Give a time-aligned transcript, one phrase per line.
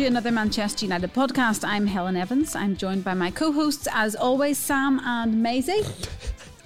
[0.00, 1.62] to another Manchester United podcast.
[1.62, 2.56] I'm Helen Evans.
[2.56, 5.84] I'm joined by my co-hosts, as always, Sam and Maysie.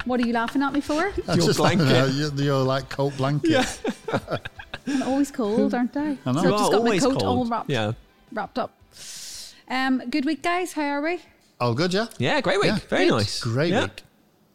[0.05, 1.11] What are you laughing at me for?
[1.27, 1.97] That's Your just like, blanket.
[1.97, 3.81] uh, your, your like coat blanket.
[4.87, 6.17] I'm always cold, aren't I?
[6.25, 6.43] I know.
[6.43, 7.51] So You I've just got my always coat all cold.
[7.51, 7.93] wrapped, Yeah.
[8.33, 8.71] wrapped up.
[9.69, 10.75] Um, good week, guys.
[10.75, 11.21] How are we?
[11.61, 12.07] All good, yeah.
[12.19, 12.67] Yeah, great week.
[12.69, 12.79] Yeah.
[12.89, 13.15] Very Good.
[13.17, 13.41] nice.
[13.43, 13.83] Great yeah.
[13.85, 14.03] week.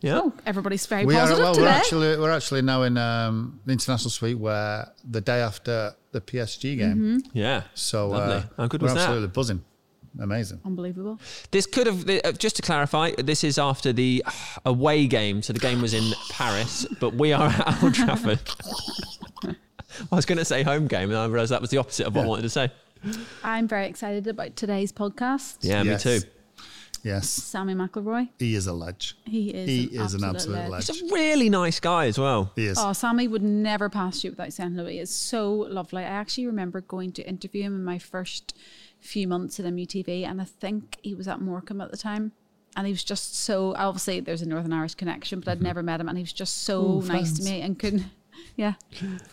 [0.01, 0.19] Yeah.
[0.23, 1.53] Oh, everybody's very We are well.
[1.53, 1.65] today.
[1.65, 6.21] We're actually we're actually now in um, the international suite where the day after the
[6.21, 6.95] PSG game.
[6.97, 7.17] Mm-hmm.
[7.37, 7.63] Yeah.
[7.73, 8.35] So Lovely.
[8.35, 9.01] uh, How good we're was that?
[9.01, 9.63] absolutely buzzing.
[10.19, 10.59] Amazing.
[10.65, 11.19] Unbelievable.
[11.51, 14.23] This could have, uh, just to clarify, this is after the
[14.65, 15.41] away game.
[15.43, 18.39] So the game was in Paris, but we are at Old Trafford.
[20.11, 22.15] I was going to say home game, and I realised that was the opposite of
[22.15, 22.71] what I wanted to say.
[23.43, 25.57] I'm very excited about today's podcast.
[25.61, 26.05] Yeah, Yes.
[26.05, 26.27] me too.
[27.03, 28.29] Yes, Sammy McIlroy.
[28.37, 29.15] he is a ledge.
[29.25, 29.67] He is.
[29.67, 30.69] He an is an absolute absolute ledge.
[30.69, 30.87] ledge.
[30.87, 32.51] He's a really nice guy as well.
[32.55, 32.77] He is.
[32.79, 34.89] Oh, Sammy would never pass you without saying hello.
[34.89, 36.03] He is so lovely.
[36.03, 38.55] I actually remember going to interview him in my first
[38.99, 42.33] few months at MUTV, and I think he was at Morecambe at the time.
[42.75, 45.65] And he was just so obviously there's a Northern Irish connection, but I'd mm-hmm.
[45.65, 48.03] never met him, and he was just so Ooh, nice to me and couldn't.
[48.55, 48.73] Yeah,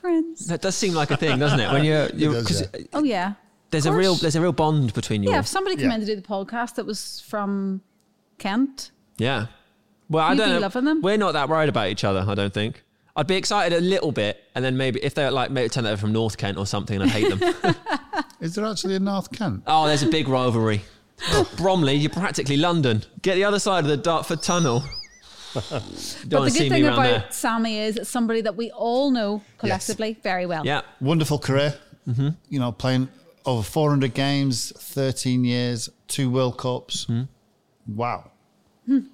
[0.00, 0.46] friends.
[0.46, 1.70] That does seem like a thing, doesn't it?
[1.70, 2.86] When you're, you're does, 'cause yeah.
[2.92, 3.34] Oh yeah.
[3.70, 5.30] There's a real there's a real bond between you.
[5.30, 5.40] Yeah, all.
[5.40, 5.94] if somebody came Yeah.
[5.96, 7.80] in to do the podcast that was from
[8.38, 9.46] Kent, Yeah.
[10.08, 10.58] Well, I don't be know.
[10.60, 11.02] loving them.
[11.02, 12.24] We're not that worried about each other.
[12.28, 12.84] I don't think.
[13.16, 15.96] I'd be excited a little bit, and then maybe if they're like maybe turn over
[15.96, 17.74] from North Kent or something, I'd hate them.
[18.40, 19.62] Is there actually a North Kent?
[19.66, 20.82] oh, there's a big rivalry.
[21.32, 21.50] Oh.
[21.56, 23.02] Bromley, you're practically London.
[23.22, 24.80] Get the other side of the Dartford Tunnel.
[25.54, 27.24] Don't but the good thing about there.
[27.30, 30.66] Sammy is it's somebody that we all know collectively very well.
[30.66, 30.82] Yeah.
[31.00, 31.74] Wonderful career.
[32.06, 32.28] Mm-hmm.
[32.50, 33.08] You know, playing
[33.46, 37.06] over 400 games, 13 years, two World Cups.
[37.86, 38.30] Wow,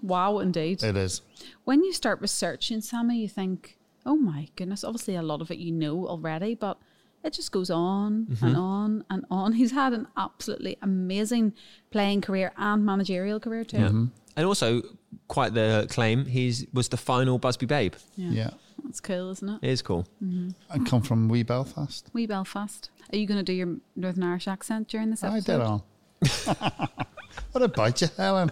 [0.03, 0.83] Wow, indeed.
[0.83, 1.21] it is.
[1.65, 5.59] when you start researching Sammy, you think, oh my goodness, obviously a lot of it
[5.59, 6.79] you know already, but
[7.25, 8.47] it just goes on Mm-hmm.
[8.47, 9.53] and on and on.
[9.61, 11.53] He's had an absolutely amazing
[11.91, 13.79] playing career and managerial career too.
[13.79, 13.89] Yeah.
[14.37, 14.83] And also,
[15.29, 17.95] quite the claim, he's was the final Busby Babe.
[18.17, 18.51] Yeah.
[18.85, 19.59] That's cool, isn't it?
[19.63, 20.07] It is cool.
[20.23, 20.51] Mm-hmm.
[20.71, 22.09] I come from wee Belfast.
[22.13, 22.91] Wee Belfast.
[23.13, 25.53] Are you going to do your Northern Irish accent during this episode?
[25.53, 25.87] I did all.
[27.53, 28.51] what about you, Helen.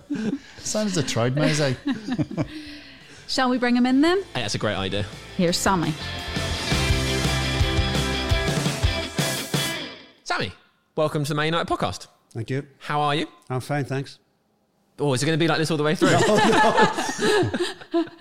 [0.58, 1.76] Sounds a tried, Maysie.
[1.86, 2.42] Eh?
[3.28, 4.22] Shall we bring him in then?
[4.34, 5.06] Hey, that's a great idea.
[5.36, 5.94] Here's Sammy.
[10.24, 10.52] Sammy,
[10.96, 12.08] welcome to the Man United podcast.
[12.32, 12.66] Thank you.
[12.78, 13.26] How are you?
[13.48, 14.18] I'm fine, thanks.
[14.98, 16.10] Oh, is it going to be like this all the way through?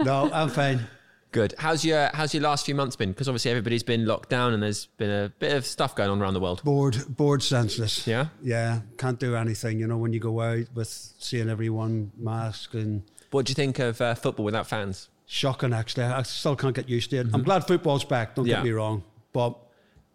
[0.05, 0.87] No, I'm fine.
[1.31, 1.53] Good.
[1.59, 3.11] How's your How's your last few months been?
[3.11, 6.19] Because obviously everybody's been locked down and there's been a bit of stuff going on
[6.21, 6.63] around the world.
[6.63, 8.07] Bored, bored, senseless.
[8.07, 8.27] Yeah?
[8.41, 8.81] yeah.
[8.97, 9.79] Can't do anything.
[9.79, 13.77] You know, when you go out with seeing everyone masked and What do you think
[13.77, 15.09] of uh, football without fans?
[15.31, 15.71] shocking.
[15.73, 17.27] Actually, I still can't get used to it.
[17.31, 18.33] I'm glad football's back.
[18.33, 18.55] Don't Yeah.
[18.55, 19.55] get me wrong, but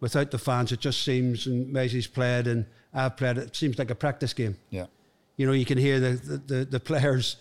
[0.01, 1.47] without the fans, it just seems.
[1.47, 3.39] And Maysie's played, and I've played.
[3.39, 4.57] It seems like a practice game.
[4.71, 4.87] Yeah.
[5.37, 7.37] You know, you can hear the the, the, the players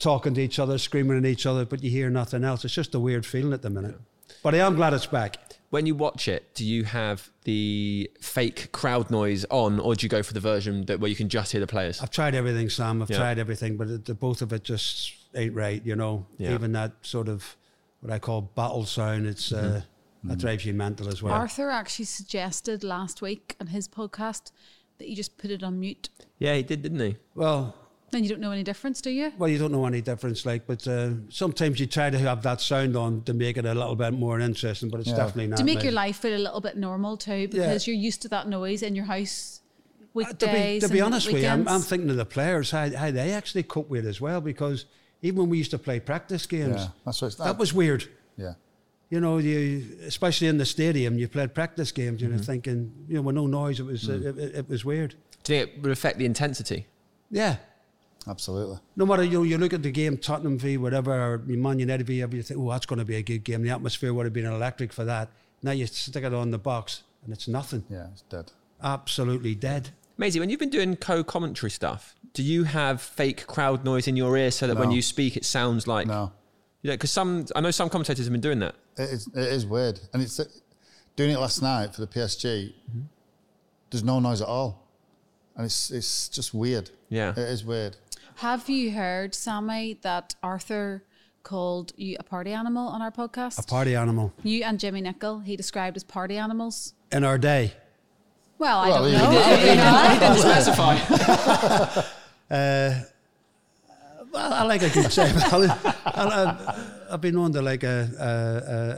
[0.00, 2.64] talking to each other, screaming at each other, but you hear nothing else.
[2.64, 3.96] It's just a weird feeling at the minute.
[4.42, 5.36] But I am glad it's back.
[5.70, 10.08] When you watch it, do you have the fake crowd noise on, or do you
[10.08, 12.00] go for the version that where you can just hear the players?
[12.00, 13.00] I've tried everything, Sam.
[13.02, 13.18] I've Yeah.
[13.18, 15.80] tried everything, but it, the both of it just ain't right.
[15.84, 16.54] You know, Yeah.
[16.54, 17.56] even that sort of
[18.00, 19.26] what I call battle sound.
[19.26, 19.82] It's uh,
[20.24, 21.34] that drives you mental as well.
[21.34, 24.50] Arthur actually suggested last week on his podcast
[24.98, 26.08] that you just put it on mute.
[26.38, 27.16] Yeah, he did, didn't he?
[27.34, 27.74] Well,
[28.10, 29.32] Then you don't know any difference, do you?
[29.38, 32.60] well, you don't know any difference, like, but uh, sometimes you try to have that
[32.60, 35.16] sound on to make it a little bit more interesting, but it's Yeah.
[35.16, 35.58] definitely not.
[35.58, 38.28] to make like- your life feel a little bit normal too, because you're used to
[38.28, 40.38] that noise in your house Uh, weekdays.
[40.38, 41.68] to be, to be and honest with you, I'm.
[41.68, 44.86] I'm thinking of the players how, how they actually cope with it as well, because
[45.22, 46.88] even when we used to play practice games, Yeah.
[47.04, 48.08] That's what it's that was weird.
[48.36, 48.54] Yeah.
[49.08, 52.38] You know, you especially in the stadium, you played practice games, and Mm-hmm.
[52.38, 54.24] you're thinking, you know, with no noise, it was Mm.
[54.24, 55.14] it, it, it was weird.
[55.44, 56.86] Do you think it would affect the intensity?
[57.30, 57.56] Yeah.
[58.28, 58.78] Absolutely.
[58.96, 62.06] No matter you, know, you look at the game, Tottenham v whatever, or Man United
[62.06, 63.62] v whatever, you think, oh, that's going to be a good game.
[63.62, 65.30] The atmosphere would have been electric for that.
[65.62, 67.84] Now you stick it on the box, and it's nothing.
[67.88, 68.52] Yeah, it's dead.
[68.82, 69.90] Absolutely dead.
[70.18, 74.36] Maysie, when you've been doing co-commentary stuff, do you have fake crowd noise in your
[74.36, 76.06] ear so that when you speak, it sounds like?
[76.06, 76.32] No.
[76.82, 78.74] Yeah, because some I know some commentators have been doing that.
[78.96, 80.00] It is, it is weird.
[80.12, 80.44] And it's uh,
[81.16, 82.72] doing it last night for the PSG,
[83.90, 84.86] there's no noise at all.
[85.56, 86.90] And it's it's just weird.
[87.08, 87.32] Yeah.
[87.32, 87.96] It is weird.
[88.40, 91.04] Have you heard, Sammy, that Arthur
[91.42, 93.58] called you a party animal on our podcast?
[93.58, 96.94] A party animal You and Jimmy Nicholl, he described as party animals.
[97.12, 97.74] in our day.
[98.58, 99.30] Well, I Well, don't know.
[99.58, 100.18] he know.
[100.20, 100.96] didn't- Specify.
[104.32, 105.28] Well, I like a good say.
[105.34, 108.08] I, I, I've been on to like a,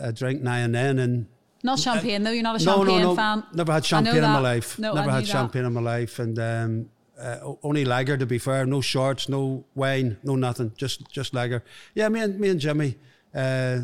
[0.03, 1.27] a, a, a drink now and then, and
[1.63, 2.33] Not champagne though.
[2.33, 3.17] You're not a champagne no, no.
[3.17, 3.43] fan.
[3.55, 4.79] Never had champagne in my life.
[4.79, 5.33] No, Never I had knew that.
[5.33, 6.91] champagne in my life, and um,
[7.23, 8.67] uh, only lager to be fair.
[8.67, 10.73] No shorts, no wine, no nothing.
[10.77, 11.63] Just just lager.
[11.95, 12.97] Yeah, me and me and Jimmy,
[13.35, 13.81] uh,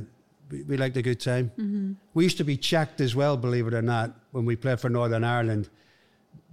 [0.50, 1.52] we, we liked a good time.
[1.58, 1.92] Mm-hmm.
[2.14, 4.88] We used to be checked as well, believe it or not, when we played for
[4.88, 5.68] Northern Ireland.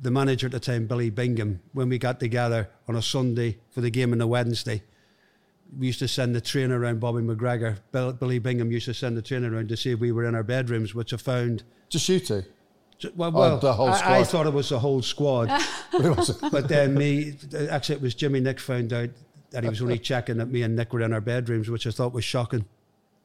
[0.02, 3.82] The manager at the time, Billy Bingham, when we got together on a Sunday for
[3.82, 4.84] the game on a Wednesday,
[5.80, 7.78] we used to send the train around Bobby McGregor.
[7.92, 10.36] Bill, Billy Bingham used to send the train around to see if we were in
[10.36, 12.44] our bedrooms, which I found Just you two.
[13.00, 15.48] Ju- Well, Oh, well the whole I, I thought it was the whole squad,
[15.92, 17.36] But but then me,
[17.70, 19.10] actually, it was Jimmy Nick found out
[19.52, 21.92] that he was only checking that me and Nick were in our bedrooms, which I
[21.92, 22.66] thought was shocking.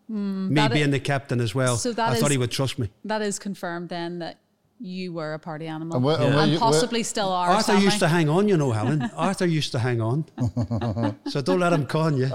[0.08, 2.78] me Hmm, being i- the captain as well, So that I thought he would trust
[2.78, 2.90] me.
[3.04, 4.38] That is confirmed then that
[4.82, 7.50] you were a party animal And where- and and, where you- where- possibly still are.
[7.50, 7.84] Arthur Sammy.
[7.84, 9.02] used to hang on, you know, Helen.
[9.14, 10.24] Arthur used to hang on,
[11.28, 12.28] so don't let him con you.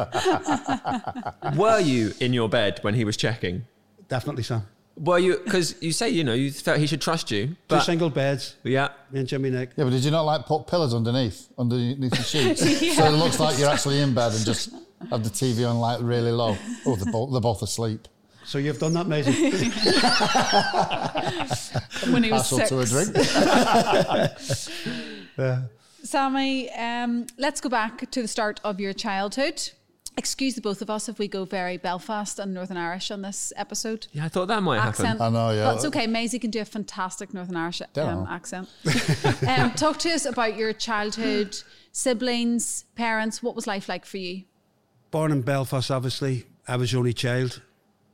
[1.58, 3.66] Were you in your bed when he was checking?
[4.08, 4.64] Definitely, Sam.
[4.97, 5.39] Were you?
[5.44, 8.56] Because you say you know you felt he should trust you, Two but single beds,
[8.63, 8.89] yeah.
[9.12, 9.71] me and Jimmy Nick.
[9.75, 12.62] Yeah, but did you not like put pillows underneath, underneath the sheets,
[12.95, 14.69] so it looks like you're actually in bed and just
[15.09, 16.56] have the TV on like really low?
[16.86, 18.07] Oh, they're both, they're both asleep.
[18.45, 19.31] So you've done that, Maysie.
[22.13, 22.69] when he was Pass six.
[22.69, 23.18] to a drink.
[26.03, 29.71] Sammy, um, let's go back to the start of your childhood.
[30.17, 33.51] Excuse the both of us if we go very Belfast and Northern Irish on this
[33.57, 34.07] episode.
[34.13, 35.19] Yeah, I thought that might Accent.
[35.19, 35.23] happen.
[35.23, 35.65] I know, yeah.
[35.65, 36.07] But it's okay.
[36.07, 38.69] Maysie can do a fantastic Northern Irish um, accent.
[39.47, 41.57] um, talk to us about your childhood,
[41.91, 43.44] siblings, parents.
[43.44, 44.44] What was life like for you?
[45.12, 46.45] Born in Belfast, obviously.
[46.65, 47.62] I was the only child.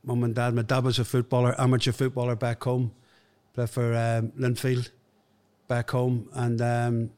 [0.02, 0.54] Mum and dad.
[0.54, 2.92] My dad was a footballer, amateur footballer back home.
[3.54, 4.90] Played for um, Linfield
[5.68, 6.28] back home.
[6.32, 7.10] And um,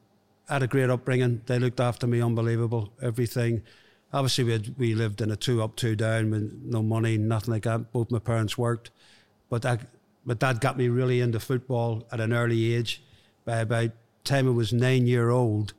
[0.47, 1.41] had a great upbringing.
[1.47, 2.93] They looked after me, unbelievable.
[3.01, 3.63] Everything.
[4.15, 7.53] Obviously, we, had, we lived in a two up, two down with no money, nothing
[7.53, 7.91] like that.
[7.91, 8.89] Both my parents worked.
[9.49, 9.81] But that,
[10.23, 13.03] my dad got me really into football at an early age.
[13.43, 13.91] By about
[14.23, 15.73] time I was nine year old,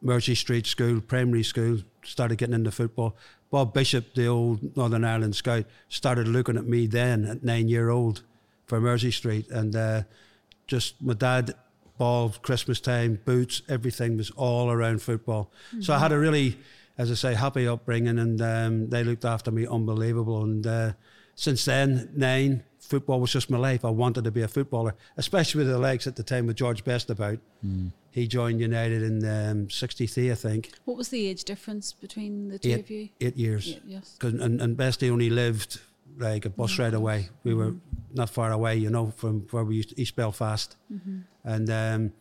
[0.00, 3.16] Mersey Street School, primary school, started getting into football.
[3.50, 7.90] Bob Bishop, the old Northern Ireland scout, started looking at me then at nine year
[7.90, 8.22] old
[8.66, 9.50] for Mersey Street.
[9.50, 10.02] And uh,
[10.68, 11.54] just my dad,
[11.98, 15.50] ball, Christmas time, boots, everything was all around football.
[15.80, 16.58] So I had a really,
[16.98, 20.42] as I say, happy upbringing and um, they looked after me unbelievable.
[20.42, 20.92] And uh,
[21.34, 23.84] since then, nine, football was just my life.
[23.84, 26.84] I wanted to be a footballer, especially with the legs at the time with George
[26.84, 27.38] Best about.
[28.12, 30.72] He joined United in um, 63, I think.
[30.86, 33.00] What was the age difference between the two of you?
[33.02, 33.68] Eight, eight years.
[33.68, 34.16] Eight, yes.
[34.18, 35.80] 'Cause- and, and Bestie only lived
[36.18, 37.28] like a bus ride away.
[37.44, 37.74] We were
[38.14, 40.76] not far away, you know, from where we used to, East Belfast.
[41.44, 42.12] And um,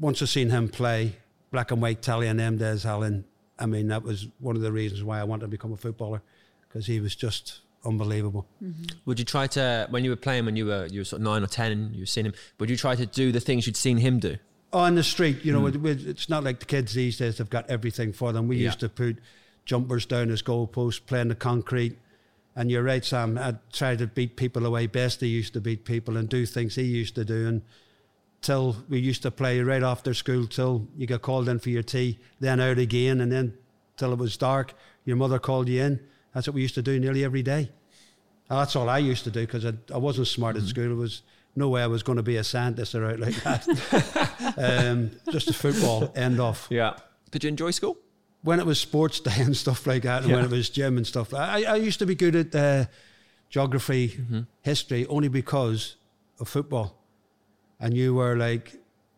[0.00, 1.16] once I seen him play,
[1.50, 3.26] black and white tally and them days, Alan,
[3.58, 6.22] I mean, that was one of the reasons why I wanted to become a footballer
[6.68, 8.46] because he was just unbelievable.
[8.62, 8.84] Mm-hmm.
[9.06, 11.24] Would you try to when you were playing when you were you were sort of
[11.24, 12.34] nine or ten, you were seeing him?
[12.58, 14.36] Would you try to do the things you'd seen him do?
[14.72, 15.84] Oh, on the street, you know, mm.
[15.84, 18.48] it- it's not like the kids these days have got everything for them.
[18.48, 18.66] We Yeah.
[18.66, 19.18] used to put
[19.66, 21.98] jumpers down as goalposts, playing the concrete.
[22.56, 23.36] And you're right, Sam.
[23.38, 24.86] I'd try to beat people away.
[24.86, 27.46] Best he used to beat people and do things he used to do.
[27.48, 27.62] And
[28.42, 31.82] till we used to play right after school till you got called in for your
[31.82, 33.54] tea, then out again, and then
[33.96, 36.00] till it was dark, your mother called you in.
[36.34, 37.70] That's what we used to do nearly every day.
[38.50, 40.90] And that's all I used to do because I, I wasn't smart at school.
[40.90, 41.22] It was
[41.54, 43.66] no way I was going to be a scientist or out like that.
[44.86, 46.66] um, just a football end off.
[46.70, 46.96] Yeah.
[47.30, 47.96] Did you enjoy school?
[48.42, 51.06] When it was sports day and stuff like that, and when it was gym and
[51.06, 52.86] stuff, I, I used to be good at uh,
[53.50, 54.18] geography,
[54.62, 55.94] history, only because
[56.40, 57.01] of football.
[57.82, 58.72] I you were like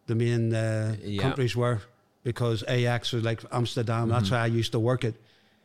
[0.06, 1.23] the main uh, Yeah.
[1.23, 1.80] countries were
[2.25, 4.09] because Ajax was like Amsterdam.
[4.09, 5.14] That's how I used to work it,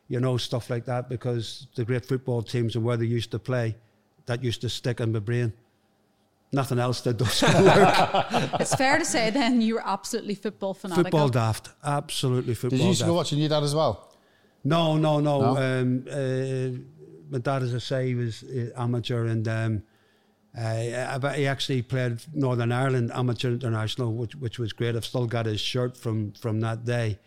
[0.09, 1.07] you know, stuff like that.
[1.09, 3.75] Because the great football teams and where they used to play,
[4.25, 5.53] that used to stick in my brain.
[6.51, 7.95] Nothing else did those schoolwork.
[8.59, 11.03] It's fair to say then you were absolutely football fanatical.
[11.03, 12.77] football daft, absolutely football.
[12.79, 14.11] Did you used to go watching your dad as well?
[14.63, 15.35] No, no, no.
[15.41, 15.57] No?
[15.57, 19.83] Um, uh, my dad, as I say, he was uh, amateur, and um,
[20.57, 24.95] uh, he actually played Northern Ireland amateur international, which which was great.
[24.95, 27.19] I've still got his shirt from from that day,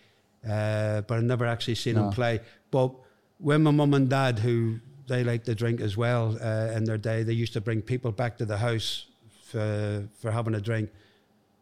[0.45, 2.41] uh, but I've never actually seen him play.
[2.71, 2.93] But
[3.39, 6.99] when my mum and dad, who they like to drink as well uh, in their
[6.99, 9.07] day, they used to bring people back to the house
[9.45, 10.91] for for having a drink.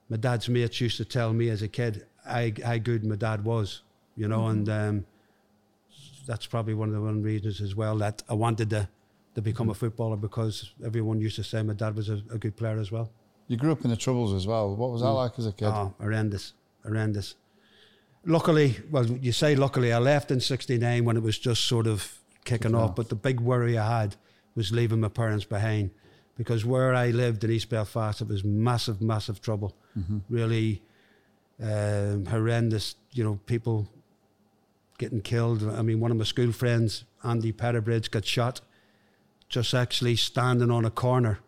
[0.09, 3.45] My dad's mates used to tell me as a kid how, how good my dad
[3.45, 3.83] was,
[4.17, 5.07] you know, and um,
[6.26, 8.88] that's probably one of the one reasons as well that I wanted to
[9.35, 9.73] to become mm.
[9.73, 12.91] a footballer because everyone used to say my dad was a, a good player as
[12.91, 13.11] well.
[13.49, 14.75] You grew up in the Troubles as well.
[14.75, 15.17] What was that mm.
[15.17, 15.67] like as a kid?
[15.67, 16.53] Oh, horrendous,
[16.85, 17.35] horrendous.
[18.25, 22.19] Luckily, well, you say luckily, I left in '69 when it was just sort of
[22.45, 22.95] kicking off.
[22.95, 24.17] But the big worry I had
[24.55, 25.91] was leaving my parents behind
[26.37, 29.75] because where I lived in East Belfast, it was massive, massive trouble.
[29.99, 30.19] Mm-hmm.
[30.29, 30.83] Really
[31.63, 32.97] um, horrendous.
[33.13, 33.89] You know, people
[34.99, 35.63] getting killed.
[35.69, 38.61] I mean, one of my school friends, Andy Petterbridge, got shot
[39.50, 41.40] just actually standing on a corner,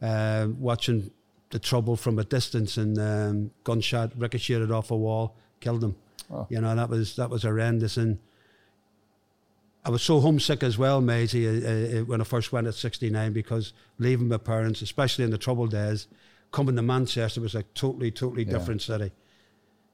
[0.00, 1.10] uh, watching
[1.50, 5.96] the trouble from a distance, and um, gunshot ricocheted off a wall, killed him.
[6.30, 6.46] Oh.
[6.50, 8.18] You know, that was that was horrendous, and
[9.84, 13.32] I was so homesick as well, Maysie, uh, uh, when I first went at 69
[13.32, 16.06] because leaving my parents, especially in the troubled days,
[16.52, 18.52] coming to Manchester was a totally, totally Yeah.
[18.52, 19.12] different city.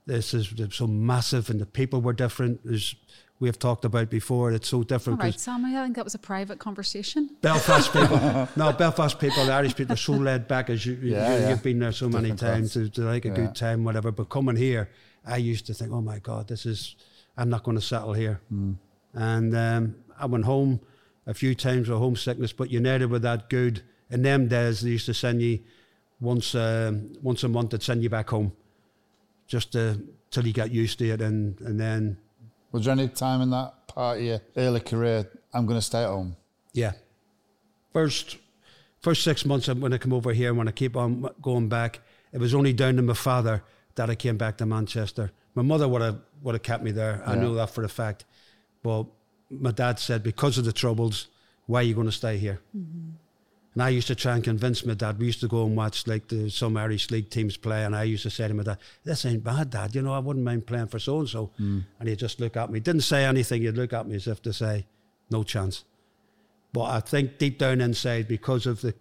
[0.06, 2.60] This is so massive, and the people were different.
[2.70, 2.94] As
[3.40, 5.18] we have talked about before, it's so different.
[5.20, 7.30] right, 'cause Sammy, I think that was a private conversation.
[7.42, 11.34] Belfast people, no, Belfast people, the Irish people are so laid back as you, Yeah,
[11.34, 11.48] you yeah.
[11.50, 12.72] you've been there so many Different times.
[12.74, 12.90] class.
[12.94, 13.34] They, they like a Yeah.
[13.34, 14.12] good time, whatever.
[14.12, 14.88] But coming here,
[15.26, 16.96] I used to think, oh my God, this is,
[17.36, 18.40] I'm not going to settle here.
[18.48, 18.72] Hmm.
[19.14, 20.80] And um, I went home
[21.26, 23.82] a few times with homesickness, but United were that good.
[24.10, 25.58] In them days, they used to send you
[26.20, 28.52] once um, once a month, they'd send you back home
[29.46, 30.00] just to,
[30.30, 31.20] till you got used to it.
[31.20, 32.18] And, and then,
[32.74, 36.02] Was there any time in that part of your early career, I'm going to stay
[36.02, 36.34] at home?
[36.72, 36.92] yeah,
[37.92, 38.36] first
[39.00, 42.00] first six months when I come over here, and when I keep on going back,
[42.32, 43.62] it was only down to my father
[43.94, 45.30] that I came back to Manchester.
[45.54, 47.22] My mother would have would have kept me there.
[47.24, 47.42] I Yeah.
[47.42, 48.24] knew that for a fact.
[48.82, 49.06] But
[49.50, 51.28] my dad said, because of the troubles,
[51.66, 52.58] why are you going to stay here?
[52.76, 53.10] Mm-hmm.
[53.74, 55.18] And I used to try and convince my dad.
[55.18, 58.04] We used to go and watch like the some Irish league teams play, and I
[58.04, 59.94] used to say to my dad, "This ain't bad, Dad.
[59.94, 62.70] You know, I wouldn't mind playing for so and so." And he'd just look at
[62.70, 62.78] me.
[62.80, 63.62] Didn't say anything.
[63.62, 64.86] He'd look at me as if to say,
[65.30, 65.84] "No chance."
[66.72, 68.94] But I think deep down inside, because of the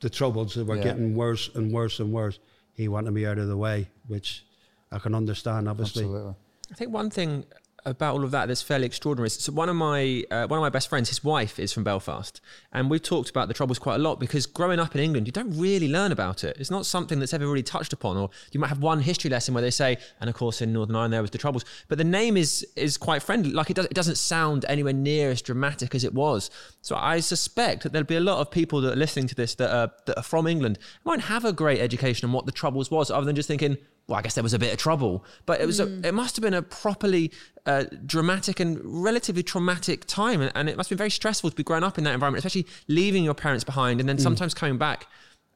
[0.00, 0.82] the troubles that were Yeah.
[0.84, 2.38] getting worse and worse and worse,
[2.72, 4.46] he wanted me out of the way, which
[4.90, 6.04] I can understand, obviously.
[6.04, 6.34] Absolutely.
[6.70, 7.44] I think one thing
[7.84, 10.68] about all of that that's fairly extraordinary so one of my uh, one of my
[10.68, 12.40] best friends, his wife is from Belfast,
[12.72, 15.32] and we've talked about the troubles quite a lot because growing up in England, you
[15.32, 16.56] don't really learn about it.
[16.58, 19.54] It's not something that's ever really touched upon, or you might have one history lesson
[19.54, 22.04] where they say, and of course in Northern Ireland there was the troubles, but the
[22.04, 23.52] name is is quite friendly.
[23.52, 26.50] Like it does, it doesn't sound anywhere near as dramatic as it was.
[26.82, 29.54] So I suspect that there'll be a lot of people that are listening to this
[29.56, 32.90] that are that are from England won't have a great education on what the troubles
[32.90, 33.78] was, other than just thinking
[34.10, 36.34] well, I guess there was a bit of trouble, but it was a, it must
[36.34, 37.30] have been a properly
[37.64, 41.56] uh, dramatic and relatively traumatic time, and, and it must have been very stressful to
[41.56, 44.78] be growing up in that environment, especially leaving your parents behind and then sometimes coming
[44.78, 45.06] back.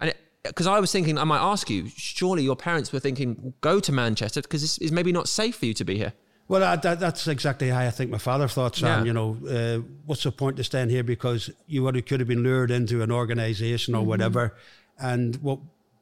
[0.00, 3.80] And because I was thinking, I might ask you, surely your parents were thinking, go
[3.80, 6.12] to Manchester because it's, is maybe not safe for you to be here.
[6.46, 9.00] Well, that, that, that's exactly how I think my father thought, Sam.
[9.00, 9.04] Yeah.
[9.06, 12.28] You know, uh, what's the point of staying here because you would have, could have
[12.28, 14.54] been lured into an organisation or whatever,
[14.98, 15.58] and what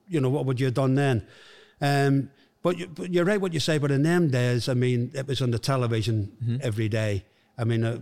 [0.08, 1.26] you know, what would you have done then?
[1.80, 2.30] Um,
[2.62, 3.78] but, you, but you're right what you say.
[3.78, 7.24] But in them days, I mean, it was on the television every day.
[7.58, 7.98] I mean, uh,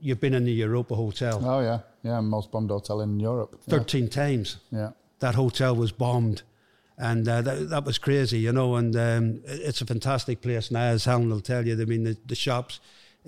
[0.00, 1.80] you've been in the Europa Hotel Oh, yeah.
[2.02, 3.58] Yeah, most bombed hotel in Europe.
[3.66, 3.78] Yeah.
[3.78, 4.58] thirteen times.
[4.70, 4.90] yeah.
[5.20, 6.42] that hotel was bombed,
[6.98, 8.76] and uh, that that was crazy, you know.
[8.76, 11.80] And um, it's a fantastic place now, as Helen will tell you.
[11.80, 12.80] I mean, the, the shops,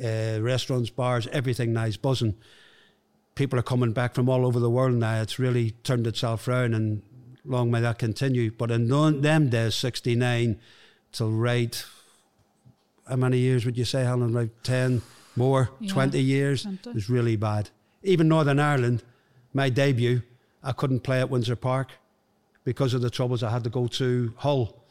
[0.03, 2.35] uh, restaurants, bars, everything now is buzzing.
[3.35, 5.23] People are coming back from all over the world now.
[5.23, 7.01] It's really turned itself round, and
[7.47, 8.51] long may that continue.
[8.51, 8.89] But in
[9.23, 10.59] them days, sixty nine
[11.13, 11.85] till right,
[13.09, 14.33] how many years would you say, Helen?
[14.33, 15.03] Like ten
[15.37, 16.63] more, Yeah, twenty years.
[16.63, 16.91] 20.
[16.91, 17.71] It was really bad.
[18.03, 19.03] Even Northern Ireland,
[19.53, 20.23] my debut,
[20.63, 21.91] I couldn't play at Windsor Park
[22.65, 23.43] because of the troubles.
[23.43, 24.83] I had to go to Hull.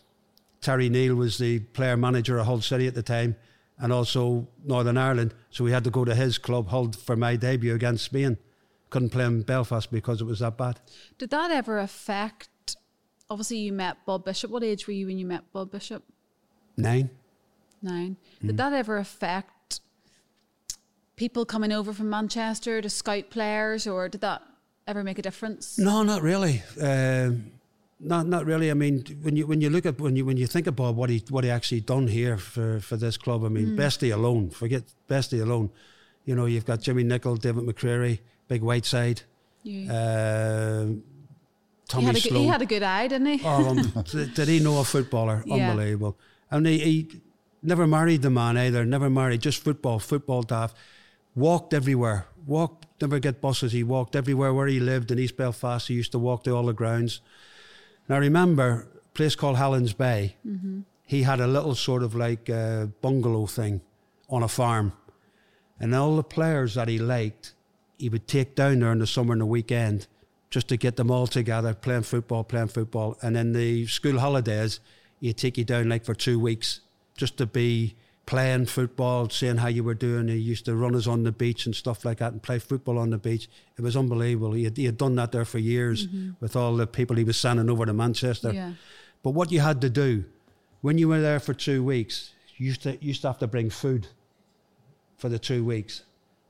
[0.62, 3.36] Terry Neill was the player manager of Hull City at the time,
[3.78, 5.34] and also Northern Ireland.
[5.50, 8.38] So we had to go to his club, Hull, for my debut against Spain.
[8.96, 10.80] Couldn't play in Belfast because it was that bad.
[11.18, 12.78] Did that ever affect?
[13.30, 14.50] Obviously, you met Bob Bishop.
[14.50, 16.02] What age were you when you met Bob Bishop?
[16.78, 17.10] Nine.
[17.82, 18.16] Nine.
[18.42, 18.48] Mm.
[18.48, 19.82] Did that ever affect
[21.18, 24.42] people coming over from Manchester to scout players, or did that
[24.88, 25.78] ever make a difference?
[25.78, 26.64] No, not really.
[26.82, 27.52] Um,
[28.00, 28.72] not not really.
[28.72, 31.10] I mean, when you when you look at when you when you think about what
[31.10, 34.84] he what he actually done here for, for this club, I mean, Bestie alone, forget
[35.10, 35.70] Bestie alone.
[36.24, 39.22] You know, you've got Jimmy Nicholl, David McCreery, Big Whiteside,
[39.66, 41.04] um, he,
[41.88, 42.42] Tommy had a good, Sloan.
[42.42, 43.42] he had a good eye, didn't he?
[43.46, 45.44] Oh, um, did he know a footballer?
[45.46, 45.70] Yeah.
[45.70, 46.18] Unbelievable.
[46.52, 47.22] And he, he
[47.64, 48.86] never married the man either.
[48.86, 50.78] Never married, just football, football daft.
[51.36, 52.28] Walked everywhere.
[52.46, 53.72] Walked, never get buses.
[53.72, 55.88] He walked everywhere where he lived in East Belfast.
[55.88, 57.22] He used to walk to all the grounds.
[58.08, 60.36] And I remember a place called Helen's Bay.
[61.04, 63.82] He had a little sort of like uh, bungalow thing
[64.30, 64.94] on a farm.
[65.80, 67.55] And all the players that he liked,
[67.98, 70.08] he would take down there in the summer and the weekend
[70.50, 73.18] just to get them all together, playing football, playing football.
[73.22, 74.80] And then the school holidays,
[75.20, 76.82] he'd take you down like for two weeks
[77.18, 80.28] just to be playing football, seeing how you were doing.
[80.28, 82.98] He used to run us on the beach and stuff like that and play football
[82.98, 83.48] on the beach.
[83.78, 84.54] It was unbelievable.
[84.54, 86.32] He had, he had done that there for years mm-hmm.
[86.40, 88.52] with all the people he was sending over to Manchester.
[88.52, 88.74] Yeah.
[89.24, 90.26] But what you had to do
[90.82, 93.48] when you were there for two weeks, you used to, you used to have to
[93.48, 94.08] bring food
[95.18, 96.04] for the two weeks.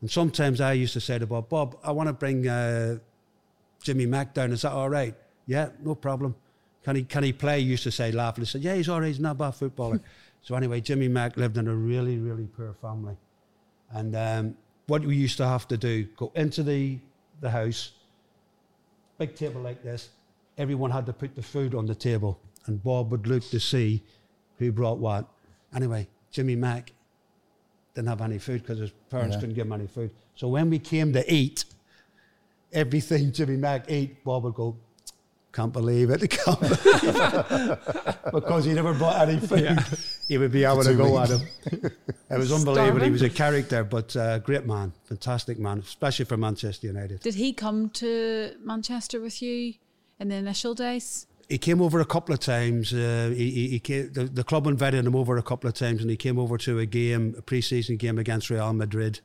[0.05, 3.00] And sometimes I used to say to Bob, Bob, I want to bring uh,
[3.81, 4.51] Jimmy Mack down.
[4.51, 5.15] Is that all right?
[5.47, 6.35] Yeah, no problem.
[6.83, 7.62] Can he can he play?
[7.62, 8.43] He used to say laughing.
[8.43, 9.07] He said, Yeah, he's all right.
[9.07, 10.00] He's not a bad footballer.
[10.43, 13.17] so anyway, Jimmy Mack lived in a really really poor family,
[13.93, 17.00] and um, what we used to have to do go into the
[17.41, 17.93] the house,
[19.17, 20.09] big table like this.
[20.59, 24.03] Everyone had to put the food on the table, and Bob would look to see
[24.59, 25.25] who brought what.
[25.75, 26.91] Anyway, Jimmy Mack
[27.95, 29.39] didn't have any food because his parents Yeah.
[29.39, 30.11] couldn't give him any food.
[30.35, 31.65] So when we came to eat,
[32.73, 34.77] everything Jimmy Mack ate, Bob would go,
[35.53, 36.29] can't believe it.
[36.29, 37.79] Can't believe it."
[38.33, 39.79] because he never bought any food.
[40.27, 41.41] He would be able to two go at weeks.
[41.67, 41.91] him.
[42.29, 42.99] It was unbelievable.
[43.05, 47.21] He was a character, but uh, great man, fantastic man, especially for Manchester United.
[47.21, 49.75] Did he come to Manchester with you
[50.19, 51.27] in the initial days?
[51.49, 52.93] He came over a couple of times.
[52.93, 56.01] Uh, he, he, he came, the, the club invited him over a couple of times,
[56.01, 59.19] and he came over to a game, a pre-season game against Real Madrid.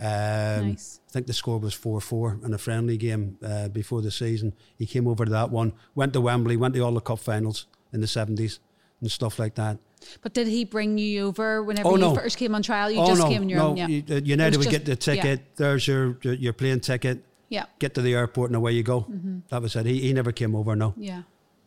[0.00, 1.00] Um, Nice.
[1.08, 4.52] I think the score was four four in a friendly game uh, before the season.
[4.76, 7.66] He came over to that one, went to Wembley, went to all the cup finals
[7.92, 8.58] in the seventies
[9.00, 9.78] and stuff like that.
[10.20, 12.90] But did he bring you over whenever Oh, you first came on trial?
[12.90, 13.68] You oh just no, came on your no!
[13.68, 13.86] own, yeah.
[13.86, 15.22] you- uh, It United would just- get the yeah.
[15.22, 15.56] ticket.
[15.56, 17.24] There's your your plane ticket.
[17.48, 19.02] Yeah, Get to the airport and away you go.
[19.02, 19.38] Mm-hmm.
[19.50, 19.86] That was it.
[19.86, 20.74] He, he never came over.
[20.74, 21.22] No, yeah.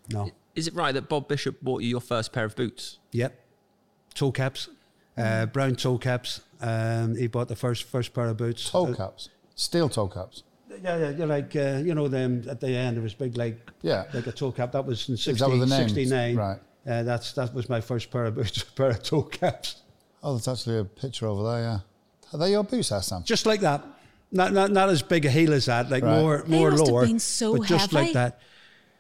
[0.10, 0.32] No.
[0.56, 2.98] Is it right that Bob Bishop bought you your first pair of boots?
[3.12, 3.40] Yep.
[4.16, 4.70] Toe caps.
[5.18, 6.42] Uh, brown toe caps.
[6.62, 8.70] Um, he bought the first first pair of boots.
[8.70, 10.44] Toe Uh, caps, steel toe caps.
[10.84, 12.98] yeah, yeah, yeah, like uh, you know them at the end.
[12.98, 14.06] It was big, like Yeah.
[14.14, 14.72] like a toe cap.
[14.74, 15.92] That was in Is 60, that with the names?
[15.94, 16.36] 69.
[16.36, 16.60] Right.
[16.88, 19.82] Uh, that's that was my first pair of boots, pair of toe caps.
[20.24, 21.62] Oh, there's actually a picture over there.
[21.62, 21.80] Yeah,
[22.34, 23.24] are they your boots, there, Sam?
[23.24, 23.84] Just like that.
[24.32, 25.90] Not not not as big a heel as that.
[25.90, 26.20] Like Right.
[26.22, 27.06] more They more must have lower.
[27.08, 28.06] been so but just heavy.
[28.06, 28.40] like that.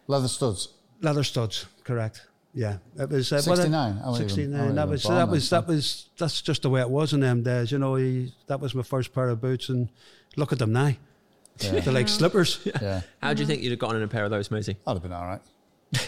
[0.07, 0.69] Leather studs.
[1.01, 2.21] Leather studs, correct.
[2.53, 3.71] Yeah, it was uh, 69?
[3.71, 4.59] well, I wasn't even- I 69.
[4.59, 7.43] wasn't That was that was that was that's just the way it was in them
[7.43, 7.71] days.
[7.71, 9.89] You know, he, that was my first pair of boots, and
[10.37, 10.93] look at them now.
[11.59, 11.79] Yeah.
[11.81, 12.67] They're like slippers.
[12.81, 14.77] Yeah, How do you think you'd have gotten in a pair of those, Maysie?
[14.85, 15.41] that'd have been all right.
[15.95, 15.99] I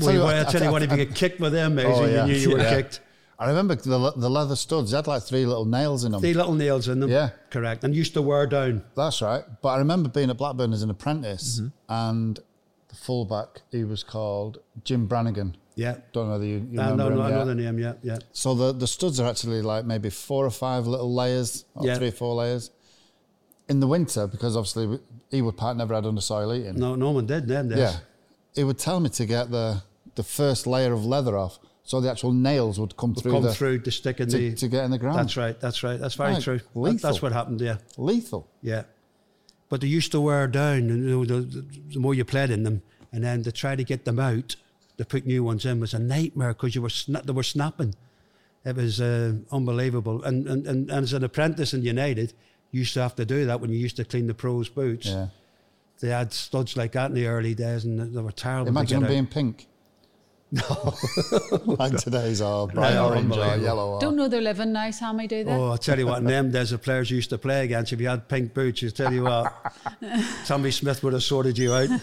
[0.00, 2.04] Well, you what, I tell you what, if you get kicked with them, Maysie, Oh,
[2.06, 2.24] yeah.
[2.26, 2.70] you knew you were Yeah.
[2.70, 3.00] kicked.
[3.38, 4.90] I remember the, the leather studs.
[4.90, 6.20] They had like three little nails in them.
[6.20, 7.08] Three little nails in them.
[7.10, 7.30] Yeah.
[7.50, 7.84] Correct.
[7.84, 8.82] And used to wear down.
[8.96, 9.44] That's right.
[9.62, 11.68] But I remember being at Blackburn as an apprentice, Mm-hmm.
[11.88, 12.42] and the
[13.08, 15.54] fullback he was called Jim Branagan.
[15.76, 15.96] Yeah.
[16.12, 17.16] Don't know whether you, you uh, know, him.
[17.16, 18.18] no, I know the name, yeah, yeah.
[18.32, 21.96] So the, the studs are actually like maybe four or five little layers, or Yeah.
[21.96, 22.70] three or four layers.
[23.70, 24.98] In the winter, because obviously
[25.32, 26.76] Ewood Park never had undersoil eating.
[26.78, 27.70] No, no one did then.
[27.70, 27.96] Yeah,
[28.54, 29.82] he would tell me to get the
[30.20, 33.54] the first layer of leather off, so the actual nails would come through Come the
[33.54, 34.54] through to stick in to, the.
[34.62, 35.18] to get in the ground.
[35.18, 35.98] That's right, that's right.
[36.02, 36.58] That's very true.
[36.58, 37.08] That- lethal.
[37.10, 37.76] that's what happened, yeah.
[37.96, 38.42] Lethal.
[38.62, 38.82] Yeah.
[39.70, 41.60] But they used to wear down, and you know, the, the,
[41.92, 42.80] the more you played in them,
[43.12, 44.56] and then to try to get them out,
[44.98, 47.94] to put new ones in was a nightmare because you were sna- they were snapping.
[48.64, 50.22] It was uh, unbelievable.
[50.24, 52.34] And, and, and, and as an apprentice in United,
[52.70, 55.06] you used to have to do that when you used to clean the pros' boots.
[55.06, 55.28] Yeah.
[56.00, 58.68] They had studs like that in the early days, and they were terrible.
[58.68, 59.66] Imagine them being pink.
[60.50, 60.94] No.
[61.66, 63.94] like today's are bright No, orange or yellow.
[63.96, 65.50] Or, Don't know they're living now, Sammy, do they?
[65.50, 68.00] Oh, I tell you what, in them days, the players used to play against, if
[68.00, 69.52] you had pink boots, I tell you what,
[70.46, 71.88] Tommy Smith would have sorted you out.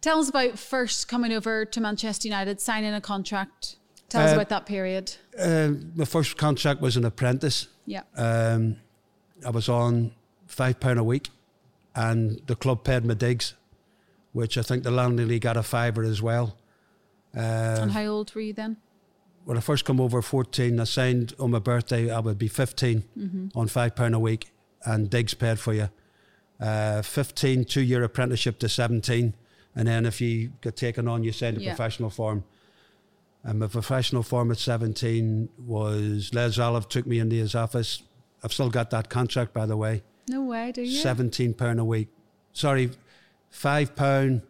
[0.00, 3.74] Tell us about first coming over to Manchester United, signing a contract.
[4.08, 5.16] Tell us Uh, about that period.
[5.36, 7.66] Uh, my first contract was an apprentice.
[7.84, 8.02] Yeah.
[8.16, 8.76] Um,
[9.44, 10.12] I was on
[10.46, 11.30] five pound a week,
[11.96, 13.54] and the club paid my digs,
[14.32, 16.56] which I think the landlady got a fiver as well.
[17.38, 18.76] Uh, and how old were you then?
[19.44, 22.10] when I first come over, fourteen, I signed on my birthday.
[22.10, 24.50] I would be 15 on five pound a week,
[24.84, 25.88] and digs paid for you.
[26.60, 29.34] Uh, 15, two year apprenticeship to seventeen,
[29.76, 31.70] and then if you get taken on, you signed a Yeah.
[31.76, 32.44] professional form.
[33.44, 38.02] And my professional form at 17 was Les Olive took me into his office.
[38.42, 40.02] I've still got that contract, by the way.
[40.28, 41.00] No way, do you?
[41.00, 42.08] Seventeen pound a week.
[42.52, 42.90] Sorry,
[43.50, 44.42] five pound,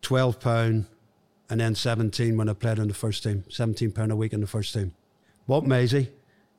[0.00, 0.86] twelve pound,
[1.52, 3.44] and then seventeen when I played in the first team.
[3.50, 4.94] Seventeen pound a week in the first team.
[5.44, 6.08] What Maysie?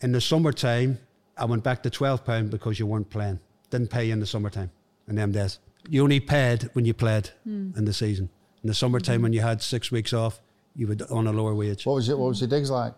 [0.02, 1.00] In the summertime,
[1.36, 3.40] I went back to twelve pound because you weren't playing.
[3.72, 4.70] Didn't pay you in the summertime.
[5.08, 5.58] In them days,
[5.90, 8.30] you only paid when you played in the season.
[8.64, 10.40] In the summertime, when you had six weeks off,
[10.76, 11.86] you would on a lower wage.
[11.88, 12.94] what was your What was your digs like?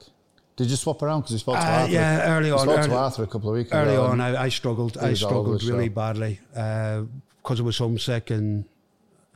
[0.57, 1.21] Did you swap around?
[1.21, 1.93] Because you spoke to Uh, Arthur.
[1.93, 3.79] yeah, early you on, spoke early- to Arthur a couple of weeks ago.
[3.79, 4.97] Early on, I, I struggled.
[4.97, 5.93] I was all over struggled really show.
[5.95, 8.65] badly because I was homesick, and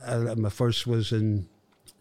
[0.04, 1.48] uh, my first was in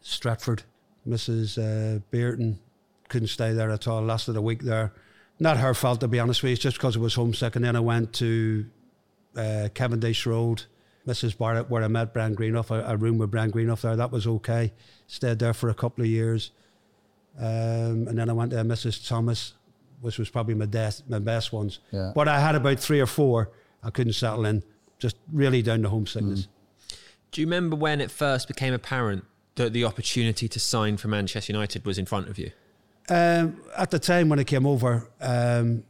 [0.03, 0.63] Stretford.
[1.07, 1.57] Mrs.
[1.57, 2.59] Uh, Bearton
[3.07, 4.01] couldn't stay there at all.
[4.01, 4.93] Lasted a week there.
[5.39, 6.53] Not her fault, to be honest with you.
[6.53, 7.55] It's just because I was homesick.
[7.55, 8.65] And then I went to
[9.35, 10.63] uh, Cavendish Road,
[11.07, 11.37] Mrs.
[11.37, 13.95] Barrett, where I met Brian Greenhoff, a, a room with Brian Greenhoff there.
[13.95, 14.73] That was okay.
[15.07, 16.51] Stayed there for a couple of years.
[17.37, 19.07] Um, and then I went to Mrs.
[19.07, 19.53] Thomas,
[20.01, 21.79] which was probably my, best, my best ones.
[21.91, 22.11] Yeah.
[22.13, 23.49] But I had about three or four
[23.81, 24.63] I couldn't settle in,
[24.99, 26.47] just really down to homesickness.
[27.31, 29.23] Do you remember when it first became apparent
[29.59, 32.51] that the opportunity to sign for Manchester United was in front of you?
[33.09, 35.83] Um, at the time when I came over, um,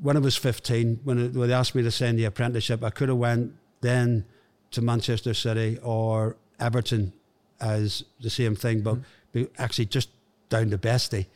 [0.00, 2.90] when I was 15, when, it, when they asked me to send the apprenticeship, I
[2.90, 4.24] could have went then
[4.72, 7.12] to Manchester City or Everton
[7.60, 8.98] as the same thing, but
[9.32, 10.10] be- actually just
[10.48, 11.26] down to Bestie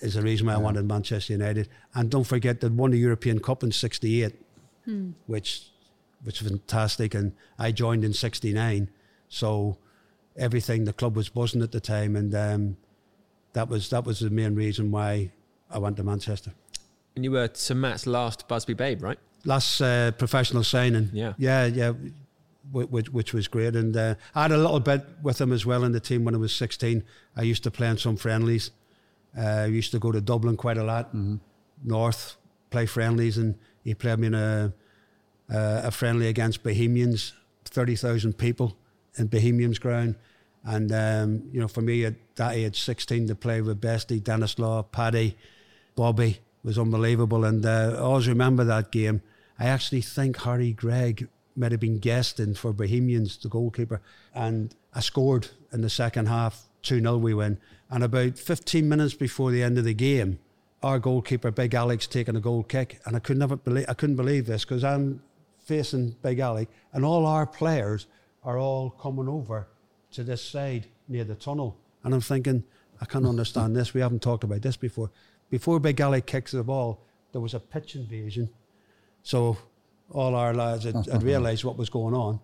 [0.00, 1.68] is the reason why I wanted Manchester United.
[1.94, 4.34] And don't forget that won the European Cup in '68,
[5.26, 5.68] which
[6.22, 7.14] which was fantastic.
[7.14, 8.88] And I joined in '69,
[9.28, 9.78] so
[10.36, 12.76] everything the club was buzzing at the time, and um,
[13.52, 15.30] that was that was the main reason why
[15.70, 16.52] I went to Manchester.
[17.16, 19.18] And you were Sir Matt's last Busby babe, right?
[19.44, 21.34] Last uh, professional signing, Yeah.
[21.38, 21.92] yeah, yeah,
[22.72, 23.76] which, which was great.
[23.76, 26.34] And uh, I had a little bit with him as well in the team when
[26.34, 27.04] I was 16.
[27.36, 28.70] I used to play in some friendlies.
[29.38, 31.14] Uh, I used to go to Dublin quite a lot,
[31.84, 32.36] north,
[32.70, 34.72] play friendlies, and he played me in a
[35.52, 37.34] uh, a friendly against Bohemians,
[37.66, 38.76] thirty thousand people
[39.16, 40.16] in Bohemians ground,
[40.64, 44.58] and um, you know for me at that age, sixteen, to play with Bestie, Denis
[44.58, 45.36] Law, Paddy,
[45.94, 49.22] Bobby was unbelievable, and uh, I always remember that game.
[49.58, 54.00] I actually think Harry Gregg might have been guesting for Bohemians, the goalkeeper,
[54.34, 57.58] and I scored in the second half, 2 0 we win.
[57.90, 60.38] And about 15 minutes before the end of the game,
[60.82, 64.16] our goalkeeper, Big Alex, taking a goal kick, and I could never believe I couldn't
[64.16, 65.22] believe this because I'm
[65.60, 68.06] facing Big Alex, and all our players
[68.44, 69.68] are all coming over
[70.12, 72.64] to this side near the tunnel, and I'm thinking,
[73.00, 73.94] I can't understand this.
[73.94, 75.10] We haven't talked about this before.
[75.50, 77.00] Before Big Alex kicks the ball,
[77.32, 78.48] there was a pitch invasion,
[79.22, 79.56] so
[80.10, 82.40] all our lads had, had realised what was going on.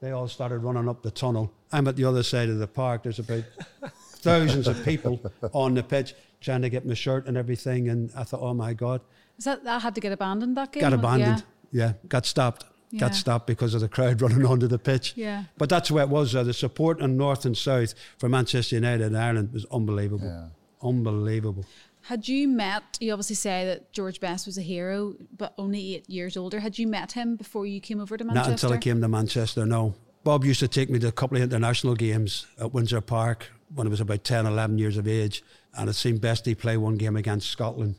[0.00, 1.52] They all started running up the tunnel.
[1.72, 3.02] I'm at the other side of the park.
[3.02, 3.44] There's about
[3.92, 5.20] thousands of people
[5.52, 7.88] on the pitch trying to get my shirt and everything.
[7.90, 9.02] And I thought, oh my God,
[9.38, 10.80] Is that that had to get abandoned that game?
[10.80, 11.44] got abandoned.
[11.70, 11.86] Yeah.
[11.86, 12.64] Yeah, got stopped.
[12.90, 13.00] Yeah.
[13.00, 15.14] Got stopped because of the crowd running onto the pitch.
[15.16, 15.44] Yeah.
[15.58, 16.34] But that's where it was.
[16.34, 20.26] Uh, the support in North and South for Manchester United in Ireland was unbelievable.
[20.26, 20.48] Yeah.
[20.82, 21.64] Unbelievable.
[22.02, 22.98] Had you met?
[23.00, 26.58] You obviously say that George Best was a hero, but only eight years older.
[26.58, 28.50] Had you met him before you came over to Manchester?
[28.50, 29.94] Not until I came to Manchester, no.
[30.24, 33.86] Bob used to take me to a couple of international games at Windsor Park when
[33.86, 35.42] I was about 10, 11 years of age.
[35.74, 37.96] And I'd seen Bestie play one game against Scotland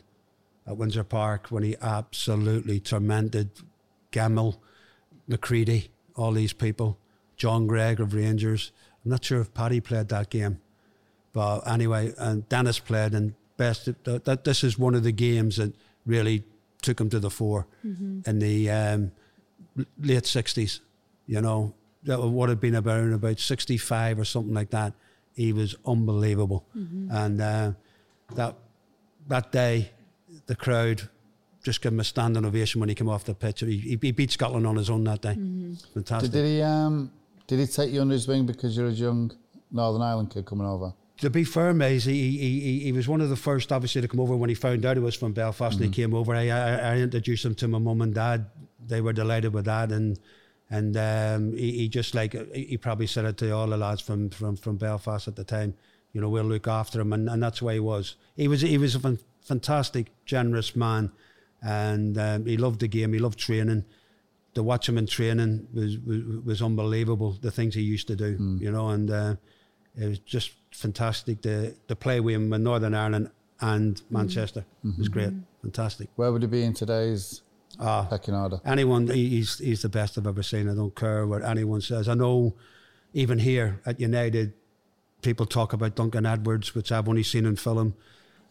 [0.67, 3.49] at Windsor Park when he absolutely tormented
[4.11, 4.57] Gemmell,
[5.31, 6.97] McCreadie, all these people,
[7.37, 8.71] John Greig of Rangers.
[9.03, 10.59] I'm not sure if Paddy played that game.
[11.33, 15.57] But anyway, and Denis played, and Best, that, that, this is one of the games
[15.57, 15.73] that
[16.05, 16.43] really
[16.81, 17.67] took him to the fore
[18.25, 19.11] in the um,
[19.99, 20.79] late 60s,
[21.27, 24.93] you know, that would have been about about 65 or something like that.
[25.35, 26.65] He was unbelievable.
[27.11, 27.71] And uh,
[28.33, 28.55] that
[29.27, 29.91] that day,
[30.47, 31.07] the crowd
[31.63, 33.59] just gave him a standing ovation when he came off the pitch.
[33.61, 35.35] He, he beat Scotland on his own that day.
[35.93, 36.31] Fantastic.
[36.31, 37.11] Did, did he um
[37.47, 39.31] did he take you under his wing because you're a young
[39.71, 40.93] Northern Ireland kid coming over?
[41.21, 44.07] to be fair, Maysie, he, he, he, he was one of the first, obviously, to
[44.07, 46.33] come over when he found out he was from Belfast and he came over.
[46.33, 48.47] I, I, I introduced him to my mum and dad.
[48.83, 49.91] They were delighted with that.
[49.91, 50.19] And
[50.71, 54.01] and um, he, he just like, he he probably said it to all the lads
[54.01, 55.75] from, from, from Belfast at the time,
[56.11, 57.13] you know, we'll look after him.
[57.13, 58.15] And, and that's the way he was.
[58.35, 61.11] He was, he was a fan- fantastic, generous man.
[61.61, 63.85] And um, he loved the game, he loved training.
[64.55, 68.57] To watch him in training was, was, was unbelievable, the things he used to do,
[68.59, 69.35] you know, and uh,
[69.95, 73.29] it was just fantastic to, to play with him in Northern Ireland
[73.61, 74.65] and Manchester.
[74.83, 76.09] It was great, fantastic.
[76.17, 77.43] Where would he be in today's
[77.79, 78.59] Ah, pecking order?
[78.65, 80.67] anyone, he's, he's the best I've ever seen.
[80.67, 82.09] I don't care what anyone says.
[82.09, 82.53] I know
[83.13, 84.51] even here at United,
[85.21, 87.95] people talk about Duncan Edwards, which I've only seen in film.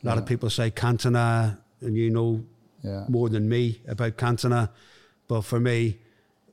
[0.03, 2.43] A lot of people say Cantona, and you know
[2.83, 3.05] Yeah.
[3.09, 4.71] more than me about Cantona.
[5.29, 5.99] But for me,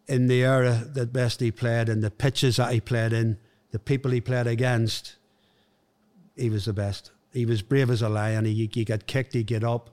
[0.07, 3.37] in the era that best he played and the pitches that he played in,
[3.71, 5.15] the people he played against,
[6.35, 7.11] he was the best.
[7.33, 8.45] He was brave as a lion.
[8.45, 9.89] He, he get kicked, he'd get up,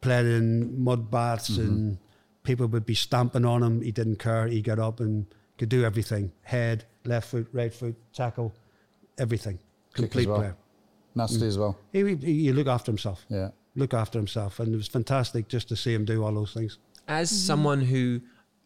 [0.00, 1.60] played in mud baths, mm-hmm.
[1.62, 1.98] and
[2.42, 3.80] people would be stamping on him.
[3.82, 4.46] He didn't care.
[4.46, 5.26] He got up and
[5.58, 8.52] could do everything head, left foot, right foot, tackle,
[9.18, 9.58] everything.
[9.94, 10.38] Complete well.
[10.38, 10.56] player.
[11.14, 11.48] Nasty mm.
[11.48, 11.78] as well.
[11.92, 13.24] He, he, he look after himself.
[13.28, 13.50] Yeah.
[13.74, 14.60] Look after himself.
[14.60, 16.78] And it was fantastic just to see him do all those things.
[17.08, 17.36] As mm-hmm.
[17.36, 18.20] someone who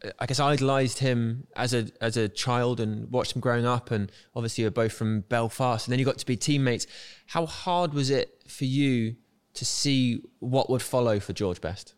[0.05, 3.90] uh, I guess idolized him as a as a child and watched him growing up,
[3.90, 6.87] and obviously you're both from Belfast, and then you got to be teammates.
[7.27, 9.17] How hard was it for you
[9.55, 11.95] to see what would follow for George Best?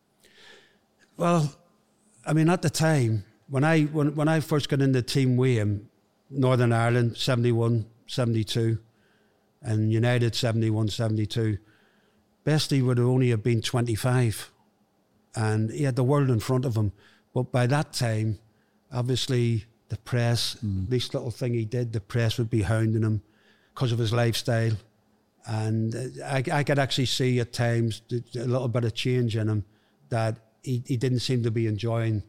[1.16, 1.54] Well,
[2.26, 5.56] I mean, at the time when I when when I first got into team with
[5.56, 5.88] him,
[6.30, 8.78] Northern Ireland 71, 72,
[9.62, 11.58] and United 71, 72.
[12.46, 14.52] Bestie would have only have been 25,
[15.34, 16.92] and he had the world in front of him.
[17.34, 18.38] But by that time,
[18.92, 23.22] obviously the press, this little thing he did, the press would be hounding him
[23.74, 24.72] because of his lifestyle.
[25.44, 29.48] And uh, I, I could actually see at times a little bit of change in
[29.48, 29.64] him
[30.08, 32.22] that he, he didn't seem to be enjoying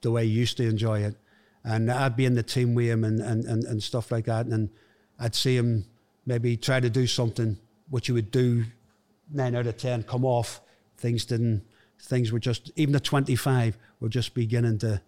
[0.00, 1.14] the way he used to enjoy it.
[1.62, 4.46] And I'd be in the team with him and, and, and, and stuff like that.
[4.46, 4.70] And
[5.18, 5.84] I'd see him
[6.24, 7.58] maybe try to do something
[7.90, 8.64] which he would do
[9.32, 10.60] nine out of 10, come off.
[10.96, 11.62] Things didn't,
[12.00, 15.00] things were just, even the 25 were just beginning to,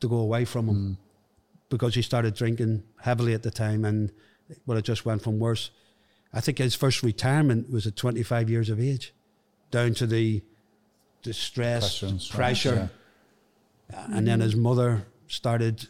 [0.00, 0.96] to go away from him mm.
[1.68, 4.12] because he started drinking heavily at the time and
[4.66, 5.70] well, it just went from worse.
[6.32, 9.14] I think his first retirement was at 25 years of age,
[9.70, 10.42] down to the,
[11.22, 12.90] the stress, Pressure stress, pressure.
[13.90, 15.86] And then his mother started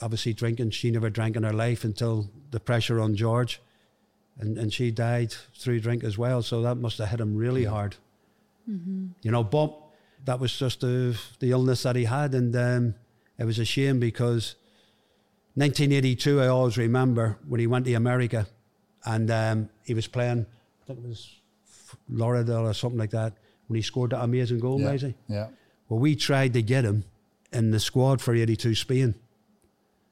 [0.00, 0.70] obviously drinking.
[0.70, 3.60] She never drank in her life until the pressure on George.
[4.38, 6.42] And, and she died through drink as well.
[6.42, 7.96] So that must have hit him really hard.
[8.66, 9.74] You know, but
[10.24, 12.34] that was just the, the illness that he had.
[12.34, 12.94] And um,
[13.38, 14.56] it was a shame because
[15.54, 18.46] 1982, I always remember when he went to America
[19.04, 20.46] and um, he was playing,
[20.82, 21.30] I think it was
[22.10, 23.34] Lauderdale or something like that,
[23.68, 24.90] when he scored that amazing goal, Yeah.
[24.90, 25.14] Maysie.
[25.28, 25.46] Yeah.
[25.88, 27.04] Well, we tried to get him
[27.52, 29.14] in the squad for 82 Spain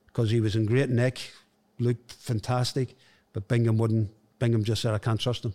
[0.06, 1.32] because he was in great nick,
[1.80, 2.96] looked fantastic,
[3.34, 4.10] but Bingham wouldn't.
[4.38, 5.52] Bingham just said, I can't trust him.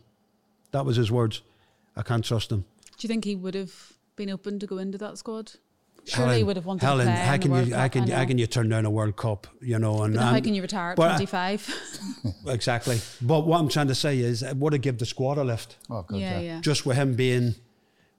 [0.72, 1.42] That was his words.
[1.96, 2.60] I can't trust him.
[2.98, 3.74] Do you think he would have
[4.16, 5.54] been open to go into that squad?
[6.06, 7.90] Surely he would have wanted Helen, to play how in can you, Cup, how I
[7.90, 10.04] can, how can you turn down a World Cup, you know?
[10.04, 11.76] And, But how can you retire at 25?
[12.48, 13.00] Exactly.
[13.22, 15.78] But what I'm trying to say is, it would have given the squad a lift.
[15.90, 16.40] Oh, God, yeah, yeah.
[16.40, 16.62] yeah.
[16.62, 17.56] just with him being,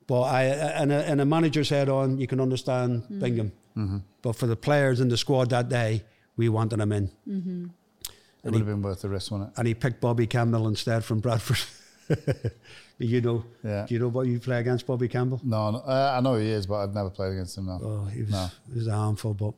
[0.07, 3.19] but I and a, and a manager's head on, you can understand Mm-hmm.
[3.21, 3.53] Bingham.
[4.23, 6.05] But for the players in the squad that day,
[6.37, 7.11] we wanted him in,
[8.43, 9.59] It would have been worth the risk, wouldn't it?
[9.59, 11.59] and he picked Bobby Campbell instead from Bradford.
[12.99, 13.87] you know, Yeah.
[13.87, 15.41] do you know what you play against Bobby Campbell?
[15.45, 17.67] No, no uh, I know he is, but I've never played against him.
[17.67, 17.81] No.
[17.83, 18.49] Oh, he was, No.
[18.73, 19.55] he was a handful, but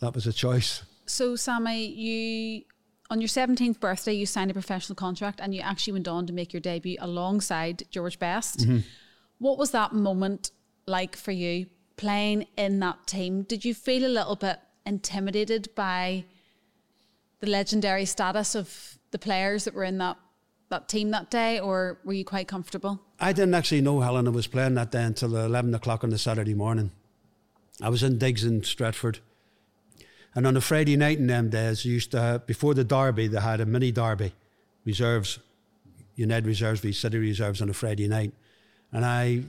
[0.00, 0.82] that was a choice.
[1.06, 2.62] So, Sammy, you
[3.10, 6.32] on your 17th birthday, you signed a professional contract and you actually went on to
[6.32, 8.60] make your debut alongside George Best.
[8.60, 8.78] Mm-hmm.
[9.38, 10.50] What was that moment
[10.86, 11.66] like for you
[11.96, 13.42] playing in that team?
[13.42, 16.24] Did you feel a little bit intimidated by
[17.42, 20.16] the legendary status of the players that were in that,
[20.68, 23.02] that team that day, or were you quite comfortable?
[23.18, 26.54] I didn't actually know Helena was playing that day until 11 o'clock on the Saturday
[26.54, 26.92] morning.
[27.82, 29.18] I was in digs in Stretford.
[30.36, 33.60] And on a Friday night in them days, used to before the derby, they had
[33.60, 34.34] a mini derby,
[34.84, 35.40] reserves,
[36.14, 38.32] United reserves v City reserves on a Friday night.
[38.92, 39.42] And I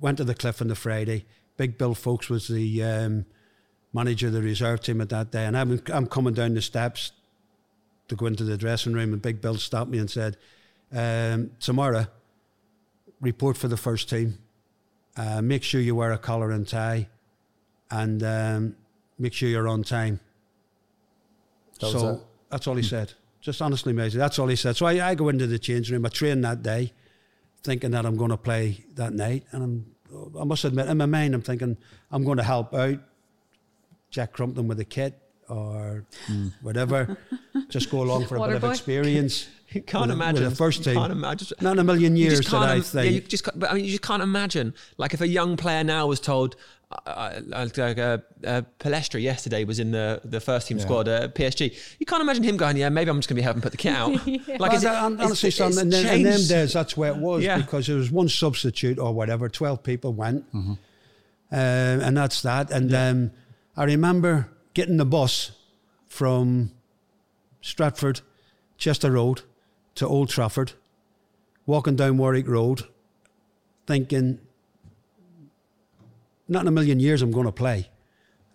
[0.00, 1.26] went to the cliff on the Friday.
[1.56, 3.24] Big Bill Foulkes was the um,
[3.92, 5.44] manager of the reserve team at that day.
[5.44, 7.12] And I'm, I'm coming down the steps
[8.08, 10.36] to go into the dressing room, and Big Bill stopped me and said,
[10.92, 12.06] um, Tomorrow,
[13.20, 14.38] report for the first team.
[15.16, 17.08] Uh, make sure you wear a collar and tie,
[17.90, 18.76] and um,
[19.18, 20.20] make sure you're on time.
[21.80, 23.12] That so that's all he said.
[23.40, 24.76] Just honestly, Maysie, that's all he said.
[24.76, 26.04] So I, I go into the change room.
[26.04, 26.92] I train that day,
[27.62, 29.86] thinking that I'm going to play that night, and I'm.
[30.38, 31.76] I must admit, in my mind, I'm thinking
[32.12, 33.00] I'm going to help out
[34.10, 36.48] Jack Crompton with the kit or Hmm.
[36.62, 37.16] whatever.
[37.68, 39.48] Just go along for a bit of experience.
[39.70, 40.94] You can't with, imagine with the first team.
[40.94, 41.48] Can't imagine.
[41.60, 43.04] Not in a million years that I think.
[43.04, 43.44] Yeah, you just.
[43.58, 44.74] But I mean, you just can't imagine.
[44.96, 46.54] Like if a young player now was told,
[46.92, 47.40] uh, uh,
[47.76, 50.84] like uh, uh, Pellistri yesterday was in the the first team Yeah.
[50.84, 51.76] squad at PSG.
[51.98, 53.76] You can't imagine him going, yeah, maybe I'm just going to be helping put the
[53.76, 54.12] kit out.
[54.26, 56.96] Like Well, it- that- hon- it's- honestly, son, it's in, them- in them days, that's
[56.96, 57.58] where it was Yeah.
[57.58, 59.48] because there was one substitute or whatever.
[59.48, 60.70] Twelve people went, Mm-hmm.
[60.70, 60.78] um,
[61.50, 62.70] and that's that.
[62.70, 63.30] And um,
[63.76, 65.52] I remember getting the bus
[66.06, 66.70] from
[67.62, 68.20] Stretford,
[68.76, 69.40] Chester Road,
[69.94, 70.72] to Old Trafford,
[71.64, 72.82] walking down Warwick Road,
[73.86, 74.38] thinking,
[76.46, 77.88] not in a million years I'm going to play.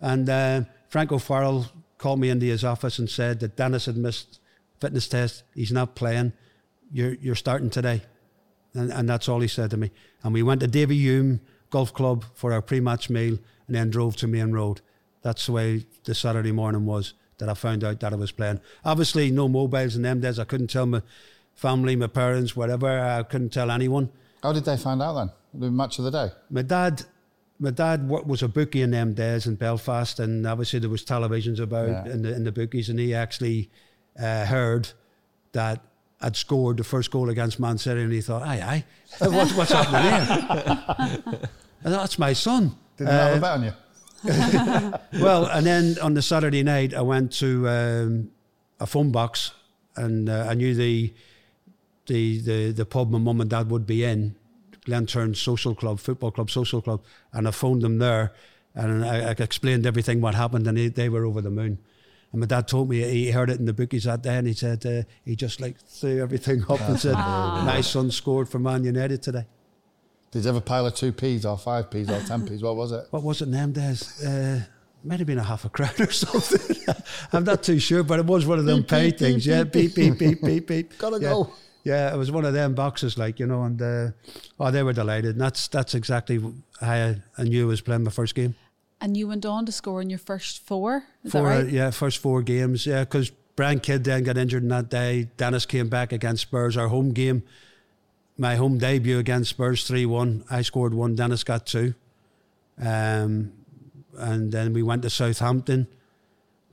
[0.00, 4.38] And uh, Frank called me into his office and said that Denis had missed
[4.80, 5.42] fitness test.
[5.56, 6.34] He's not playing.
[6.92, 8.02] You're you're starting today,
[8.74, 9.90] and, and that's all he said to me.
[10.22, 14.28] And we went to Davyhulme Golf Club for our pre-match meal, and then drove to
[14.28, 14.82] Maine Road.
[15.22, 18.60] That's the way the Saturday morning was that I found out that I was playing.
[18.84, 20.38] Obviously, no mobiles in them days.
[20.38, 21.02] I couldn't tell my
[21.54, 22.88] family, my parents, whatever.
[23.00, 24.10] I couldn't tell anyone.
[24.42, 25.30] How did they find out then?
[25.54, 26.32] The match of the day?
[26.50, 27.02] My dad,
[27.58, 31.04] my dad wa- was a bookie in them days in Belfast, and obviously there was
[31.04, 32.12] televisions about Yeah.
[32.12, 33.70] in the in the bookies, and he actually
[34.20, 34.88] uh, heard
[35.52, 35.80] that
[36.20, 38.84] I'd scored the first goal against Man City, and he thought, "Aye, aye,
[39.28, 41.38] what's, what's happening here?"
[41.84, 42.74] And that's my son.
[42.96, 43.72] Didn't have Uh, a bet on you.
[45.14, 48.30] well, and then on the Saturday night, I went to um,
[48.78, 49.52] a phone box,
[49.96, 51.12] and uh, I knew the
[52.06, 54.36] the the the pub my mum and dad would be in,
[54.86, 58.32] Glentoran Social Club, Football Club, Social Club, and I phoned them there,
[58.74, 61.78] and I, I explained everything what happened, and they, they were over the moon.
[62.32, 64.54] And my dad told me he heard it in the bookies that day, and he
[64.54, 68.84] said uh, he just like threw everything up and said, "My son scored for Man
[68.84, 69.46] United today."
[70.32, 72.62] Did you have a pile of two P's or five P's or ten P's?
[72.62, 73.06] What was it?
[73.10, 74.24] what was it in them days?
[74.24, 74.62] Uh,
[75.04, 76.76] might have been a half a crown or something.
[77.32, 79.46] I'm not too sure, but it was one of them pay things.
[79.46, 80.98] yeah, beep, beep, beep, beep, beep.
[80.98, 81.28] Gotta yeah.
[81.28, 81.52] go.
[81.84, 84.10] Yeah, it was one of them boxes, like you know, and uh,
[84.58, 85.32] oh, they were delighted.
[85.32, 86.40] And that's that's exactly
[86.80, 88.54] how I, I knew I was playing my first game.
[89.00, 91.04] And you went on to score in your first four.
[91.24, 91.68] Is Four, that right?
[91.68, 92.86] yeah, first four games.
[92.86, 95.28] Yeah, because Brian Kidd then got injured in that day.
[95.36, 96.76] Denis came back against Spurs.
[96.76, 97.42] Our home game,
[98.42, 100.44] my home debut against Spurs, three one.
[100.50, 101.14] I scored one.
[101.14, 101.94] Denis got two.
[102.76, 103.52] Um,
[104.18, 105.86] and then we went to Southampton.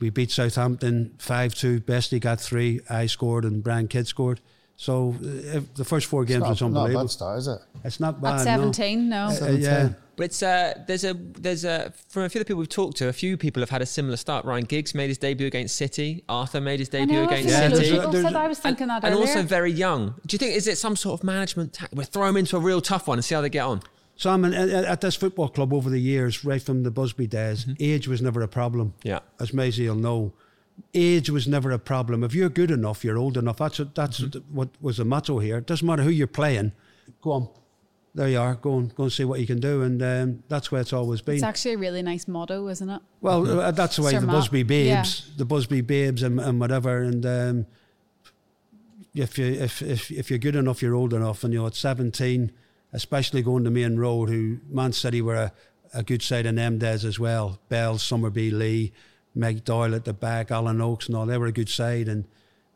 [0.00, 1.80] We beat Southampton five two.
[1.80, 2.80] Bestie got three.
[2.90, 4.40] I scored and Brian Kidd scored.
[4.86, 5.14] So
[5.54, 7.04] uh, the first four games was It's not, not a unbelievable.
[7.04, 7.58] bad start, is it?
[7.84, 8.34] It's not bad.
[8.40, 9.26] At 17, no.
[9.26, 9.90] Uh, yeah.
[10.16, 12.96] But it's uh, there's a there's a from a few of the people we've talked
[12.96, 14.46] to, a few people have had a similar start.
[14.46, 16.24] Ryan Giggs made his debut against City.
[16.30, 17.90] Arthur made his I debut know, against Yeah, yeah, there's City.
[17.92, 20.14] people there's said a- I was thinking that and also very young.
[20.26, 21.74] Do you think is it some sort of management?
[21.74, 23.82] Ta- we throw them into a real tough one and see how they get on.
[24.16, 27.66] So I'm at, at this football club over the years, right from the Busby days,
[27.78, 28.94] age was never a problem.
[29.02, 29.20] Yeah.
[29.38, 30.32] As Maysie will know,
[30.94, 32.24] age was never a problem.
[32.24, 33.58] If you're good enough, you're old enough.
[33.58, 35.58] That's what, that's what was the motto here.
[35.58, 36.72] It doesn't matter who you're playing.
[37.22, 37.48] Go on.
[38.14, 38.56] There you are.
[38.56, 41.20] Go and go and see what you can do, and um, that's where it's always
[41.20, 41.36] been.
[41.36, 43.00] it's actually a really nice motto, isn't it?
[43.20, 46.58] Well, uh, that's the way Sir the Matt, Busby babes, the Busby babes, and, and
[46.58, 47.02] whatever.
[47.02, 47.66] And um,
[49.14, 51.44] if you if, if if you're good enough, you're old enough.
[51.44, 52.50] And you know, at 17,
[52.92, 55.52] especially going to Maine Road, who Man City were a,
[55.94, 57.60] a good side in them days as well.
[57.68, 58.92] Bell, Summerbee, Lee,
[59.34, 61.26] Meg Doyle at the back, Alan Oakes, and all.
[61.26, 62.24] They were a good side, and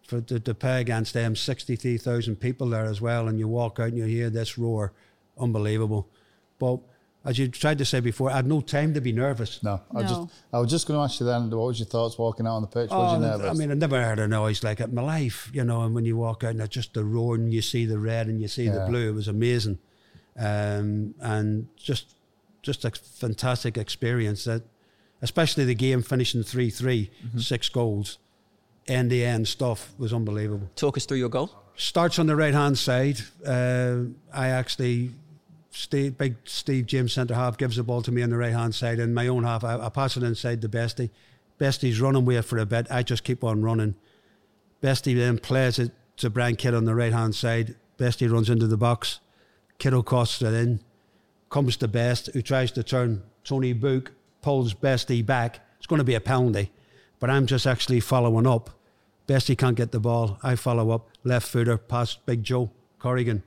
[0.06, 3.88] for to, to play against them, 63,000 people there as well, and you walk out
[3.88, 4.92] and you hear this roar,
[5.38, 6.08] unbelievable.
[6.58, 6.80] But
[7.24, 9.62] as you tried to say before, I had no time to be nervous.
[9.62, 10.20] No, I just
[10.52, 11.48] I was just going to ask you then.
[11.50, 12.90] What was your thoughts walking out on the pitch?
[12.90, 13.50] was you Oh, nervous?
[13.50, 15.82] I mean, I never heard a noise like it in my life, you know.
[15.82, 18.26] And when you walk out and it's just the roar and you see the red
[18.28, 19.78] and you see the blue, it was amazing,
[20.38, 22.14] um, and just
[22.62, 24.44] just a fantastic experience.
[24.44, 24.62] That,
[25.24, 28.18] especially the game finishing 3-3 six goals,
[28.86, 30.68] end to end stuff was unbelievable.
[30.76, 31.50] Talk us through your goal.
[31.76, 33.18] Starts on the right hand side.
[33.44, 35.10] Uh, I actually.
[35.70, 38.76] Steve, big Steve James centre half gives the ball to me on the right hand
[38.76, 41.10] side, and my own half I, I pass it inside to Bestie.
[41.58, 42.86] Bestie's running away for a bit.
[42.90, 43.96] I just keep on running.
[44.80, 47.74] Bestie then plays it to Brian Kidd on the right hand side.
[47.98, 49.18] Bestie runs into the box.
[49.78, 50.78] Kiddo costs it in.
[51.50, 54.12] Comes to Best, who tries to turn Tony Book,
[54.44, 55.60] pulls Bestie back.
[55.78, 56.70] It's going to be a penalty,
[57.18, 58.68] but I'm just actually following up.
[59.26, 60.38] Bestie can't get the ball.
[60.42, 63.42] I follow up, left footer, past Big Joe Corrigan.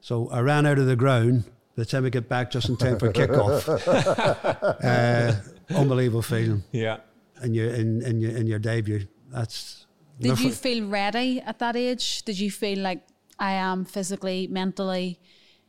[0.00, 1.44] So I ran out of the ground.
[1.74, 3.64] By the time I get back, just in time for kickoff.
[4.84, 6.98] uh, unbelievable feeling Yeah.
[7.42, 9.06] in your in, in your in your debut.
[9.32, 9.86] That's
[10.20, 12.22] Did never you feel ready at that age?
[12.24, 13.02] Did you feel like
[13.38, 15.18] I am physically, mentally,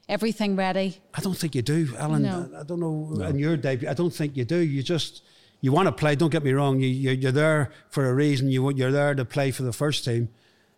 [0.07, 0.97] everything ready?
[1.13, 2.23] I don't think you do, Alan.
[2.23, 2.49] No.
[2.55, 3.21] I, I don't know.
[3.25, 4.57] In your debut, I don't think you do.
[4.57, 5.23] You just
[5.61, 6.15] you want to play.
[6.15, 6.79] Don't get me wrong.
[6.79, 8.49] You you're, you're there for a reason.
[8.49, 10.29] You you're there to play for the first team.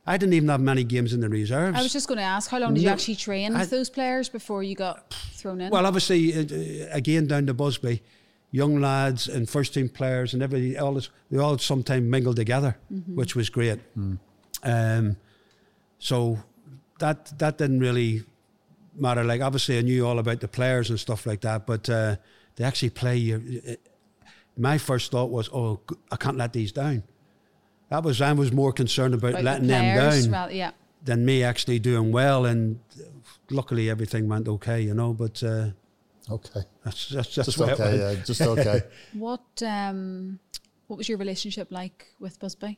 [0.09, 1.77] I didn't even have many games in the reserves.
[1.77, 3.89] I was just going to ask, how long did you actually train I- with those
[3.89, 5.69] players before you got thrown in?
[5.69, 8.01] Well, obviously, uh, uh, again down to Busby,
[8.51, 12.77] young lads and first team players and everybody, all this, they all sometimes mingled together,
[13.07, 13.79] which was great.
[14.63, 15.17] Um,
[15.99, 16.39] so
[16.99, 18.23] that that didn't really
[18.99, 19.23] matter.
[19.23, 22.17] Like obviously, I knew all about the players and stuff like that, but uh,
[22.55, 23.17] they actually play.
[23.17, 23.73] You, uh,
[24.57, 25.79] my first thought was, oh,
[26.11, 27.03] I can't let these down.
[27.89, 30.71] That was I was more concerned about, About the letting them players, down rather- yeah.
[31.03, 32.45] than me actually doing well.
[32.45, 32.79] And
[33.49, 35.13] luckily, everything went okay, you know.
[35.13, 35.69] But uh,
[36.29, 38.81] okay, that's that's just, just okay, yeah, just okay.
[39.13, 40.39] What um,
[40.87, 42.77] what was your relationship like with Busby?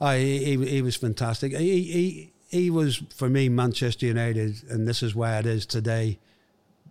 [0.00, 1.56] Oh, he, he, he was fantastic.
[1.56, 6.18] He, he he was for me Manchester United, and this is why it is today.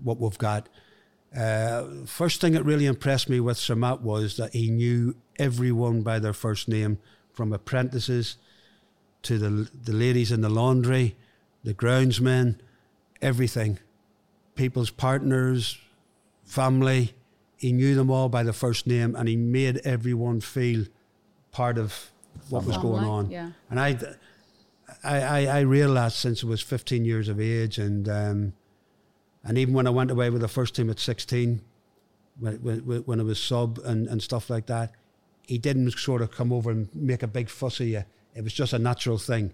[0.04, 0.70] What we've got.
[1.36, 6.04] Uh, first thing that really impressed me with Sir Matt was that he knew everyone
[6.04, 7.00] by their first name,
[7.34, 8.38] from apprentices
[9.24, 11.16] to the the ladies in the laundry,
[11.64, 12.60] the groundsmen,
[13.22, 13.80] everything,
[14.56, 15.80] people's partners,
[16.46, 17.14] family.
[17.58, 20.86] He knew them all by the first name, and he made everyone feel
[21.52, 22.12] part of
[22.50, 23.32] what was going on.
[23.32, 23.52] yeah.
[23.72, 23.98] And I,
[25.08, 28.54] I, I, I realized since I was 15 years of age, and um,
[29.44, 31.62] and even when I went away with the first team at 16,
[32.40, 34.92] when, when, when I was sub and, and stuff like that,
[35.48, 38.04] he didn't sort of come over and make a big fuss of you.
[38.36, 39.54] It was just a natural thing.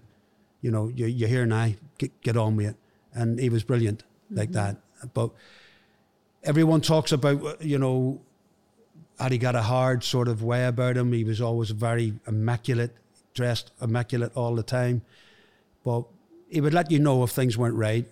[0.62, 2.76] You know, you're, you're here now, get, get on with it.
[3.14, 4.78] And he was brilliant like that.
[5.14, 5.30] But
[6.43, 8.20] everyone talks about, you know,
[9.20, 11.14] had he got a hard sort of way about him.
[11.14, 12.95] He was always very immaculate,
[13.36, 15.04] dressed immaculate all the time.
[15.84, 16.05] But
[16.49, 18.05] he would let you know if things weren't right.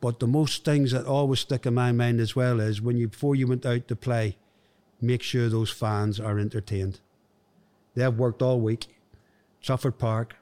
[0.00, 3.08] But the most things that always stick in my mind as well is when you
[3.08, 4.36] before you went out to play,
[5.00, 7.00] make sure those fans are entertained.
[7.94, 8.86] They've worked all week,
[9.62, 10.36] Trafford Park.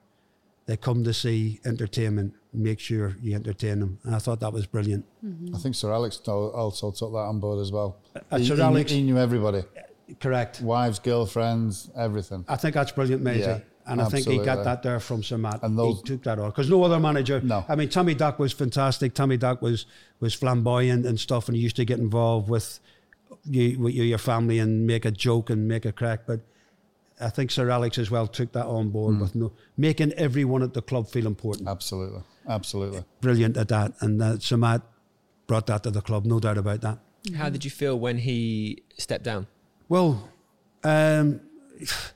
[0.66, 2.34] They come to see entertainment.
[2.52, 5.04] Make sure you entertain them, and I thought that was brilliant.
[5.54, 7.96] I think Sir Alex al- also took that on board as well.
[8.30, 9.64] Uh, he, Sir knew- Alex- he knew everybody,
[10.20, 10.60] Correct.
[10.60, 12.44] wives, girlfriends, everything.
[12.48, 13.40] I think that's brilliant, Maysie.
[13.40, 15.62] Yeah, and I think he got that there from Sir Matt.
[15.62, 17.40] And those- he took that on because no other manager.
[17.40, 17.64] No.
[17.68, 19.14] I mean Tommy Doc was fantastic.
[19.14, 19.86] Tommy Doc was
[20.20, 22.80] was flamboyant and stuff, and he used to get involved with
[23.44, 26.20] you, with you, your family, and make a joke and make a crack.
[26.26, 26.40] But
[27.20, 28.92] I think Sir Alex as well took that on Mm.
[28.92, 31.68] board with no making everyone at the club feel important.
[31.68, 33.04] Absolutely, absolutely.
[33.20, 34.82] Brilliant at that, and uh, Sir Matt
[35.46, 36.98] brought that to the club, no doubt about that.
[37.36, 39.46] How did you feel when he stepped down?
[39.88, 40.28] Well,
[40.82, 41.40] um,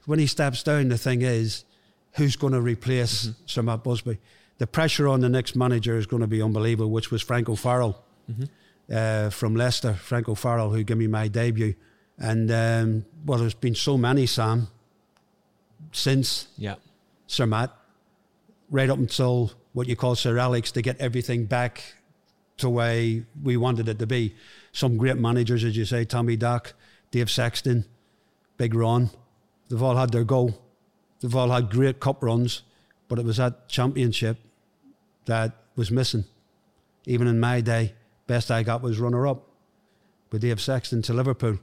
[0.06, 1.64] when he steps down, the thing is,
[2.12, 4.18] who's going to replace Sir Matt Busby?
[4.58, 8.02] The pressure on the next manager is going to be unbelievable, which was Frank O'Farrell
[8.92, 9.94] uh, from Leicester.
[9.94, 11.74] Frank O'Farrell, who gave me my debut.
[12.18, 14.68] And, um, well, there's been so many, Sam,
[15.92, 16.74] since Yeah.
[17.26, 17.70] Sir Matt,
[18.70, 21.94] right up until what you call Sir Alex, to get everything back
[22.56, 24.34] to the way we wanted it to be.
[24.72, 26.72] Some great managers, as you say, Tommy Doc,
[27.12, 27.84] Dave Sexton,
[28.56, 29.10] Big Ron,
[29.68, 30.54] they've all had their go.
[31.20, 32.62] They've all had great cup runs,
[33.08, 34.38] but it was that championship
[35.26, 36.24] that was missing.
[37.06, 37.94] Even in my day,
[38.26, 39.48] best I got was runner up
[40.30, 41.58] with Dave Sexton to Liverpool.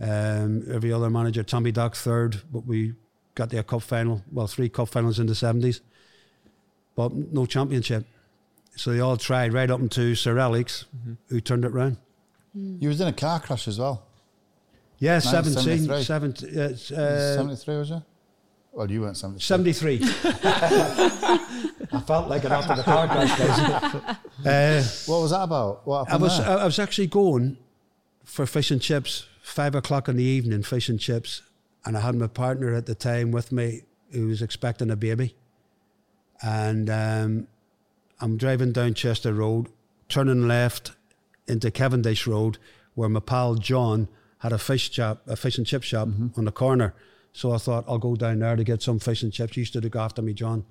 [0.00, 2.94] Um, every other manager, Tommy Doc third, but we
[3.34, 5.80] got their cup final, well, three cup finals in the 70s,
[6.94, 8.06] but no championship.
[8.76, 10.84] So they all tried right up into Sir Alex,
[11.28, 11.96] who turned it round.
[12.54, 14.07] You was in a car crash as well.
[14.98, 16.02] Yeah, 1973.
[16.02, 18.02] 17, 17, uh, uh, 73 was you?
[18.72, 19.40] Well, you weren't 73.
[19.42, 20.00] 73.
[21.92, 23.38] I felt like it after the car crash.
[23.38, 24.46] guys.
[24.46, 25.86] Uh, What was that about?
[25.86, 26.48] What I was there?
[26.48, 27.56] I, I was actually going
[28.24, 31.42] for fish and chips, five o'clock in the evening, fish and chips,
[31.84, 33.82] and I had my partner at the time with me
[34.12, 35.34] who was expecting a baby,
[36.42, 37.46] and um,
[38.20, 39.68] I'm driving down Chester Road,
[40.08, 40.92] turning left
[41.46, 42.58] into Cavendish Road,
[42.94, 46.52] where my pal John had a fish shop, a fish and chip shop on the
[46.52, 46.94] corner.
[47.32, 49.54] So I thought I'll go down there to get some fish and chips.
[49.54, 50.64] He used to look after me, John,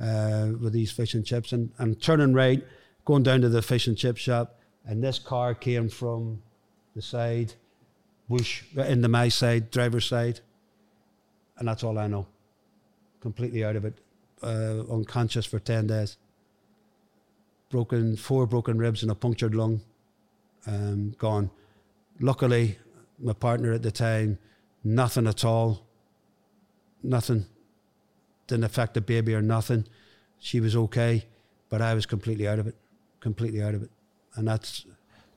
[0.00, 1.52] uh, with these fish and chips.
[1.52, 2.64] And I'm turning right,
[3.04, 6.42] going down to the fish and chip shop, and this car came from
[6.94, 7.54] the side,
[8.28, 10.40] whoosh, in the my side, driver's side.
[11.58, 12.26] And that's all I know.
[13.20, 13.98] Completely out of it,
[14.42, 16.16] uh, unconscious for 10 days.
[17.70, 19.80] Broken, four broken ribs and a punctured lung,
[20.66, 21.50] um, gone.
[22.20, 22.78] Luckily,
[23.24, 24.38] my partner at the time,
[24.82, 25.86] nothing at all.
[27.02, 27.46] Nothing.
[28.46, 29.86] Didn't affect the baby or nothing.
[30.38, 31.24] She was okay,
[31.70, 32.76] but I was completely out of it.
[33.20, 33.90] Completely out of it.
[34.36, 34.84] And that's.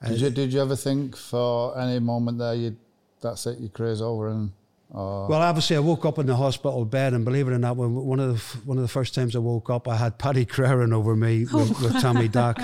[0.06, 2.78] Did you, did you ever think for any moment there you
[3.22, 4.52] that's it, your career's over and
[4.90, 7.76] or Well, obviously, I woke up in the hospital bed, and believe it or not,
[7.76, 10.46] when one of the one of the first times I woke up, I had Paddy
[10.46, 12.60] Crerand over me with, with Tommy Doc,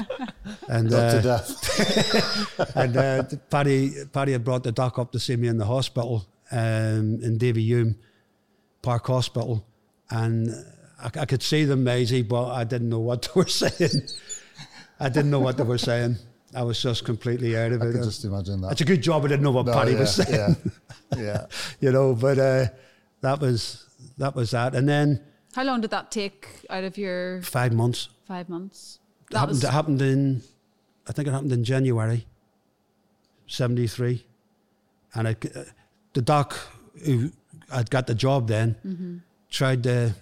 [0.70, 2.76] and got to uh, death?
[2.76, 6.26] and uh, Paddy Paddy had brought the doc up to see me in the hospital
[6.52, 7.96] um, in Davyhulme
[8.82, 9.66] Park Hospital,
[10.10, 10.50] and
[11.02, 14.08] I, I could see them, Maysie, but I didn't know what they were saying.
[15.00, 16.18] I didn't know what they were saying.
[16.56, 17.92] I was just completely out of I it.
[17.94, 18.74] could just imagine that.
[18.74, 20.56] It's a good job I didn't know what No, Paddy yeah, was saying.
[21.16, 21.46] Yeah, yeah.
[21.80, 22.66] you know, but uh,
[23.22, 23.86] that was
[24.18, 25.22] that was that, and then
[25.56, 28.10] How long did that take out of your five months.
[28.28, 29.00] five months?
[29.30, 30.42] It That happened, was it happened in,
[31.08, 32.28] I think it happened in January,
[33.48, 34.26] 73.
[35.16, 35.36] And I,
[36.14, 36.56] the doc
[37.06, 37.32] who
[37.72, 40.14] had got the job then tried to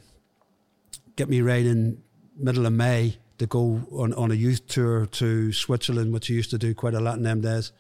[1.16, 2.02] get me right in
[2.38, 6.52] middle of May to go on, on a youth tour to Switzerland, which I used
[6.52, 7.72] to do quite a lot in them days.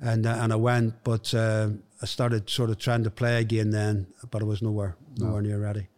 [0.00, 1.68] And, uh, and I went, but uh,
[2.00, 5.60] I started sort of trying to play again then, but I was nowhere, nowhere near
[5.60, 5.88] ready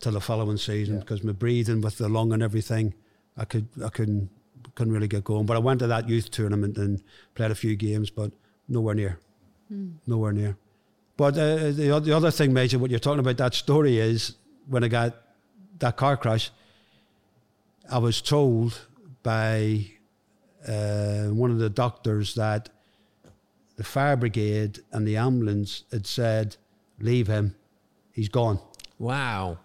[0.00, 1.00] till the following season Yeah.
[1.00, 2.94] because my breathing with the lung and everything,
[3.36, 4.28] I could I couldn't
[4.74, 5.46] couldn't really get going.
[5.46, 7.02] But I went to that youth tournament and
[7.34, 8.30] played a few games, but
[8.68, 9.18] nowhere near,
[10.06, 10.56] nowhere near.
[11.16, 14.36] But uh, the o- the other thing, Major, what you're talking about that story is
[14.68, 15.14] when I got
[15.78, 16.50] that car crash.
[17.90, 18.86] I was told
[19.22, 19.86] by
[20.66, 22.68] uh, one of the doctors that
[23.76, 26.56] the fire brigade and the ambulance had said,
[27.00, 27.56] "Leave him,
[28.12, 28.60] he's gone."
[28.98, 29.58] Wow.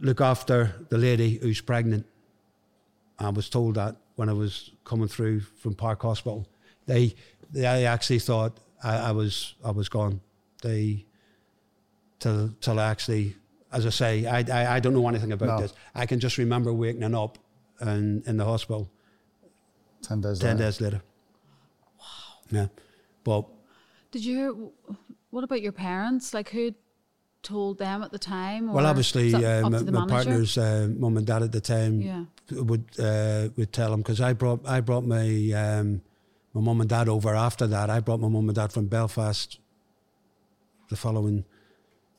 [0.00, 2.04] look after the lady who's pregnant.
[3.18, 6.46] I was told that when I was coming through from Park Hospital.
[6.86, 7.14] They
[7.52, 10.20] they actually thought I, I was I was gone.
[10.62, 11.06] They
[12.18, 13.36] till till I actually
[13.74, 15.58] as I say, I I, I don't know anything about No.
[15.62, 15.72] this.
[15.94, 17.38] I can just remember waking up
[17.80, 18.88] and in the hospital
[20.02, 20.64] Ten days ten later.
[20.64, 21.02] days later.
[21.98, 22.04] Wow.
[22.50, 22.66] Yeah.
[23.24, 23.44] But
[24.12, 24.50] Did you hear?
[25.30, 26.32] What about your parents?
[26.34, 26.72] Like who
[27.42, 28.72] told them at the time?
[28.72, 30.14] well obviously uh, my, the my manager?
[30.14, 32.24] partner's uh, mum and dad at the time Yeah.
[32.70, 35.26] would uh, would tell them because I brought I brought my
[35.64, 36.00] um,
[36.54, 37.90] my mum and dad over after that.
[37.90, 39.58] I brought my mum and dad from Belfast
[40.90, 41.44] the following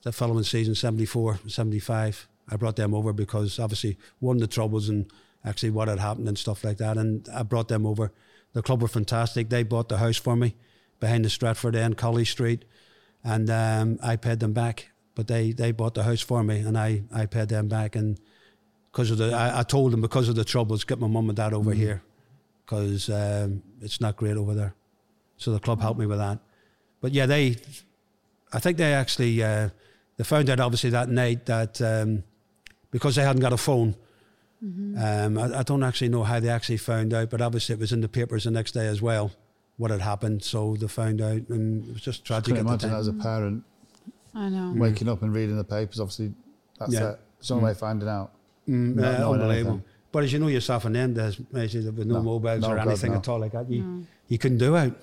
[0.05, 4.87] the following season 74 75 I brought them over because obviously one of the troubles
[4.87, 5.11] and
[5.43, 6.97] actually what had happened and stuff like that.
[6.97, 8.11] And I brought them over.
[8.53, 9.49] The club were fantastic.
[9.49, 10.55] They bought the house for me
[10.99, 12.65] behind the Stretford end Colley Street.
[13.23, 14.89] And um, I paid them back.
[15.15, 17.95] But they they bought the house for me and I I paid them back.
[17.95, 18.19] And
[18.91, 21.37] because of the I, I told them because of the troubles get my mum and
[21.37, 22.03] dad over here
[22.63, 24.75] because um, it's not great over there.
[25.37, 26.39] So the club helped me with that.
[27.01, 27.55] But yeah they
[28.51, 29.69] I think they actually uh,
[30.17, 32.23] they found out obviously that night that um,
[32.91, 33.95] because they hadn't got a phone
[34.97, 37.91] um, I, I don't actually know how they actually found out but obviously it was
[37.91, 39.31] in the papers the next day as well
[39.77, 42.89] what had happened so they found out and it was just tragic Couldn't at imagine
[42.89, 43.63] that time as a parent
[44.33, 44.73] I know.
[44.75, 45.97] waking up and reading the papers.
[45.99, 46.33] Obviously,
[46.77, 47.11] that's Yeah.
[47.11, 47.19] it.
[47.39, 48.33] There's no way of finding out.
[48.67, 49.71] Mm, Not uh, unbelievable.
[49.71, 49.83] anything.
[50.11, 52.21] But as you know yourself in them days, Maysie, with no, No.
[52.21, 53.19] mobiles No, or God, anything no.
[53.19, 54.93] at all like that, you, you couldn't do it.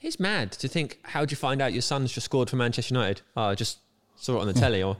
[0.00, 0.98] It's mad to think.
[1.04, 3.22] How'd you find out your son's just scored for Manchester United?
[3.36, 3.78] Oh, just
[4.20, 4.82] saw it on the telly.
[4.82, 4.96] Or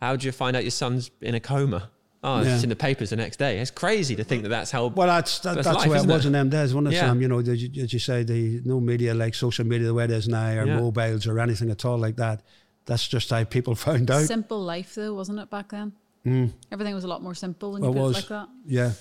[0.00, 1.90] how do you find out your son's in a coma?
[2.22, 3.60] Oh, it's in the papers the next day.
[3.60, 4.88] It's crazy to think that that's how.
[4.88, 6.28] Well, that's that, That's that's, life, the way it isn't was it?
[6.28, 7.00] in them days, wasn't it, Yeah.
[7.02, 7.22] Sam?
[7.22, 10.04] You know, as you, as you say, the no media like social media the way
[10.04, 10.80] it is now, or Yeah.
[10.80, 12.42] mobiles or anything at all like that.
[12.86, 14.24] That's just how people found out.
[14.26, 15.92] Simple life though, wasn't it back then?
[16.24, 16.46] Hmm.
[16.72, 18.12] Everything was a lot more simple when Well, you it was.
[18.16, 18.48] it like that.
[18.66, 18.92] Yeah.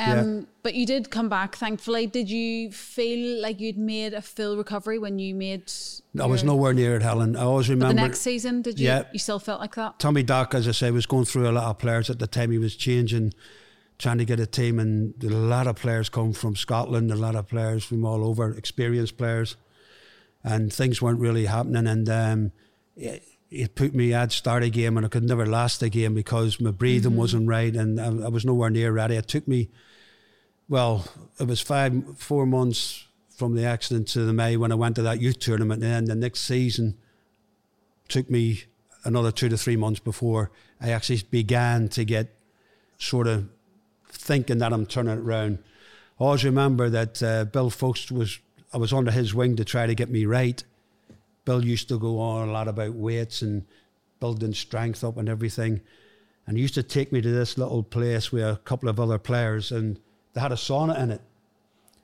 [0.00, 2.06] Um, But you did come back, thankfully.
[2.06, 5.70] Did you feel like you'd made a full recovery when you made?
[6.18, 7.36] I was nowhere near it, Helen.
[7.36, 8.86] I always But remember the next season, did you?
[8.86, 9.04] Yeah.
[9.12, 9.98] You still felt like that?
[9.98, 12.50] Tommy Doc, as I say, was going through a lot of players at the time.
[12.50, 13.32] He was changing,
[13.98, 17.34] trying to get a team, and a lot of players come from Scotland, a lot
[17.34, 19.56] of players from all over, experienced players,
[20.44, 21.86] and things weren't really happening.
[21.86, 22.52] And um,
[22.96, 26.14] it, it put me, I'd start a game, and I could never last a game
[26.14, 29.16] because my breathing wasn't right, and I, I was nowhere near ready.
[29.16, 29.70] It took me,
[30.70, 31.04] well,
[31.40, 35.02] it was five, four months from the accident to the May when I went to
[35.02, 36.96] that youth tournament, and then the next season
[38.06, 38.64] took me
[39.02, 42.36] another two to three months before I actually began to get
[42.98, 43.48] sort of
[44.10, 45.58] thinking that I'm turning it around.
[46.20, 48.38] I always remember that uh, Bill Foulkes was,
[48.72, 50.62] I was under his wing to try to get me right.
[51.44, 53.64] Bill used to go on a lot about weights and
[54.20, 55.80] building strength up and everything.
[56.46, 59.18] And he used to take me to this little place with a couple of other
[59.18, 59.98] players, and
[60.32, 61.20] they had a sauna in it.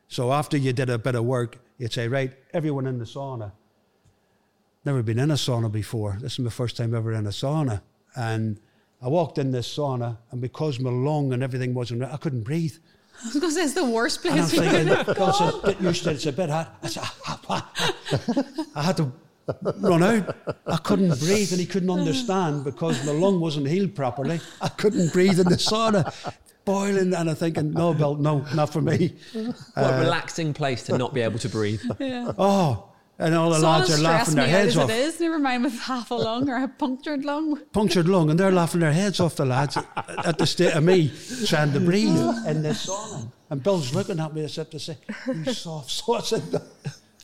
[0.08, 3.52] So after you did a bit of work, you'd say, right, everyone in the sauna.
[4.84, 6.16] Never been in a sauna before.
[6.20, 7.82] This is my first time ever in a sauna.
[8.14, 8.60] And
[9.02, 12.42] I walked in this sauna, and because my lung and everything wasn't right, I couldn't
[12.42, 12.74] breathe.
[13.22, 14.72] I was going to say it's the worst And I'm place.
[14.72, 16.78] thinking, God says, get used to it, it's a bit hot.
[16.82, 18.44] I, said, ah, ah, ah.
[18.74, 19.12] I had to
[19.80, 20.36] run out.
[20.66, 24.40] I couldn't breathe, and he couldn't understand because my lung wasn't healed properly.
[24.60, 26.12] I couldn't breathe in the sauna,
[26.66, 29.14] boiling, and I'm thinking, no, Bill, no, not for me.
[29.32, 29.54] What
[29.94, 31.80] a relaxing place to not be able to breathe.
[32.38, 34.90] Oh, and all the Saunas lads are laughing their me heads off.
[34.90, 35.18] it is.
[35.20, 37.58] Never mind with half a lung or a punctured lung.
[37.72, 39.78] Punctured lung, and they're laughing their heads off, the lads,
[40.26, 41.10] at the state of me
[41.46, 42.10] trying to breathe
[42.46, 43.32] in this sauna.
[43.48, 44.98] And Bill's looking at me as if to say,
[45.28, 46.32] You soft sauce.
[46.34, 46.40] I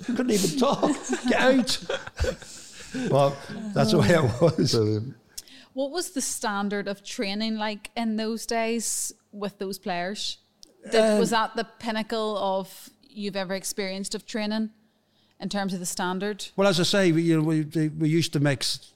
[0.04, 0.96] couldn't even talk.
[1.28, 1.78] Get out.
[3.10, 3.34] But
[3.74, 4.72] that's the way it was.
[4.74, 5.14] Brilliant.
[5.74, 10.38] What was the standard of training like in those days with those players?
[10.90, 14.70] Did, was that the pinnacle of you've ever experienced of training
[15.40, 16.46] in terms of the standard?
[16.56, 18.92] Well, as I say, we, you know, we, we used to mix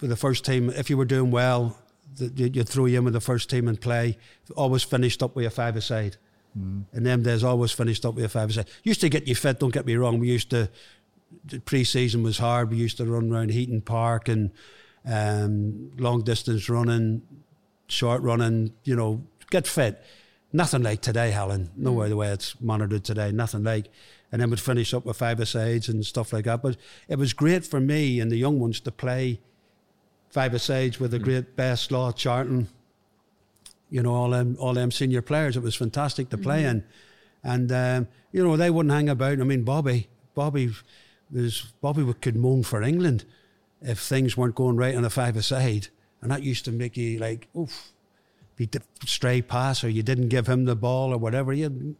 [0.00, 0.70] with the first team.
[0.70, 1.76] If you were doing well,
[2.16, 4.18] the- you- you'd throw you in with the first team and play.
[4.56, 6.16] Always finished up with a five-a-side.
[6.56, 8.66] In them days, always finished up with a five-a-side.
[8.82, 10.18] Used to get you fit, don't get me wrong.
[10.18, 10.68] We used to,
[11.44, 12.70] the pre-season was hard.
[12.70, 14.50] We used to run around Heaton Park and
[15.06, 17.22] um, long-distance running,
[17.86, 20.02] short running, you know, get fit.
[20.52, 21.70] nothing like today, Helen.
[21.76, 21.96] No mm.
[21.96, 23.88] way the way it's monitored today, nothing like.
[24.32, 26.62] And then we'd finish up with five asides and stuff like that.
[26.62, 26.76] But
[27.08, 29.40] it was great for me and the young ones to play
[30.30, 31.24] five asides with the mm.
[31.24, 32.68] great best law Charlton,
[33.90, 35.56] you know, all them all them senior players.
[35.56, 36.78] It was fantastic to play mm-hmm.
[36.78, 36.84] in.
[37.42, 39.40] And um, you know, they wouldn't hang about.
[39.40, 40.72] I mean, Bobby, Bobby
[41.30, 43.24] there's Bobby could moan for England
[43.80, 45.88] if things weren't going right on a five aside.
[46.20, 47.92] And that used to make you like, oof,
[48.60, 51.96] if you did stray pass or you didn't give him the ball or whatever, you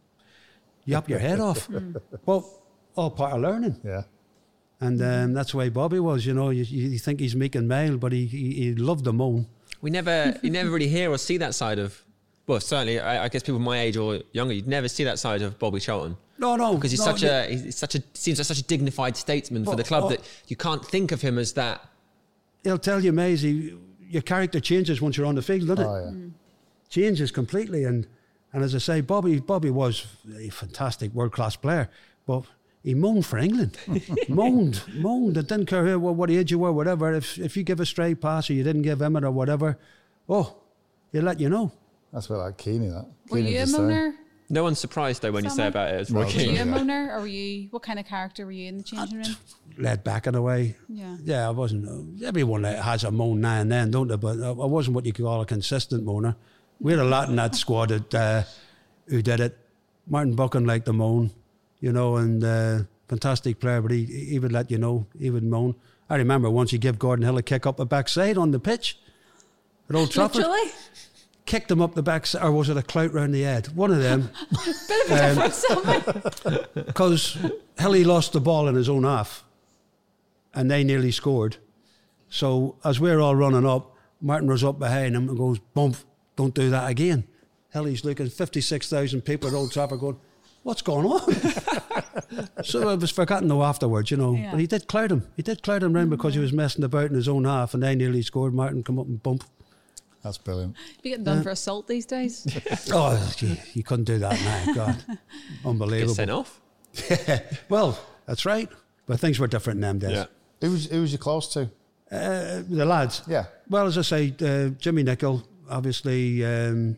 [0.85, 1.67] you up your head off.
[2.25, 2.61] Well,
[2.95, 3.79] all part of learning.
[3.83, 4.03] Yeah.
[4.79, 6.49] And um, that's the way Bobby was, you know.
[6.49, 9.47] You, you think he's making mail, but he, he, he loved the moan.
[9.81, 12.03] We never, you never really hear or see that side of.
[12.47, 15.41] Well, certainly, I, I guess people my age or younger, you'd never see that side
[15.41, 18.39] of Bobby Charlton No, no, because he's no, such you- a, he's such a, seems
[18.39, 20.09] like such a dignified statesman for Oh, the club oh.
[20.09, 21.87] that you can't think of him as that.
[22.63, 23.77] He'll tell you, Maysie,
[24.09, 25.87] your character changes once you're on the field, doesn't it?
[25.87, 26.27] Oh yeah.
[26.91, 27.83] Changes completely.
[27.85, 28.05] And
[28.53, 30.05] and as I say, Bobby Bobby was
[30.37, 31.89] a fantastic world class player,
[32.27, 32.43] but
[32.83, 33.77] he moaned for England,
[34.29, 35.37] moaned, moaned.
[35.37, 37.13] It didn't care who, what, what age you were, whatever.
[37.13, 39.77] If if you give a stray pass or you didn't give him it or whatever,
[40.29, 40.55] oh,
[41.11, 41.71] he'll let you know.
[42.13, 42.87] That's a bit like Keeney.
[42.89, 43.07] That.
[43.29, 43.87] Were Keeney you a was the same.
[43.87, 44.13] moaner?
[44.49, 46.49] No one's surprised though when you say about it as No, Roy it's Were you
[46.49, 46.67] a Keane.
[46.73, 47.69] moaner, or were you?
[47.71, 49.35] What kind of character were you in the changing room?
[49.77, 50.75] Led back in a way.
[50.89, 51.15] Yeah.
[51.23, 51.87] Yeah, I wasn't.
[51.87, 54.17] uh, Everyone has a moan now and then, don't they?
[54.17, 56.35] But I I wasn't what you could call a consistent moaner.
[56.81, 58.43] We had a lot in that squad that, uh,
[59.07, 59.57] who did it.
[60.07, 61.31] Martin Buchan liked the moan,
[61.79, 65.43] you know, and uh, fantastic player, but he, he would let you know, he would
[65.43, 65.75] moan.
[66.09, 68.97] I remember once he gave Gordon Hill a kick up the backside on the pitch
[69.89, 70.37] at Old Trafford.
[70.37, 70.71] Literally,
[71.45, 73.75] Kicked him up the backside, or was it a clout round the head?
[73.75, 74.29] One of them.
[74.87, 75.55] bit of a difference.
[75.55, 76.65] Salmon.
[76.85, 77.37] because
[77.77, 79.43] Hilly lost the ball in his own half
[80.53, 81.57] and they nearly scored.
[82.29, 85.97] So as we're all running up, Martin was up behind him and goes, bump,
[86.35, 87.25] don't do that again.
[87.69, 90.19] Hell, he's looking, 56,000 people at Old Trafford going,
[90.63, 91.33] what's going on?
[92.63, 94.33] so I was forgotten though afterwards, you know.
[94.33, 94.51] Yeah.
[94.51, 95.27] But he did clout him.
[95.35, 97.81] He did clout him round because he was messing about in his own half and
[97.81, 98.53] they nearly scored.
[98.53, 99.43] Martin come up and bump.
[100.23, 100.75] That's brilliant.
[101.01, 102.45] You getting done for assault these days?
[102.93, 104.73] Oh, gee, you couldn't do that now.
[104.73, 105.03] God,
[105.65, 106.13] unbelievable.
[106.13, 106.45] Get unbelievable.
[106.95, 107.59] sent off.
[107.69, 108.69] well, that's right.
[109.07, 110.11] But things were different in them days.
[110.11, 110.25] Yeah.
[110.61, 111.71] Who was who was you close to?
[112.11, 113.23] Uh, the lads.
[113.27, 113.45] Yeah.
[113.67, 116.97] Well, as I say, uh, Jimmy Nicholl, obviously, um,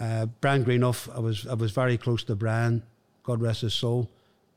[0.00, 1.14] uh, Brian Greenhoff.
[1.14, 2.82] I was I was very close to Brian.
[3.22, 4.10] God rest his soul.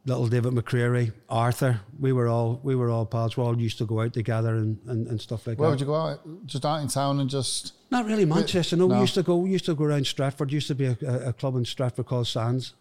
[0.05, 1.82] Little David McCreery, Arthur.
[1.99, 3.38] We were all we were all pals.
[3.38, 5.62] We all used to go out together and, and, and stuff like Where that.
[5.62, 6.47] Where would you go out?
[6.47, 7.74] Just out in town and just.
[7.91, 8.78] Not really Manchester.
[8.78, 9.38] No, we used to go.
[9.38, 10.51] We used to go around Stretford.
[10.51, 12.74] Used to be a, a, a club in Stretford called Sands,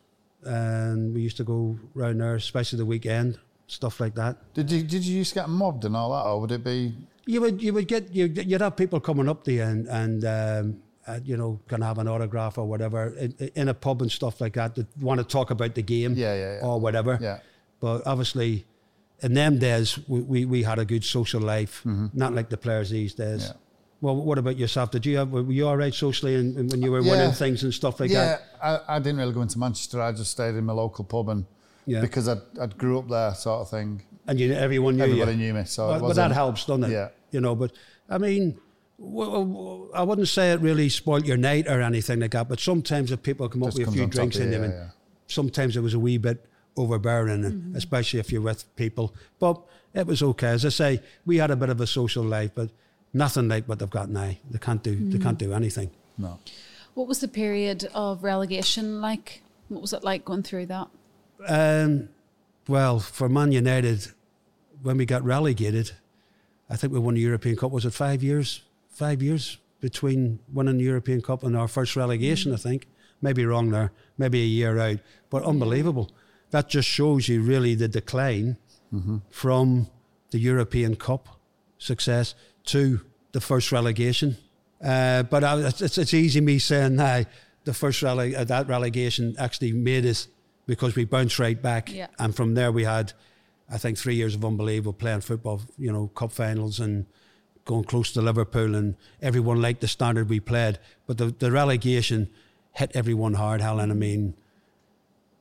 [0.45, 4.37] and we used to go round there, especially the weekend, stuff like that.
[4.55, 6.95] Did you did you used to get mobbed and all that, or would it be?
[7.33, 10.25] You would you would get you you'd have people coming up to you and and
[10.37, 10.65] um,
[11.07, 14.41] uh, you know can have an autograph or whatever in, in a pub and stuff
[14.41, 16.67] like that that want to talk about the game Yeah, yeah, yeah.
[16.67, 17.19] or whatever.
[17.21, 17.39] Yeah.
[17.81, 18.65] But obviously,
[19.21, 21.83] in them days we, we, we had a good social life,
[22.15, 23.43] not like the players these days.
[23.45, 23.59] Mm-hmm.
[23.59, 23.65] Yeah.
[24.01, 24.91] Well, what about yourself?
[24.93, 27.11] Did you have were you all right socially and, and when you were Yeah.
[27.13, 28.41] winning things and stuff like yeah, that?
[28.89, 30.01] I, I didn't really go into Manchester.
[30.01, 31.45] I just stayed in my local pub and
[31.85, 32.01] Yeah.
[32.01, 34.03] because I I grew up there, sort of thing.
[34.29, 35.39] And you everyone knew Everybody you.
[35.39, 36.91] knew me, so but that helps, doesn't it?
[36.93, 37.09] Yeah.
[37.31, 37.73] You know, but
[38.09, 38.59] I mean,
[39.01, 42.49] I wouldn't say it really spoilt your night or anything like that.
[42.49, 44.89] But sometimes if people come up with a few drinks in them, yeah, and yeah.
[45.29, 46.45] sometimes it was a wee bit
[46.77, 49.15] overbearing, and especially if you're with people.
[49.39, 49.61] But
[49.95, 50.49] it was okay.
[50.49, 52.71] As I say, we had a bit of a social life, but
[53.13, 54.33] nothing like what they've got now.
[54.51, 54.97] They can't do.
[54.97, 55.91] They can't do anything.
[56.21, 56.41] No.
[56.95, 59.43] what was the period of relegation like?
[59.69, 60.89] What was it like going through that?
[61.47, 62.09] Um,
[62.67, 64.09] well, for Man United,
[64.83, 65.93] when we got relegated,
[66.71, 67.71] I think we won the European Cup.
[67.73, 68.63] Was it five years?
[68.91, 72.87] Five years between winning the European Cup and our first relegation, I think.
[73.23, 73.93] Maybe wrong there.
[74.17, 74.99] Maybe a year out.
[75.31, 76.11] But unbelievable.
[76.51, 78.57] That just shows you really the decline
[79.31, 79.89] from
[80.31, 81.29] the European Cup
[81.79, 83.01] success to
[83.33, 84.37] the first relegation.
[84.83, 87.25] Uh, but I, it's, it's easy me saying now
[87.65, 90.29] the first rele- uh, that relegation actually made us
[90.67, 92.09] because we bounced right back, Yeah.
[92.19, 93.13] and from there we had,
[93.71, 95.63] I think, three years of unbelievable playing football.
[95.79, 97.07] You know, cup finals and
[97.65, 100.79] going close to Liverpool, and everyone liked the standard we played.
[101.07, 102.31] But the, the relegation
[102.73, 103.91] hit everyone hard, Helen.
[103.91, 104.35] I mean,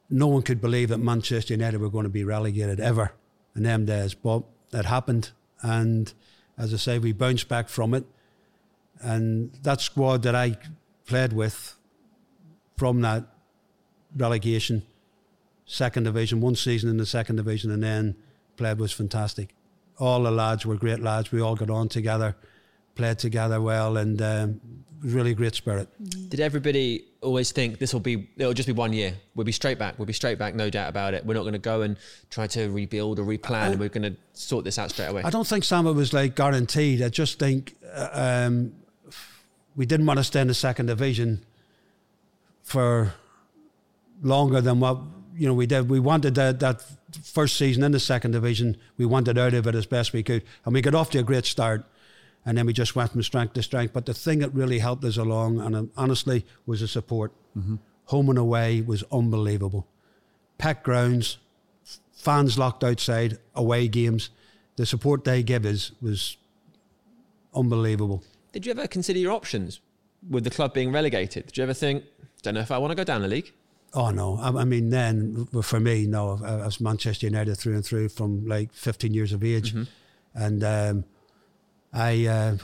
[0.09, 3.13] no one could believe that Manchester United were going to be relegated ever
[3.55, 5.32] in them days, but it happened.
[5.61, 6.11] And
[6.57, 8.05] as I say, we bounced back from it.
[9.01, 10.57] And that squad that I
[11.05, 11.75] played with
[12.78, 13.25] from that
[14.15, 14.84] relegation,
[15.68, 18.15] second division, one season in the second division, and then
[18.55, 19.53] played was fantastic.
[19.99, 21.32] All the lads were great lads.
[21.32, 22.36] We all got on together,
[22.95, 24.61] played together well, and um,
[25.03, 25.89] was really great spirit.
[26.30, 29.13] Did everybody always think this will be it'll just be one year.
[29.36, 29.99] We'll be straight back.
[29.99, 31.26] We'll be straight back, no doubt about it.
[31.26, 31.97] We're not going to go and
[32.30, 35.24] try to rebuild or replan, and we're going to sort this out straight away.
[35.24, 37.01] I don't think Sam was like guaranteed.
[37.01, 38.74] I just think uh, um,
[39.76, 41.45] we didn't want to stay in the second division
[42.63, 43.13] for
[44.22, 44.99] longer than what
[45.38, 45.89] you know we did.
[45.89, 46.83] We wanted that, that
[47.23, 48.77] first season in the second division.
[48.97, 51.23] We wanted out of it as best we could, and we got off to a
[51.23, 51.85] great start.
[52.45, 53.91] And then we just went from strength to strength.
[53.93, 57.33] But the thing that really helped us along, and honestly, was the support.
[57.57, 57.75] Mm-hmm.
[58.05, 59.85] Home and away was unbelievable.
[60.57, 61.39] Packed grounds,
[62.13, 64.29] fans locked outside, away games.
[64.77, 66.38] The support they give us was
[67.53, 68.23] unbelievable.
[68.53, 69.81] Did you ever consider your options
[70.29, 71.47] with the club being relegated?
[71.47, 72.05] Did you ever think,
[72.43, 73.51] don't know if I want to go down the league?
[73.93, 74.38] Oh no!
[74.38, 76.39] I, I mean, then for me, no.
[76.43, 79.73] I was Manchester United through and through from like 15 years of age,
[80.33, 81.03] and um,
[81.93, 82.57] I, uh,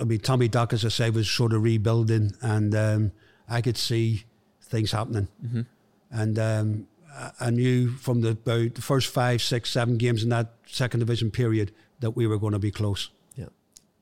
[0.00, 3.12] I mean, Tommy Doc, as I say, was sort of rebuilding, and um,
[3.48, 4.24] I could see
[4.62, 5.28] things happening,
[6.10, 10.30] and um, I- I knew from the about the first five, six, seven games in
[10.30, 13.10] that second division period that we were going to be close.
[13.36, 13.48] Yeah.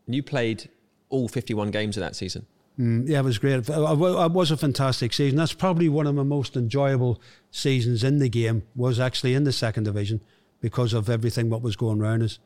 [0.07, 0.71] And you played
[1.09, 2.47] all 51 games of that season.
[2.81, 3.69] Mm, yeah, it was great.
[3.69, 5.37] It was a fantastic season.
[5.39, 7.21] That's probably one of my most enjoyable
[7.51, 8.63] seasons in the game.
[8.75, 10.23] Was actually in the second division
[10.61, 12.39] because of everything what was going around us.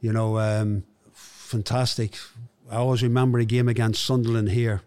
[0.00, 2.16] You know, um, fantastic.
[2.70, 4.82] I always remember a game against Sunderland here,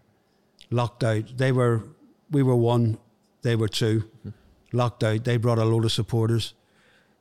[0.69, 1.37] locked out.
[1.37, 1.83] They were,
[2.29, 2.97] we were one,
[3.41, 4.03] they were 2
[4.73, 5.23] locked out.
[5.23, 6.53] They brought a load of supporters.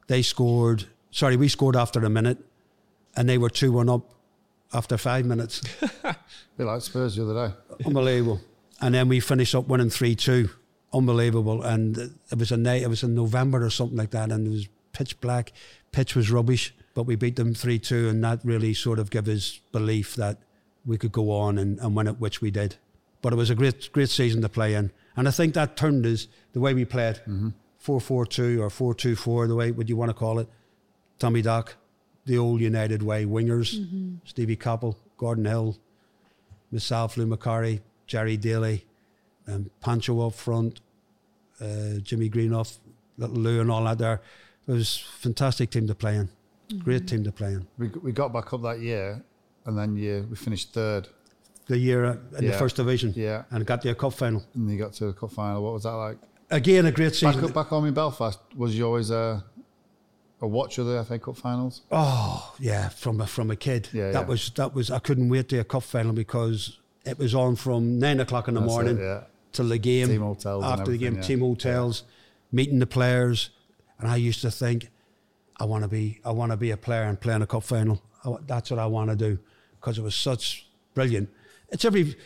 [0.09, 0.87] They scored.
[1.11, 2.39] Sorry, we scored after a minute,
[3.15, 4.15] and they were two one up
[4.73, 5.61] after five minutes.
[6.57, 7.55] bit like Spurs the other day.
[7.87, 8.41] Unbelievable.
[8.81, 10.51] And then we finished up winning three two.
[10.93, 11.63] Unbelievable.
[11.63, 12.83] And it was a night.
[12.83, 15.53] It was in November or something like that, and it was pitch black.
[15.91, 19.29] Pitch was rubbish, but we beat them three two, and that really sort of gave
[19.29, 20.39] us belief that
[20.85, 22.77] we could go on and, and win it, which we did.
[23.21, 26.07] But it was a great great season to play in, and I think that turned
[26.07, 27.17] us the way we played.
[27.17, 27.51] Mm-hmm.
[27.79, 30.49] Four four two or four two four, the way what you want to call it.
[31.19, 31.77] Tommy Doc,
[32.27, 35.77] the old United way, wingers, Stevie Coppell, Gordon Hill,
[36.71, 38.85] myself, Lou Macari, Gerry Daly,
[39.47, 40.81] and Pancho up front,
[41.61, 42.79] uh, Jimmy Greenhoff,
[43.19, 44.21] little Lou and all that there.
[44.67, 46.29] It was a fantastic team to play in.
[46.79, 47.67] Great team to play in.
[47.77, 49.23] We, we got back up that year,
[49.67, 51.09] and then yeah, we finished third,
[51.67, 53.43] The year uh, in the first division Yeah.
[53.51, 54.43] and got to a cup final.
[54.55, 55.63] and you got to the cup final.
[55.63, 56.19] What was that like?
[56.51, 57.45] Again, a great Back season.
[57.45, 59.43] up, back home in Belfast, was you always a
[60.43, 61.83] a watch of the FA Cup finals?
[61.91, 63.89] Oh yeah, from a, from a kid.
[63.93, 64.27] Yeah, that yeah.
[64.27, 64.91] was that was.
[64.91, 68.55] I couldn't wait to a cup final because it was on from nine o'clock in
[68.55, 69.23] the That's it, morning yeah.
[69.53, 70.09] till the game.
[70.09, 71.49] Team hotels after the game, everything, team yeah.
[71.49, 72.03] hotels,
[72.51, 73.51] meeting the players,
[73.99, 74.89] and I used to think,
[75.59, 77.63] I want to be, I want to be a player and play in a cup
[77.63, 78.03] final.
[78.25, 79.39] I that's what I want to do
[79.81, 81.31] because it was such brilliant.
[81.71, 82.17] It's every.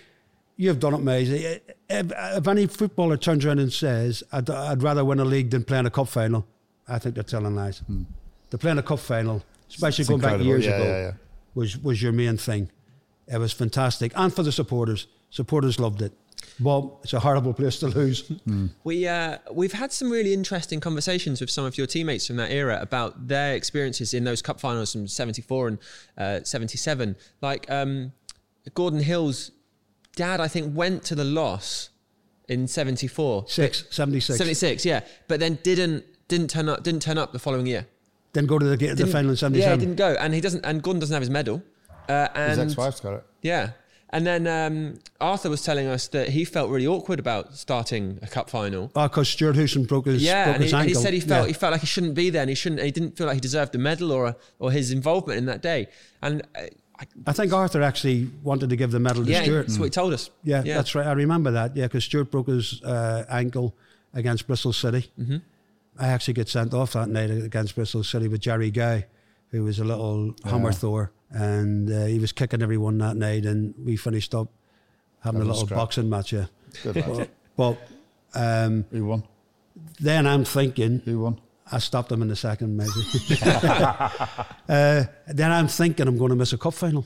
[0.58, 1.60] You've done it, Maysie.
[1.90, 5.64] If, if any footballer turns around and says, I'd, I'd rather win a league than
[5.64, 6.46] play in a cup final,
[6.88, 7.82] I think they're telling lies.
[8.50, 11.12] They're playing a cup final, especially It's going back years Yeah, ago, yeah, yeah.
[11.54, 12.70] was was your main thing.
[13.26, 16.12] It was fantastic, and for the supporters, supporters loved it.
[16.60, 18.30] Well, it's a horrible place to lose.
[18.84, 22.50] We uh, we've had some really interesting conversations with some of your teammates from that
[22.52, 25.78] era about their experiences in those cup finals from '74 and
[26.16, 27.16] uh, '77.
[27.42, 28.12] Like um,
[28.74, 29.50] Gordon Hill's
[30.14, 31.90] dad, I think, went to the loss
[32.48, 34.38] in '74, Six, 76.
[34.38, 37.86] '76, yeah, but then didn't didn't turn up didn't turn up the following year.
[38.32, 39.80] Then go to the, the Didn't- final in Yeah, 77.
[39.80, 40.64] he didn't go, and he doesn't.
[40.66, 41.62] And Gordon doesn't have his medal.
[42.08, 43.24] Uh, His ex-wife's got it.
[43.42, 43.70] yeah.
[44.10, 48.28] And then um, Arthur was telling us that he felt really awkward about starting a
[48.28, 48.92] cup final.
[48.94, 51.18] Oh, because Stuart Houston broke his, Yeah, broke and his he, and he said he
[51.20, 51.48] felt Yeah.
[51.48, 52.82] he felt like he shouldn't be there, and he shouldn't.
[52.82, 55.88] He didn't feel like he deserved a medal or or his involvement in that day.
[56.22, 56.60] And uh,
[57.00, 59.66] I, I think Arthur actually wanted to give the medal to yeah, Stuart.
[59.66, 60.30] that's what he told us.
[60.44, 61.06] Yeah, that's right.
[61.06, 61.74] I remember that.
[61.76, 63.74] Yeah, because Stuart broke his uh, ankle
[64.14, 65.10] against Bristol City.
[65.18, 65.38] Mm-hmm.
[65.98, 69.02] I actually get sent off that night against Bristol City with Gerry Gow,
[69.50, 73.74] who was a little hammer thrower, and uh, he was kicking everyone that night, and
[73.82, 74.48] we finished up
[75.20, 75.78] having Having a little scrap.
[75.78, 76.32] boxing match.
[76.32, 76.46] Yeah,
[76.82, 77.30] Good lad.
[77.56, 77.78] but
[78.34, 79.22] um, Who won?
[80.00, 81.40] then I'm thinking Who won?
[81.70, 82.90] I stopped him in the second, maybe.
[84.68, 87.04] uh, then I'm thinking I'm going to miss a cup final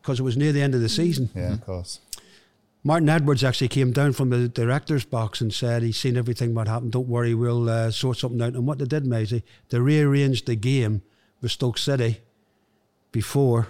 [0.00, 1.28] because it was near the end of the season.
[1.34, 2.00] Yeah, of course.
[2.86, 6.68] Martin Edwards actually came down from the director's box and said he's seen everything what
[6.68, 6.92] happened.
[6.92, 8.52] Don't worry, we'll uh, sort something out.
[8.52, 11.00] And what they did, Maysie, they rearranged the game
[11.40, 12.20] with Stoke City
[13.10, 13.68] before.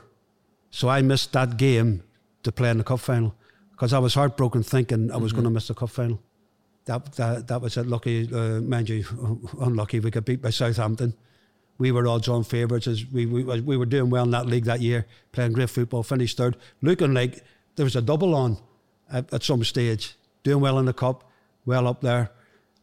[0.73, 2.03] So I missed that game
[2.43, 3.37] to play in the cup final
[3.71, 6.21] because I was heartbroken thinking I was going to miss the cup final.
[6.87, 7.87] That, that, that was it.
[7.87, 9.05] Lucky, uh, mind you,
[9.61, 11.15] unlucky, we got beat by Southampton.
[11.79, 14.65] We were odds on favourites as we, we, we were doing well in that league
[14.65, 16.57] that year, playing great football, finished third.
[16.83, 17.45] Looking like
[17.77, 18.59] there was a double on
[19.11, 20.17] at, at some stage.
[20.43, 21.31] doing well in the cup,
[21.65, 22.31] well up there,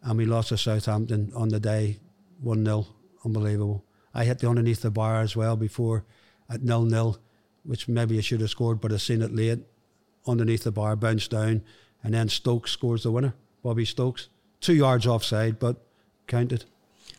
[0.02, 2.00] and we lost to Southampton on the day,
[2.40, 2.88] one 0
[3.24, 3.86] unbelievable.
[4.14, 6.06] I hit the underneath the bar as well before
[6.50, 7.20] at nil nil,
[7.64, 9.60] which maybe I should have scored, but I seen it late
[10.28, 11.64] underneath the bar, bounced down,
[12.04, 13.34] and then Stokes scores the winner.
[13.64, 14.28] Bobby Stokes,
[14.60, 15.78] two yards offside, but
[16.28, 16.66] counted.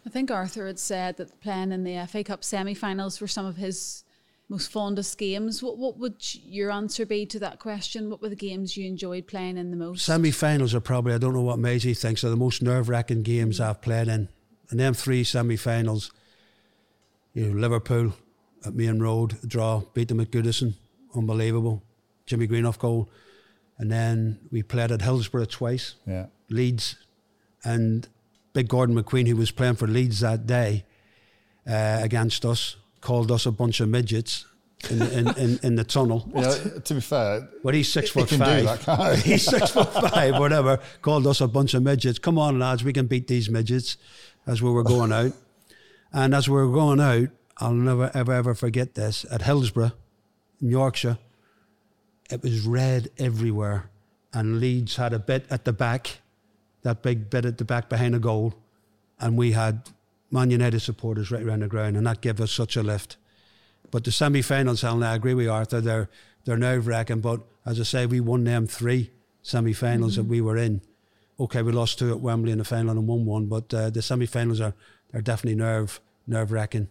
[0.04, 3.56] I think Arthur had said that playing in the FA Cup semi-finals were some of
[3.56, 4.04] his
[4.48, 5.62] most fondest games.
[5.62, 8.10] What what would your answer be to that question?
[8.10, 10.04] What were the games you enjoyed playing in the most?
[10.04, 13.80] Semi-finals are probably I don't know what Maysie thinks are the most nerve-wracking games I've
[13.80, 14.28] played in.
[14.70, 16.12] And them three semi-finals,
[17.34, 18.14] you know, Liverpool
[18.64, 20.74] at Maine Road, a draw, beat them at Goodison,
[21.14, 21.82] unbelievable.
[22.24, 23.10] Jimmy Greenhoff goal,
[23.78, 25.96] and then we played at Hillsborough twice.
[26.06, 26.26] Yeah.
[26.48, 26.96] Leeds,
[27.64, 28.08] and
[28.52, 30.84] Big Gordon McQueen, who was playing for Leeds that day
[31.66, 34.46] uh, against us, called us a bunch of midgets
[34.88, 36.26] in, in, in, in the tunnel.
[36.34, 38.64] You know, to be fair, But he's six foot five.
[38.86, 40.78] that, he's six foot five, whatever.
[41.02, 42.18] Called us a bunch of midgets.
[42.18, 43.98] Come on, lads, we can beat these midgets
[44.46, 45.32] as we were going out.
[46.12, 47.28] And as we were going out,
[47.58, 49.26] I'll never, ever, ever forget this.
[49.30, 49.92] At Hillsborough,
[50.60, 51.18] in Yorkshire,
[52.30, 53.90] it was red everywhere.
[54.32, 56.20] And Leeds had a bit at the back,
[56.82, 58.54] that big bit at the back behind a goal.
[59.20, 59.90] And we had
[60.32, 61.96] Man United supporters right around the ground.
[61.96, 63.16] And that gave us such a lift.
[63.90, 65.80] But the semi-finals, Alan, I agree with Arthur.
[65.80, 66.08] They're
[66.44, 67.20] they're nerve-wracking.
[67.20, 69.10] But as I say, we won them three
[69.42, 70.80] semi-finals that we were in.
[71.38, 73.46] Okay, we lost two at Wembley in the final and won one.
[73.46, 74.74] But uh, the semi-finals are
[75.14, 76.88] are definitely nerve nerve-wracking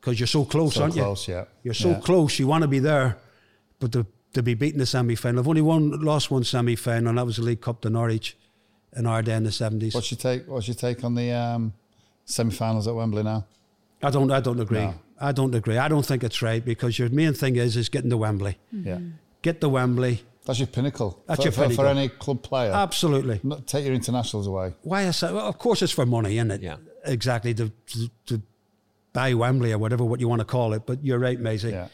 [0.00, 1.34] because you're so close, so aren't close, you?
[1.34, 1.44] yeah.
[1.62, 2.00] You're so Yeah.
[2.00, 2.38] close.
[2.38, 3.16] You want to be there,
[3.78, 5.40] but to to be beating the semi-final.
[5.40, 8.36] I've only one lost one semi-final, and that was the League Cup to Norwich
[8.94, 9.94] in our day in the seventies.
[9.94, 10.46] What's your take?
[10.46, 11.72] What's your take on the um,
[12.24, 13.46] semi-finals at Wembley now?
[14.02, 14.30] I don't.
[14.30, 14.78] I don't agree.
[14.80, 14.94] No.
[15.20, 15.76] I don't agree.
[15.76, 18.58] I don't think it's right because your main thing is is getting to Wembley.
[18.72, 19.10] Yeah, mm-hmm.
[19.42, 20.22] Get to Wembley.
[20.46, 21.22] that's your pinnacle.
[21.26, 21.84] That's for, your for- pinnacle.
[21.84, 22.72] for any club player.
[22.72, 23.40] Absolutely.
[23.42, 24.72] Not take your internationals away.
[24.82, 25.34] Why is that?
[25.34, 26.62] Well, of course, it's for money, isn't it?
[26.62, 26.76] Yeah.
[27.04, 27.52] Exactly.
[27.54, 28.42] To, to, to
[29.12, 30.86] buy Wembley or whatever what you want to call it.
[30.86, 31.72] But you're right, Maysie.
[31.72, 31.88] Yeah,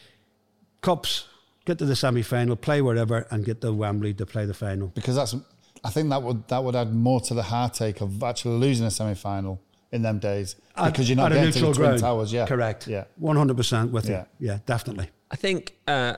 [0.81, 1.27] Cups.
[1.65, 4.87] Get to the semi final, play wherever, and get to Wembley to play the final.
[4.95, 5.35] because that's.
[5.83, 8.91] I think that would that would add more to the heartache of actually losing a
[8.91, 9.61] semi-final
[9.91, 12.01] in them days At- because you're not at a getting to the neutral Twin ground.
[12.01, 12.33] Towers.
[12.33, 12.87] Yeah, Correct.
[12.87, 14.25] Yeah, One hundred percent with Yeah.
[14.39, 14.47] you.
[14.49, 15.09] Yeah, definitely.
[15.31, 16.15] I think uh,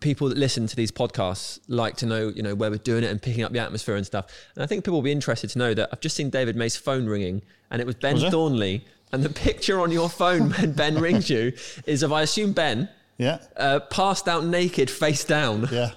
[0.00, 3.10] people that listen to these podcasts like to know, you know, where we're doing it
[3.10, 4.26] and picking up the atmosphere and stuff.
[4.54, 6.76] And I think people will be interested to know that I've just seen David May's
[6.76, 8.30] phone ringing, and it was Ben Was it?
[8.30, 8.84] Thornley.
[9.12, 11.52] And the picture on your phone when Ben rings you
[11.86, 12.88] is of, I assume, Ben
[13.18, 15.68] yeah, uh, passed out naked, face down.
[15.72, 15.92] yeah,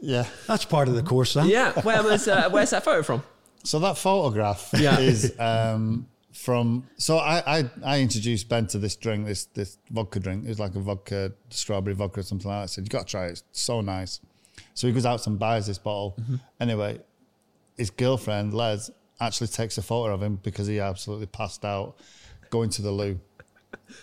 [0.00, 0.26] yeah.
[0.46, 1.46] That's part of the course, then.
[1.48, 3.22] Yeah, where was uh, where's that photo from?
[3.66, 4.98] So that photograph Yeah.
[5.00, 6.86] is um, from.
[6.98, 10.44] So I, I I introduced Ben to this drink, this this vodka drink.
[10.44, 12.62] It was like a vodka, strawberry vodka or something like that.
[12.62, 13.32] I said, "You got to try it.
[13.32, 14.20] It's so nice."
[14.74, 16.16] So he goes out and buys this bottle.
[16.60, 17.00] Anyway,
[17.76, 18.90] his girlfriend Les
[19.20, 21.96] actually takes a photo of him because he absolutely passed out
[22.50, 23.18] going to the loo,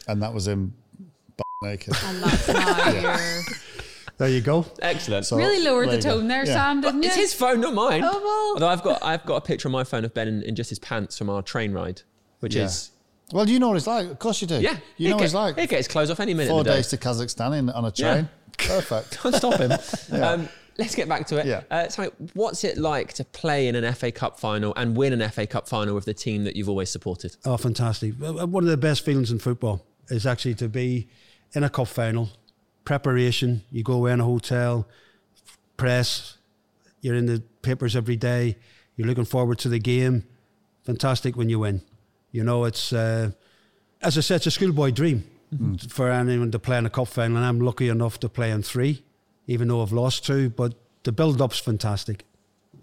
[0.08, 0.74] and that was him
[1.64, 1.96] naked.
[2.04, 3.44] and that's now you're
[4.18, 4.66] There you go.
[4.82, 5.26] Excellent.
[5.26, 6.18] So really lowered the there go.
[6.20, 6.54] tone there, Yeah.
[6.54, 7.08] Sam, didn't you?
[7.08, 8.02] it's his phone, not mine.
[8.04, 8.54] Oh, well.
[8.54, 10.70] Although I've got I've got a picture on my phone of Ben in, in just
[10.70, 12.02] his pants from our train ride,
[12.40, 12.66] which Yeah.
[12.66, 12.92] is
[13.32, 14.08] Well, you know what it's like.
[14.10, 14.60] Of course you do.
[14.62, 14.72] yeah.
[14.98, 15.58] you he'd know what get, it's like.
[15.58, 16.50] He gets get clothes off any minute.
[16.52, 16.78] Four of the day.
[16.78, 18.14] days to Kazakhstan in, on a Yeah.
[18.14, 18.30] train.
[18.58, 19.18] Perfect.
[19.22, 19.72] Can't stop him.
[20.24, 20.48] um,
[20.78, 21.48] let's get back to it.
[21.48, 21.64] Yeah.
[21.72, 25.28] Uh, so, what's it like to play in an FA Cup final and win an
[25.32, 27.36] FA Cup final with the team that you've always supported?
[27.46, 28.14] Oh, fantastic.
[28.20, 31.08] One of the best feelings in football is actually to be
[31.56, 32.30] in a cup final.
[32.86, 34.88] Preparation, you go away in a hotel,
[35.78, 36.38] press,
[37.02, 38.58] you're in the papers every day,
[38.96, 40.26] you're looking forward to the game.
[40.84, 41.82] Fantastic when you win.
[42.32, 43.32] You know, it's, uh,
[44.02, 45.24] as I said, it's a schoolboy dream
[45.90, 48.64] for anyone to play in a cup final, and I'm lucky enough to play in
[48.64, 49.04] three,
[49.48, 50.74] even though I've lost two, but
[51.04, 52.26] the build up's fantastic.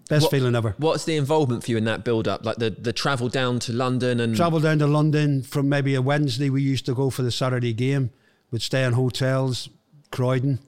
[0.09, 0.73] Best What- feeling ever.
[0.77, 2.43] What's the involvement for you in that build up?
[2.45, 6.01] Like the, the travel down to London and travel down to London from maybe a
[6.01, 6.49] Wednesday.
[6.49, 8.09] We used to go for the Saturday game.
[8.51, 9.69] We'd stay in hotels,
[10.11, 10.59] Croydon,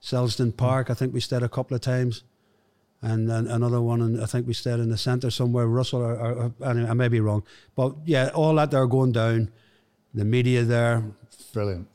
[0.00, 0.90] Selsdon Park.
[0.90, 2.24] I think we stayed a couple of times,
[3.02, 4.00] and, then another one.
[4.00, 6.00] And I think we stayed in the centre somewhere, Russell.
[6.00, 7.42] Or, or, or anyway, I may be wrong,
[7.76, 9.50] but yeah, all that there going down.
[10.14, 11.04] The media there,
[11.52, 11.86] Brilliant.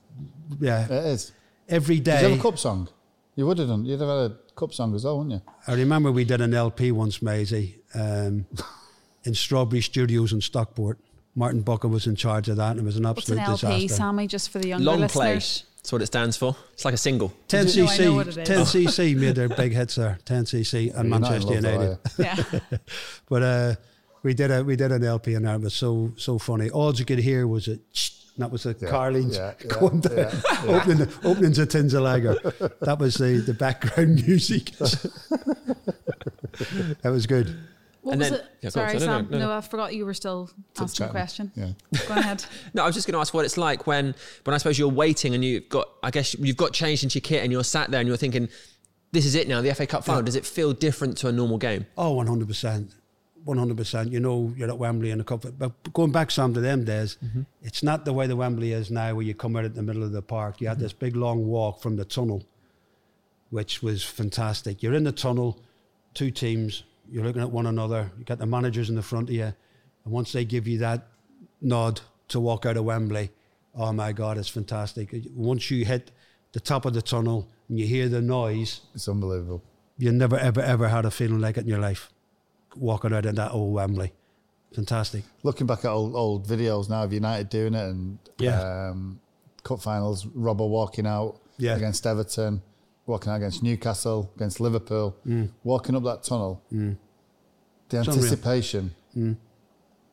[0.59, 1.31] yeah, it is
[1.67, 2.11] every day.
[2.11, 2.31] Did you day.
[2.35, 2.87] have a cup song?
[3.35, 3.85] You would have done.
[3.85, 5.51] You'd have had a cup song as well, wouldn't you?
[5.67, 8.45] I remember we did an LP once, Maysie, um,
[9.23, 10.99] in Strawberry Studios in Stockport.
[11.35, 13.71] Martin Buchan was in charge of that, and it was an absolute What's an absolute
[13.71, 14.01] LP, disaster.
[14.03, 15.39] Sammy, just for the younger long play.
[15.83, 15.89] Listeners?
[15.89, 16.55] That's what it stands for.
[16.73, 17.33] It's like a single.
[17.47, 20.17] 10 No, I know what it cc, 10 cc made their big hits there.
[20.25, 21.99] 10 cc and You're not in Manchester love though, United.
[22.17, 22.77] Yeah.
[23.29, 23.75] But uh,
[24.23, 26.69] we did a we did an LP and that was so so funny.
[26.69, 27.71] All you could hear was a
[28.35, 30.31] and that was the Yeah, Carlings yeah, yeah, going down, yeah,
[30.65, 32.35] opening opening to Tins of Lager.
[32.81, 34.71] That was the the background music.
[37.01, 37.55] That was good.
[38.03, 38.45] What And was then- it?
[38.61, 39.27] Yeah, go on, Sorry, sorry, no, Sam.
[39.31, 39.53] no, No, no.
[39.53, 41.51] I forgot you were still asking a question.
[41.55, 41.69] Yeah.
[42.07, 42.43] Go ahead.
[42.73, 44.89] No, I was just going to ask what it's like when, when I suppose you're
[44.89, 47.91] waiting and you've got, I guess you've got changed into your kit and you're sat
[47.91, 48.49] there and you're thinking,
[49.13, 50.21] this is it now, the FA Cup final.
[50.21, 51.85] Does it feel different to a normal game?
[51.97, 52.91] Oh, 100%.
[53.45, 54.11] 100%.
[54.11, 55.45] You know, you're at Wembley in a cup.
[55.57, 57.41] But going back some to them days, mm-hmm.
[57.61, 60.03] it's not the way the Wembley is now where you come out at the middle
[60.03, 60.61] of the park.
[60.61, 60.83] You had mm-hmm.
[60.83, 62.43] this big long walk from the tunnel,
[63.49, 64.81] which was fantastic.
[64.81, 65.59] You're in the tunnel,
[66.13, 66.83] two teams,
[67.13, 69.43] you're looking at one another, you got the managers in the front of you.
[70.03, 71.07] And once they give you that
[71.61, 73.29] nod to walk out of Wembley,
[73.75, 75.13] oh my God, it's fantastic.
[75.35, 76.11] Once you hit
[76.53, 79.63] the top of the tunnel and you hear the noise, It's unbelievable.
[79.97, 82.09] you never, ever, ever had a feeling like it in your life.
[82.75, 84.11] Walking out in that old Wembley.
[84.73, 85.23] Fantastic.
[85.43, 88.89] Looking back at old, old videos now of United doing it and Yeah.
[88.89, 89.19] um,
[89.63, 91.75] cup finals, Robbo walking out Yeah.
[91.75, 92.63] against Everton,
[93.05, 95.15] walking out against Newcastle, against Liverpool,
[95.63, 96.61] walking up that tunnel.
[97.93, 98.07] The Mm.
[98.07, 98.15] unreal.
[98.15, 98.23] Mm.
[98.23, 98.95] anticipation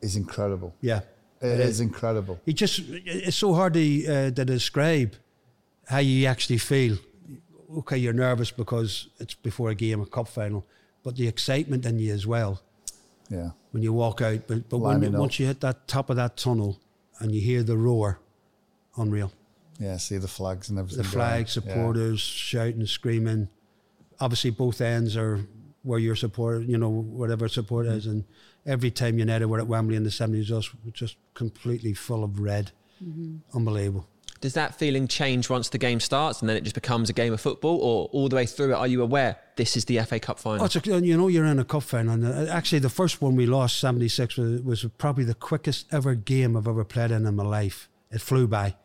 [0.02, 0.74] is incredible.
[0.80, 1.00] Yeah.
[1.42, 2.38] it is incredible.
[2.44, 5.14] It just, it's so hard to, uh, to describe
[5.86, 6.98] how you actually feel.
[7.78, 10.66] Okay, you're nervous because it's before a game, a cup final,
[11.02, 12.60] but the excitement in you as well
[13.30, 13.50] Yeah.
[13.70, 14.46] when you walk out.
[14.46, 15.20] But, but when, up.
[15.20, 16.78] once you hit that top of that tunnel
[17.20, 18.18] and you hear the roar,
[18.96, 19.32] unreal.
[19.78, 20.98] Yeah, see the flags and everything.
[20.98, 21.46] the flag going.
[21.46, 23.48] supporters shouting, screaming.
[24.20, 25.40] Obviously, both ends are
[25.82, 28.06] where your support, you know, whatever support is.
[28.06, 28.24] And
[28.66, 32.38] every time United were at Wembley in the 70s, just, was just completely full of
[32.40, 32.72] red.
[33.54, 34.06] Unbelievable.
[34.40, 37.32] Does that feeling change once the game starts and then it just becomes a game
[37.32, 38.74] of football, or all the way through it?
[38.74, 40.62] Are you aware this is the FA Cup final?
[40.62, 42.14] Oh, it's a, you know, you're in a cup final.
[42.14, 46.14] And uh, actually, the first one we lost, 76, was, was probably the quickest ever
[46.14, 47.90] game I've ever played in in my life.
[48.10, 48.76] It flew by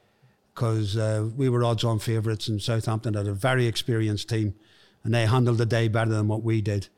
[0.54, 4.56] because uh, we were odds on favourites, and Southampton had a very experienced team,
[5.06, 6.90] and they handled the day better than what we did.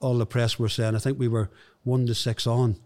[0.00, 1.50] All the press were saying, I think we were
[1.84, 2.76] one to six on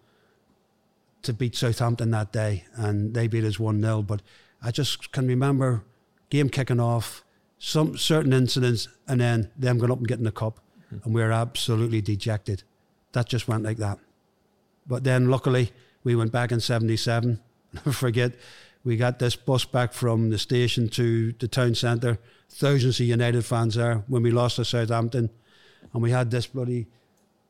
[1.22, 4.02] to beat Southampton that day, and they beat us 1 0.
[4.02, 4.20] But
[4.60, 5.84] I just can remember
[6.28, 7.24] game kicking off,
[7.58, 10.60] some certain incidents, and then them going up and getting the cup,
[10.90, 10.98] hmm.
[11.04, 12.64] and we were absolutely dejected.
[13.12, 13.98] That just went like that.
[14.86, 15.72] But then luckily,
[16.04, 17.40] we went back in 77.
[17.72, 18.32] Never forget,
[18.84, 22.18] we got this bus back from the station to the town centre,
[22.50, 25.30] thousands of United fans there when we lost to Southampton,
[25.92, 26.86] and we had this bloody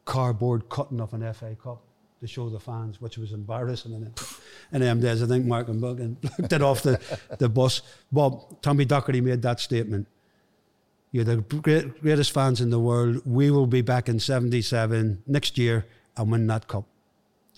[0.04, 1.82] cardboard cutting of an FA Cup
[2.20, 3.92] to show the fans, which was embarrassing.
[3.92, 4.14] And
[4.72, 7.00] in them days, I think Mark and Buck and looked it off the,
[7.38, 7.82] the bus.
[8.10, 10.06] But Tommy Docherty made that statement.
[11.12, 13.22] You're the great, greatest fans in the world.
[13.26, 15.86] We will be back in 77 next year
[16.16, 16.84] and win that cup.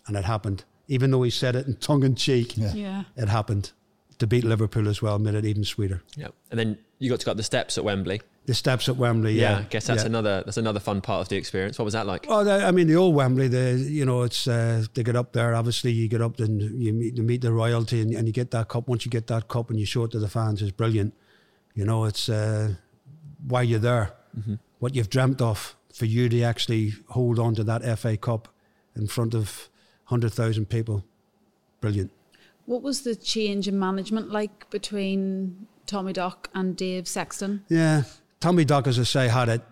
[0.07, 0.65] And it happened.
[0.89, 3.05] Even though he said it in tongue in cheek, Yeah.
[3.17, 3.73] it happened.
[4.19, 6.03] To beat Liverpool as well made it even sweeter.
[6.17, 6.29] yeah.
[6.51, 8.21] And then you got to go up the steps at Wembley.
[8.47, 9.59] The steps at Wembley, yeah.
[9.59, 10.07] I guess that's yeah.
[10.07, 11.79] another that's another fun part of the experience.
[11.79, 12.27] What was that like?
[12.29, 15.55] Well, I mean, the old Wembley, the you know, it's uh, they get up there.
[15.55, 18.51] Obviously, you get up and you meet you meet the royalty, and, and you get
[18.53, 18.89] that cup.
[18.89, 21.15] Once you get that cup and you show it to the fans, is brilliant.
[21.75, 22.75] You know, it's uh,
[23.47, 24.15] why you're there,
[24.79, 28.49] what you've dreamt of for you to actually hold on to that FA Cup
[28.97, 29.69] in front of
[30.05, 31.05] hundred thousand people.
[31.81, 32.11] Brilliant.
[32.69, 37.65] What was the change in management like between Tommy Doc and Dave Sexton?
[37.71, 38.03] Yeah,
[38.41, 39.63] Tommy Doc, as I say, had it.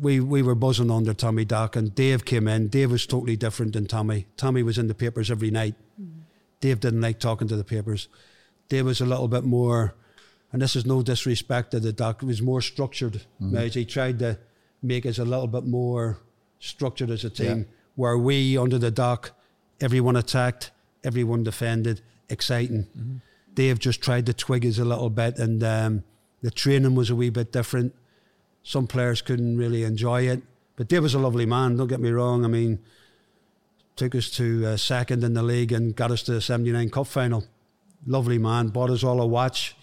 [0.00, 2.68] We we were buzzing under Tommy Doc, and Dave came in.
[2.68, 4.28] Dave was totally different than Tommy.
[4.38, 5.74] Tommy was in the papers every night.
[5.98, 6.20] Hmm.
[6.60, 8.08] Dave didn't like talking to the papers.
[8.70, 9.94] Dave was a little bit more,
[10.50, 12.22] and this is no disrespect to the Doc.
[12.22, 13.26] He was more structured.
[13.42, 13.56] Mm-hmm.
[13.56, 13.74] Right?
[13.74, 14.38] He tried to
[14.82, 16.18] make us a little bit more
[16.60, 17.58] structured as a team.
[17.58, 17.64] Yeah.
[17.94, 19.32] Where we under the Doc,
[19.82, 20.70] everyone attacked,
[21.04, 22.00] everyone defended,
[22.30, 23.20] exciting.
[23.54, 26.04] Dave just tried the twig us a little bit, and um,
[26.42, 27.94] the training was a wee bit different.
[28.62, 30.42] Some players couldn't really enjoy it,
[30.76, 31.76] but Dave was a lovely man.
[31.76, 32.44] Don't get me wrong.
[32.44, 32.78] I mean,
[33.96, 37.06] took us to uh, second in the league and got us to the '79 Cup
[37.06, 37.44] final.
[38.06, 38.68] Lovely man.
[38.68, 39.74] Bought us all a watch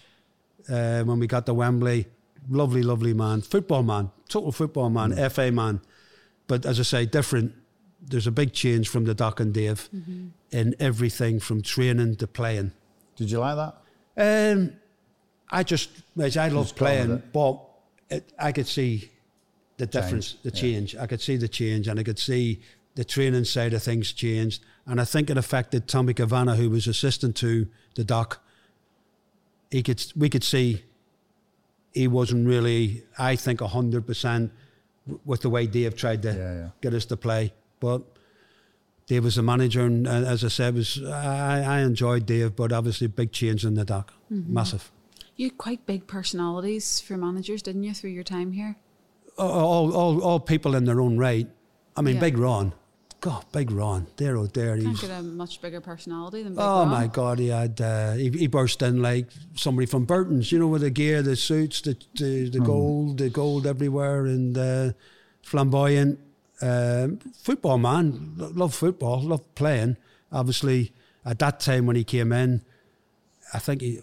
[0.70, 2.06] uh, when we got to Wembley.
[2.48, 3.42] Lovely, lovely man.
[3.42, 4.10] Football man.
[4.28, 5.14] Total football man.
[5.30, 5.80] FA man.
[6.46, 7.52] But as I say, different.
[8.08, 9.88] There's a big change from the Doc and Dave
[10.50, 12.72] in everything from training to playing.
[13.16, 14.52] Did you like that?
[14.56, 14.72] Um,
[15.50, 17.32] I just, I love Just got playing, it.
[17.32, 17.60] but
[18.10, 19.10] it, I could see
[19.76, 20.60] the difference, the yeah.
[20.60, 20.96] change.
[20.96, 22.62] I could see the change, and I could see
[22.94, 24.64] the training side of things changed.
[24.86, 28.40] And I think it affected Tommy Cavanagh, who was assistant to the doc.
[29.70, 30.82] He could, we could see
[31.92, 34.52] he wasn't really, I think, hundred percent
[35.24, 36.68] with the way Dave tried to Yeah, yeah.
[36.80, 37.52] get us to play.
[37.80, 38.02] But
[39.06, 42.72] Dave was the manager, and uh, as I said, was I, I enjoyed Dave, but
[42.72, 44.90] obviously big change in the doc, massive.
[45.36, 48.76] You had quite big personalities for managers, didn't you, through your time here?
[49.38, 51.46] all, all, all people in their own right.
[51.94, 52.20] I mean, Yeah.
[52.22, 52.72] Big Ron.
[53.20, 54.06] God, Big Ron.
[54.16, 54.76] There, oh, there.
[54.76, 56.88] Can't He's, get a much bigger personality than Big Oh Ron.
[56.88, 57.38] my God!
[57.38, 60.90] He had uh, he, he burst in like somebody from Burton's, you know, with the
[60.90, 64.92] gear, the suits, the the, the gold, the gold everywhere, and uh,
[65.42, 66.18] flamboyant.
[66.62, 69.96] Um football man, Lo- loved football, loved playing.
[70.32, 70.92] Obviously,
[71.24, 72.62] at that time when he came in,
[73.52, 74.00] I think he,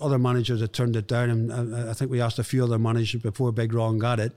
[0.00, 2.78] other managers had turned it down, and uh, I think we asked a few other
[2.78, 4.32] managers before Big Ron got it.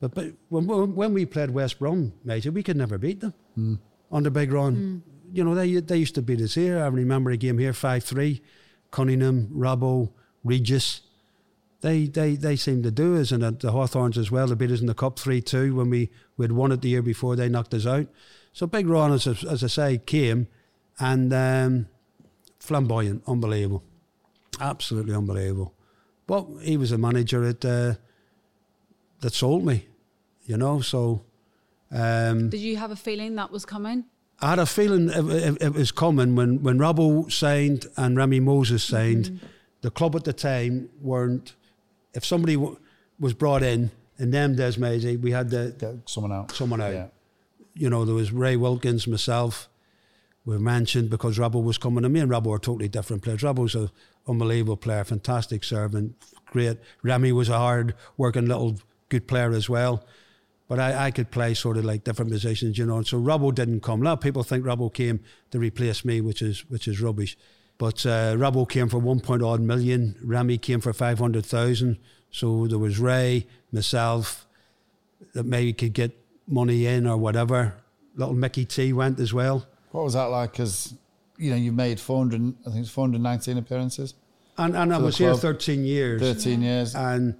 [0.00, 3.78] But, but when, when when we played West Brom, major, we could never beat them
[4.10, 5.02] under Big Ron.
[5.32, 6.82] You know, they they used to beat us here.
[6.82, 8.40] I remember a game here, 5 3.
[8.90, 10.10] Cunningham, Robbo,
[10.42, 11.02] Regis.
[11.82, 14.46] They they they seemed to do us, and the Hawthorns as well.
[14.46, 16.88] They beat us in the Cup 3 2 when we we had won it the
[16.90, 17.36] year before.
[17.36, 18.06] They knocked us out.
[18.52, 20.48] So Big Ron, as, I- as I say, came
[20.98, 21.86] and um,
[22.58, 23.82] flamboyant, unbelievable.
[24.60, 25.72] Absolutely unbelievable.
[26.26, 27.94] But he was a manager at, uh,
[29.20, 29.86] that sold me,
[30.46, 31.22] you know, so.
[31.92, 34.04] Um, Did you have a feeling that was coming?
[34.40, 38.40] I had a feeling it, it, it was coming when, when Robbo signed and Remi
[38.40, 39.40] Moses signed.
[39.82, 41.54] The club at the time weren't.
[42.14, 42.78] If somebody w-
[43.18, 46.52] was brought in, and them days, Maysie, we had the, someone out.
[46.52, 46.92] someone out.
[46.92, 47.06] Yeah.
[47.74, 49.68] You know, there was Ray Wilkins, myself.
[50.44, 53.42] We mentioned because Robbo was coming, and me and Robbo are totally different players.
[53.42, 53.90] Robbo's an
[54.26, 56.78] unbelievable player, fantastic servant, great.
[57.02, 60.04] Remi was a hard working little good player as well.
[60.68, 62.98] But I, I could play sort of like different positions, you know.
[62.98, 64.02] And so Robbo didn't come.
[64.02, 67.36] A lot of people think Robbo came to replace me, which is which is rubbish.
[67.80, 70.14] But uh, Robbo came for one point odd million.
[70.22, 71.96] Remi came for five hundred thousand.
[72.30, 74.46] So there was Ray, myself,
[75.32, 76.12] that maybe could get
[76.46, 77.76] money in or whatever.
[78.16, 79.66] Little Mickey T went as well.
[79.92, 80.52] What was that like?
[80.52, 80.92] Because
[81.38, 84.12] you know you made 400, I think it's 419 appearances,
[84.58, 86.20] And and I was here 13 years.
[86.20, 86.94] 13 years.
[86.94, 87.34] And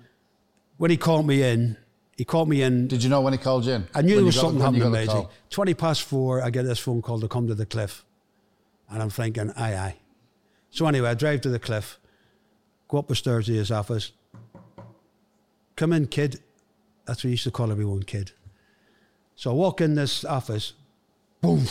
[0.78, 1.76] when he called me in,
[2.16, 2.88] he called me in.
[2.88, 3.86] Did you know when he called you in?
[3.94, 5.12] I knew When there was something happening, got the Maysie.
[5.12, 5.30] call?
[5.50, 8.06] 20 past four, I get this phone call to come to the cliff.
[8.88, 9.96] And I'm thinking, aye, aye.
[10.70, 11.98] So anyway, I drive to the cliff,
[12.88, 14.12] go up the stairs to his office.
[15.76, 16.40] Come in, kid.
[17.06, 18.32] That's what he used to call everyone, kid.
[19.34, 20.74] So I walk in this office,
[21.40, 21.64] boom.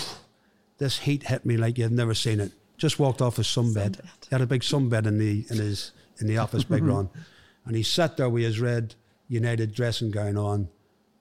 [0.80, 2.52] This heat hit me like you've never seen it.
[2.78, 4.02] Just walked off his sunbed.
[4.02, 7.08] He had a big sunbed in the in his in the office, big Ron.
[7.08, 7.20] Mm-hmm.
[7.66, 8.96] And he sat there with his red
[9.28, 10.70] United dressing gown on,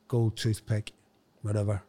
[0.06, 0.92] gold toothpick,
[1.42, 1.82] whatever.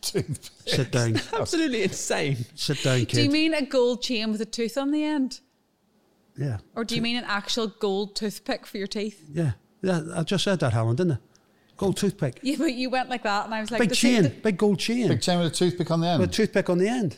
[0.00, 2.44] Sit down, Absolutely insane.
[2.54, 3.08] sit down, kid.
[3.10, 5.40] Do you mean a gold chain with a tooth on the end?
[6.36, 9.22] yeah, Or do you mean an actual gold toothpick for your teeth?
[9.32, 9.52] yeah,
[9.82, 10.00] yeah.
[10.14, 11.18] I just said that, Helen, didn't I?
[11.76, 14.42] Gold toothpick, Yeah, but you went like that, and I was like, big chain, tooth-
[14.42, 16.78] big gold chain, Big chain with a toothpick on the end, with a toothpick on
[16.78, 17.16] the end.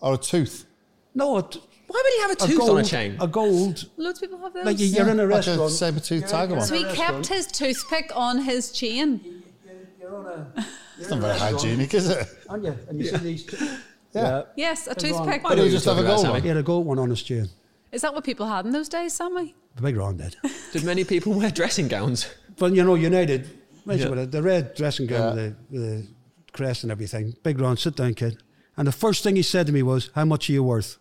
[0.00, 0.66] or a tooth.
[1.14, 3.16] No, a, Why would he have a a tooth gold, on a chain?
[3.20, 4.64] A gold, Loads of people have those.
[4.64, 5.60] like you- you're in a like restaurant.
[5.60, 6.64] a saber tooth tiger one.
[6.64, 9.41] so he kept his toothpick on his chain.
[10.12, 10.66] You're on a,
[10.98, 12.28] It's not very hygienic, is it?
[12.48, 12.76] aren't you?
[12.88, 13.44] And you see these.
[13.46, 13.56] Two,
[14.14, 14.42] Yeah.
[14.56, 15.42] Yes, a toothpick.
[15.42, 16.42] Why don't you just have a talking gold one?
[16.42, 17.48] he had a gold one on his chain.
[17.90, 19.54] Is that what people had in those days, Sammy?
[19.76, 20.36] The big Ron did.
[20.72, 22.26] Did many people wear dressing gowns?
[22.58, 23.48] But you know, United,
[23.86, 24.26] Yeah.
[24.26, 25.42] the red dressing gown Yeah.
[25.44, 26.06] with, the, with the
[26.52, 27.34] crest and everything.
[27.42, 28.36] Big Ron, sit down, kid.
[28.76, 30.98] And the first thing he said to me was, How much are you worth?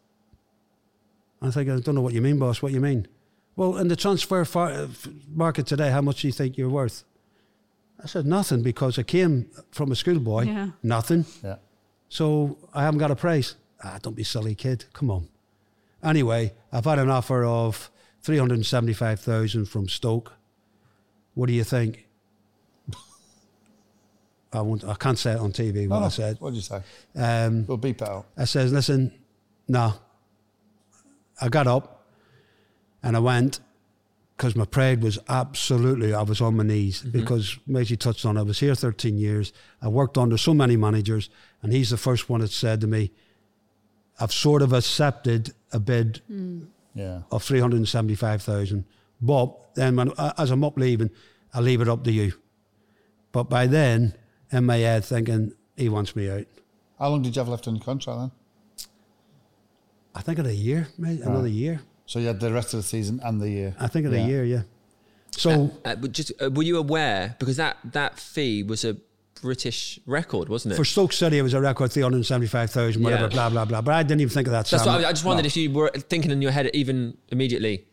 [1.41, 2.61] And I think, I don't know what you mean, boss.
[2.61, 3.07] What do you mean?
[3.57, 4.88] Well, in the transfer far, uh,
[5.34, 7.03] market today, how much do you think you're worth?
[8.03, 10.44] I said, Nothing, because I came from a schoolboy.
[10.45, 10.69] Yeah.
[10.84, 11.26] Nothing.
[11.44, 11.57] Yeah.
[12.10, 13.56] So I haven't got a price.
[13.84, 14.86] Ah, don't be silly, kid.
[14.94, 15.28] Come on.
[16.03, 17.90] Anyway, I've had an offer of
[18.23, 20.34] 375,000 from Stoke.
[21.34, 22.07] What do you think?
[24.53, 26.38] I won't, I can't say it on TV what No, I said.
[26.40, 26.82] What did you say?
[27.15, 28.26] Um, We'll beep out.
[28.38, 29.14] I says, listen,
[29.68, 29.94] no.
[31.40, 32.06] I got up
[33.02, 33.60] and I went
[34.41, 37.11] because my pride was absolutely, I was on my knees mm-hmm.
[37.11, 38.38] because Maysie touched on.
[38.38, 39.53] I was here 13 years.
[39.84, 41.30] I worked under so many managers
[41.61, 43.11] and he's the first one that said to me,
[44.19, 46.65] I've sort of accepted a bid mm.
[46.95, 47.22] Yeah.
[47.30, 48.84] of 375,000.
[49.22, 51.11] But then when, as I'm up leaving,
[51.53, 52.34] I leave it up to you.
[53.31, 54.15] But by then,
[54.51, 56.47] in my head thinking, he wants me out.
[56.97, 58.31] How long did you have left on your contract then?
[60.15, 61.81] I think in a year, mate, another year.
[62.12, 63.74] So you had the rest of the season and the year.
[63.80, 64.26] I think of Yeah.
[64.26, 64.64] a year, yeah.
[65.32, 68.98] So Uh, but just uh, were you aware because that that fee was a
[69.42, 70.76] British record, wasn't it?
[70.76, 73.30] for Stoke City, it was a record 375,000, whatever, Yeah.
[73.30, 73.80] blah, blah, blah.
[73.82, 74.66] But I didn't even think of that.
[74.68, 74.94] That's Sam.
[74.96, 75.48] what I, I just wondered no.
[75.48, 77.86] if you were thinking in your head even immediately.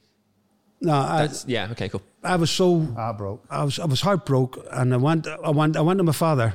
[0.81, 1.69] No, I, That's yeah.
[1.71, 2.03] Okay, cool.
[2.25, 3.39] I was so Heartbroke.
[3.49, 6.55] I was I was heartbroken, and I went I went I went to my father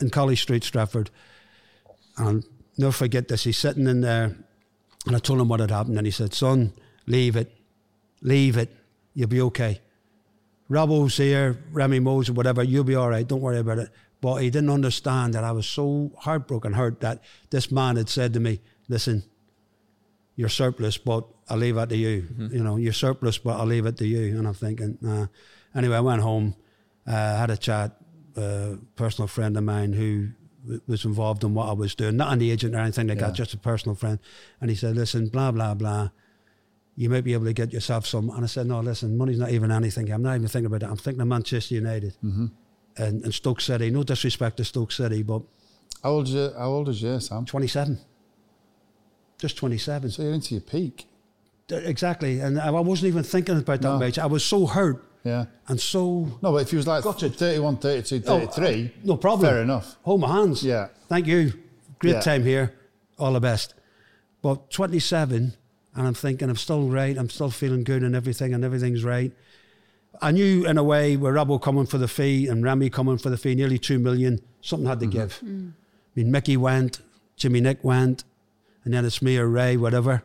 [0.00, 1.08] in College Street, Stretford,
[2.16, 2.40] and I'll
[2.78, 3.44] never forget this.
[3.44, 4.36] He's sitting in there,
[5.06, 6.72] and I told him what had happened, and he said, "Son,
[7.06, 7.52] leave it,
[8.22, 8.74] leave it.
[9.14, 9.80] You'll be okay.
[10.70, 12.62] Robbo's here, Remi Moses, whatever.
[12.62, 13.26] You'll be all right.
[13.26, 13.90] Don't worry about it.
[14.20, 18.32] But he didn't understand that I was so heartbroken, hurt that this man had said
[18.32, 19.22] to me, "Listen,
[20.36, 22.26] you're surplus, but I'll leave it to you.
[22.50, 25.26] You know, you're surplus, but I'll leave it to you." And I'm thinking, nah.
[25.74, 26.54] Anyway, I went home,
[27.06, 28.00] uh, had a chat.
[28.36, 30.30] A personal friend of mine who
[30.62, 33.26] w- was involved in what I was doing, not an agent or anything like Yeah.
[33.28, 34.18] that, just a personal friend.
[34.60, 36.08] And he said, "Listen, blah blah blah."
[36.96, 38.30] You might be able to get yourself some.
[38.30, 40.10] And I said, no, listen, money's not even anything.
[40.12, 40.90] I'm not even thinking about that.
[40.90, 42.46] I'm thinking of Manchester United mm-hmm.
[42.96, 43.90] and, and Stoke City.
[43.90, 45.42] No disrespect to Stoke City, but
[46.02, 46.52] How old is you?
[46.56, 47.44] How old is you, Sam?
[47.46, 47.98] 27.
[49.38, 50.10] Just 27.
[50.10, 51.06] So you're into your peak.
[51.68, 52.40] Exactly.
[52.40, 53.98] And I wasn't even thinking about that No.
[53.98, 54.18] much.
[54.18, 55.46] I was so hurt Yeah.
[55.66, 56.38] and so.
[56.42, 57.34] No, but if you was like Gutted.
[57.34, 59.48] 31, 32, Oh, 33, no problem.
[59.50, 59.96] fair enough.
[60.02, 60.62] Hold my hands.
[60.62, 60.88] Yeah.
[61.08, 61.54] Thank you.
[61.98, 62.20] Great Yeah.
[62.20, 62.74] time here.
[63.18, 63.74] All the best.
[64.42, 65.54] But 27,
[65.94, 67.16] and I'm thinking I'm still right.
[67.16, 69.32] I'm still feeling good and everything, and everything's right.
[70.20, 73.30] I knew in a way with Robbo coming for the fee and Remi coming for
[73.30, 75.40] the fee, nearly two million, something had to give.
[75.42, 75.46] I
[76.14, 77.00] mean, Mickey went,
[77.36, 78.24] Jimmy Nick went,
[78.84, 80.22] and then it's me or Ray, whatever.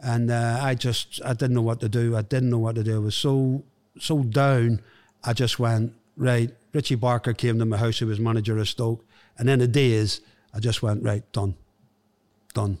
[0.00, 2.16] And uh, I just, I didn't know what to do.
[2.16, 2.96] I didn't know what to do.
[2.96, 3.64] I was so,
[3.98, 4.82] so down.
[5.24, 6.50] I just went, right.
[6.72, 9.04] Richie Barker came to my house, he was manager of Stoke.
[9.38, 10.20] And then the days,
[10.52, 11.54] I just went, right, done,
[12.54, 12.78] done.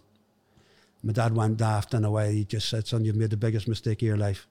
[1.06, 2.32] My dad went daft in a way.
[2.34, 4.48] He just said, son, you've made the biggest mistake of your life.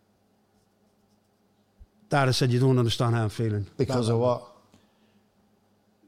[2.10, 3.68] Dad, I said, you don't understand how I'm feeling.
[3.76, 4.42] Because of what?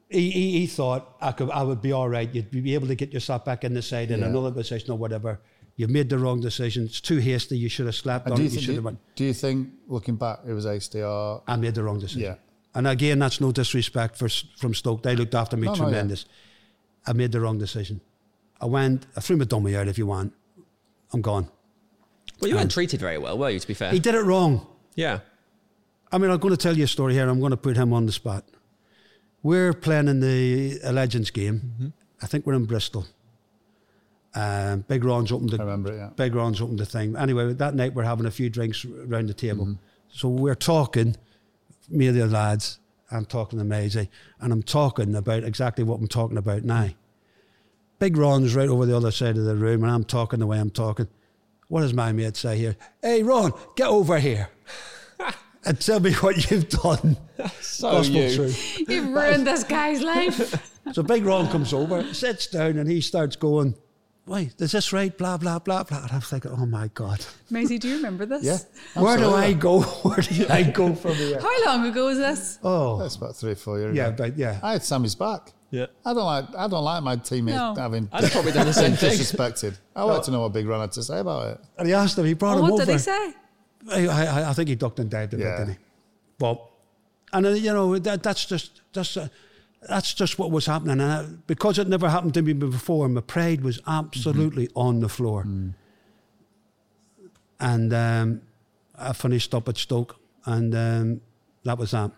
[0.09, 2.33] He, he, he thought I could I would be all right.
[2.33, 4.27] You'd be able to get yourself back in the side in Yeah.
[4.27, 5.41] another position or whatever.
[5.75, 6.85] You've made the wrong decision.
[6.85, 7.57] It's too hasty.
[7.57, 8.99] You should have slept And on you, should have went.
[9.15, 11.03] do you think, looking back, it was hasty.
[11.03, 12.21] I made the wrong decision.
[12.21, 12.35] Yeah.
[12.73, 15.03] And again, that's no disrespect for from Stoke.
[15.03, 15.83] They looked after me No, no, yeah.
[15.89, 16.25] tremendous.
[17.05, 17.99] I made the wrong decision.
[18.59, 19.05] I went.
[19.15, 19.87] I threw my dummy out.
[19.87, 20.33] If you want,
[21.13, 21.47] I'm gone.
[22.39, 23.59] Well, you weren't treated very well, were you?
[23.59, 24.65] To be fair, He did it wrong.
[24.95, 25.19] yeah.
[26.09, 27.27] I mean, I'm going to tell you a story here.
[27.27, 28.45] I'm going to put him on the spot.
[29.43, 31.91] We're playing in the uh, Legends game.
[32.21, 33.05] I think we're in Bristol.
[34.33, 35.55] Um, Big Ron's opened the.
[35.55, 36.09] I the remember it, yeah.
[36.15, 37.15] Big Ron's opened the thing.
[37.17, 39.77] Anyway, that night we're having a few drinks around the table.
[40.09, 41.15] So we're talking,
[41.89, 42.79] me and the lads.
[43.11, 44.09] I'm talking to Maysie,
[44.39, 46.89] and I'm talking about exactly what I'm talking about now.
[47.99, 50.59] Big Ron's right over the other side of the room, and I'm talking the way
[50.59, 51.07] I'm talking.
[51.67, 52.77] What does my mate say here?
[53.01, 54.49] Hey, Ron, get over here
[55.65, 57.17] and tell me what you've done.
[57.61, 58.35] So Gospel you.
[58.35, 58.79] truth.
[58.89, 60.73] You've ruined this guy's life.
[60.93, 63.75] So Big Ron comes over, sits down, and he starts going,
[64.25, 65.15] Wait, is this right?
[65.15, 66.01] Blah, blah, blah, blah.
[66.03, 67.23] And I'm thinking, Oh my God.
[67.51, 68.43] Maysie, do you remember this?
[68.43, 68.57] Yeah.
[69.01, 69.29] Where do.
[69.33, 69.81] I go?
[69.81, 71.39] Where do I go from here?
[71.41, 72.57] How long ago was this?
[72.63, 74.15] Oh, That's about three or four years yeah, ago.
[74.29, 74.59] but yeah.
[74.63, 75.51] I had Sammy's back.
[75.69, 75.87] Yeah.
[76.05, 77.75] I don't like I don't like my teammates No.
[77.75, 79.11] having I'd have probably done the same been thing.
[79.19, 79.77] disrespected.
[79.95, 81.59] I want to know what Big Ron had to say about it.
[81.77, 82.85] And he asked him, he brought Oh, him what over.
[82.85, 83.33] did he say?
[83.91, 85.79] I, I, I think he ducked and dived a bit, didn't he?
[86.39, 86.61] But,
[87.33, 89.27] and uh, you know, that, that's just, that's, uh,
[89.89, 90.99] that's just what was happening.
[91.01, 95.09] And I, because it never happened to me before, my pride was absolutely on the
[95.09, 95.45] floor.
[97.59, 98.41] And um,
[98.97, 101.21] I finished up at Stoke, and um,
[101.63, 102.11] that was that.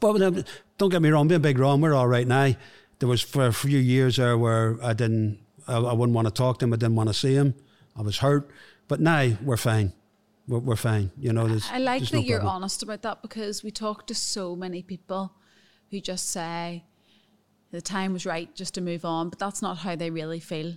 [0.00, 0.46] But
[0.78, 2.54] don't get me wrong, being Big Ron, we're all right now.
[2.98, 5.38] There was for a few years there where I didn't,
[5.68, 7.54] I, I wouldn't want to talk to him, I didn't want to see him,
[7.96, 8.50] I was hurt.
[8.88, 9.92] But now we're fine.
[10.48, 11.10] We're, we're fine.
[11.18, 12.56] You know, there's, I like that no you're problem.
[12.56, 15.32] honest about that because we talk to so many people
[15.90, 16.84] who just say
[17.72, 20.74] the time was right just to move on, but that's not how they really feel.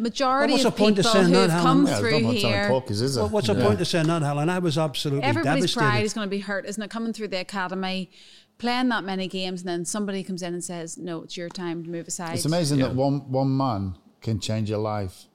[0.00, 1.62] Majority what's of point of people saying who've that, Helen?
[1.64, 3.24] come Yeah, there's through not here, on porkies, is there?
[3.24, 3.66] Well, what's the Yeah.
[3.66, 4.48] point of saying that, Helen?
[4.48, 5.86] I was absolutely everybody's devastated.
[5.86, 6.90] pride is going to be hurt, isn't it?
[6.90, 8.10] Coming through the academy,
[8.58, 11.84] playing that many games, and then somebody comes in and says, "No, it's your time
[11.84, 12.88] to move aside." It's amazing Yeah.
[12.88, 15.26] that one one man can change your life,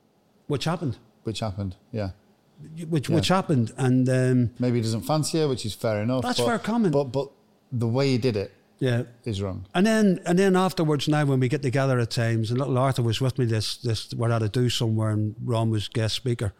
[0.48, 1.76] which happened, which happened.
[1.92, 2.12] Yeah.
[2.90, 6.24] which which happened, and um, Maybe he doesn't fancy her, which is fair enough.
[6.24, 6.94] That's but, fair comment.
[6.94, 7.30] But but
[7.72, 9.03] the way he did it yeah.
[9.23, 9.65] is wrong.
[9.73, 13.02] And then and then afterwards, now when we get together at times, and little Arthur
[13.02, 13.45] was with me.
[13.45, 16.53] This this we're at a do somewhere, and Ron was guest speaker.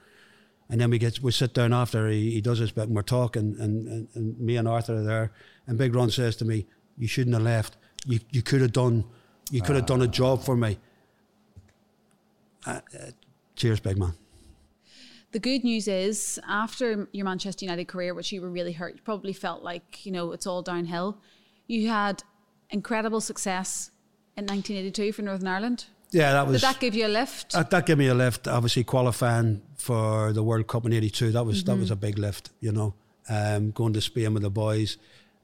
[0.70, 3.04] And then we get we sit down after he, he does his bit, and we're
[3.04, 5.32] talking, and, and, and me and Arthur are there,
[5.68, 6.66] and Big Ron says to me,
[6.98, 7.78] "You shouldn't have left.
[8.06, 9.06] You you could have done,
[9.52, 10.80] you could have done a job for me."
[12.66, 13.12] Uh, uh,
[13.56, 14.14] cheers, big man.
[15.34, 19.02] The good news is, after your Manchester United career, which you were really hurt, you
[19.04, 21.20] probably felt like you know it's all downhill.
[21.68, 22.24] You had
[22.70, 23.92] incredible success
[24.38, 25.86] in 1982 for Northern Ireland.
[26.12, 26.62] Yeah, that was.
[26.62, 27.52] Did was that give you a lift?
[27.54, 28.48] That, that gave me a lift.
[28.48, 32.52] Obviously, qualifying for the World Cup in '82, that was that was a big lift.
[32.60, 32.94] You know,
[33.30, 34.98] um, going to Spain with the boys,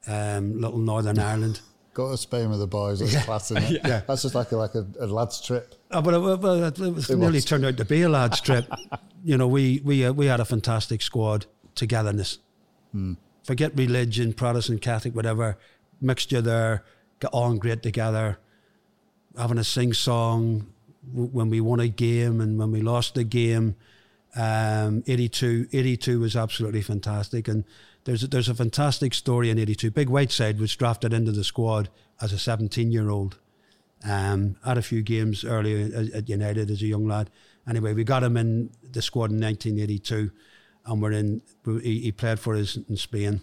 [0.08, 1.62] um, little Northern Ireland.
[1.94, 3.00] Go to Spain with the boys.
[3.00, 3.72] That's class, isn't?
[3.86, 4.02] Yeah.
[4.08, 5.76] That's just like a, like a, a lad's trip.
[5.90, 7.46] Uh, but it, well, it, it It nearly was.
[7.46, 8.66] turned out to be a lads trip.
[9.26, 12.38] you know, we we uh, we had a fantastic squad, togetherness.
[13.44, 15.58] Forget religion, Protestant, Catholic, whatever
[16.02, 16.84] mixture there.
[17.20, 18.40] got on great together,
[19.38, 20.68] having a sing song
[21.14, 23.76] when we won a game and when we lost the game.
[24.36, 27.48] Um, 82, 82 was absolutely fantastic.
[27.48, 27.66] And
[28.06, 29.92] there's a, there's a fantastic story in 82.
[29.92, 31.90] Big Whiteside was drafted into the squad
[32.22, 33.38] as a 17 year old.
[34.08, 37.30] Um, had a few games earlier at, at United as a young lad.
[37.68, 40.32] Anyway, we got him in the squad in 1982,
[40.86, 41.42] and we're in.
[41.84, 43.42] He, he played for us in Spain.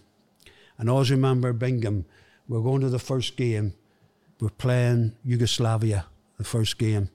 [0.77, 2.05] And I always remember Bingham.
[2.49, 3.73] We're going to the first game.
[4.41, 6.07] We're playing Yugoslavia,
[6.37, 7.09] the first game.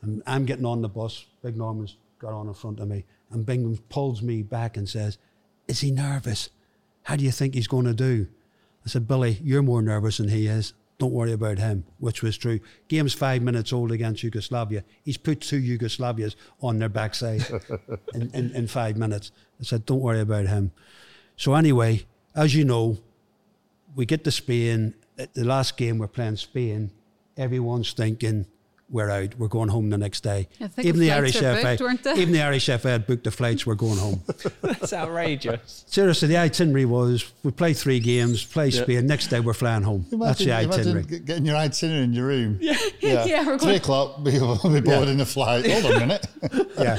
[0.00, 1.26] And I'm getting on the bus.
[1.42, 3.04] Big Norman's got on in front of me.
[3.30, 5.18] And Bingham pulls me back and says,
[5.68, 6.48] Is he nervous?
[7.02, 8.26] How do you think he's going to do?
[8.86, 10.72] I said, Billy, you're more nervous than he is.
[10.98, 12.60] Don't worry about him, which was true.
[12.88, 14.84] Game's five minutes old against Yugoslavia.
[15.02, 17.44] He's put two Yugoslavias on their backside
[18.14, 19.30] in, in, in five minutes.
[19.60, 20.72] I said, Don't worry about him.
[21.36, 22.98] So, anyway, as you know,
[23.94, 24.94] we get to Spain.
[25.18, 26.90] At the last game, we're playing Spain.
[27.36, 28.46] Everyone's thinking,
[28.90, 29.38] we're out.
[29.38, 30.48] We're going home the next day.
[30.60, 33.64] I think the flights were booked, FA, even the Irish FA had booked the flights.
[33.66, 34.22] We're going home.
[34.62, 35.84] That's outrageous.
[35.88, 38.82] Seriously, the itinerary was we play three games, play Yeah.
[38.82, 39.06] Spain.
[39.06, 40.06] Next day, we're flying home.
[40.10, 41.18] That's the Imagine, imagine itinerary.
[41.24, 42.58] getting your itinerary in your room.
[42.60, 45.68] Yeah, Yeah, we're Three going- o'clock, we will be boarding the flight.
[45.70, 46.26] Hold on a minute.
[46.78, 46.98] Yeah.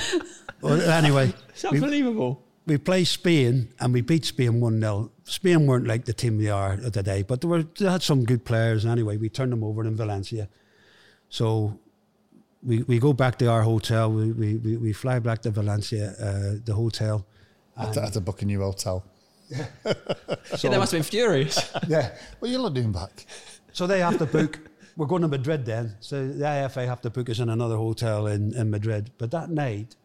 [0.62, 2.42] Well, anyway, It's unbelievable.
[2.42, 2.45] we
[2.78, 5.12] play Spain and we beat Spain 1 0.
[5.24, 8.44] Spain weren't like the team they are today, but they, were, they had some good
[8.44, 8.86] players.
[8.86, 10.50] Anyway, we turned them over in Valencia.
[11.30, 11.80] So
[12.64, 14.12] we, we go back to our hotel.
[14.12, 17.26] We, we, we, we fly back to Valencia, uh, the hotel.
[17.78, 19.06] I had to, I had to book a new hotel.
[19.50, 21.72] yeah, they must have been furious.
[21.88, 22.16] Yeah.
[22.40, 23.26] What are you lot doing back?
[23.74, 24.60] So they have to book.
[24.98, 25.96] We're going to Madrid then.
[26.00, 29.12] So the IFA have to book us in another hotel in, in Madrid.
[29.18, 29.96] But that night,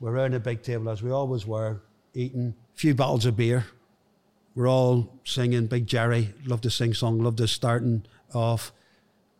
[0.00, 1.80] we're around a big table as we always were,
[2.14, 3.66] eating a few bottles of beer.
[4.54, 5.66] We're all singing.
[5.66, 8.72] Big Gerry, love to sing song, love to starting off.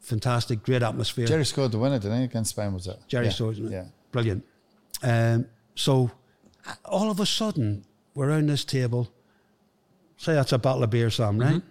[0.00, 1.26] Fantastic, great atmosphere.
[1.26, 2.24] Gerry scored the winner, didn't he?
[2.24, 2.98] Against Spain, was it?
[3.08, 3.46] Gerry yeah.
[3.46, 3.56] It?
[3.70, 3.84] Yeah.
[4.12, 4.44] Brilliant.
[5.02, 6.10] Um, so
[6.84, 7.84] all of a sudden,
[8.14, 9.08] we're around this table.
[10.16, 11.62] Say that's a bottle of beer, Sam, right?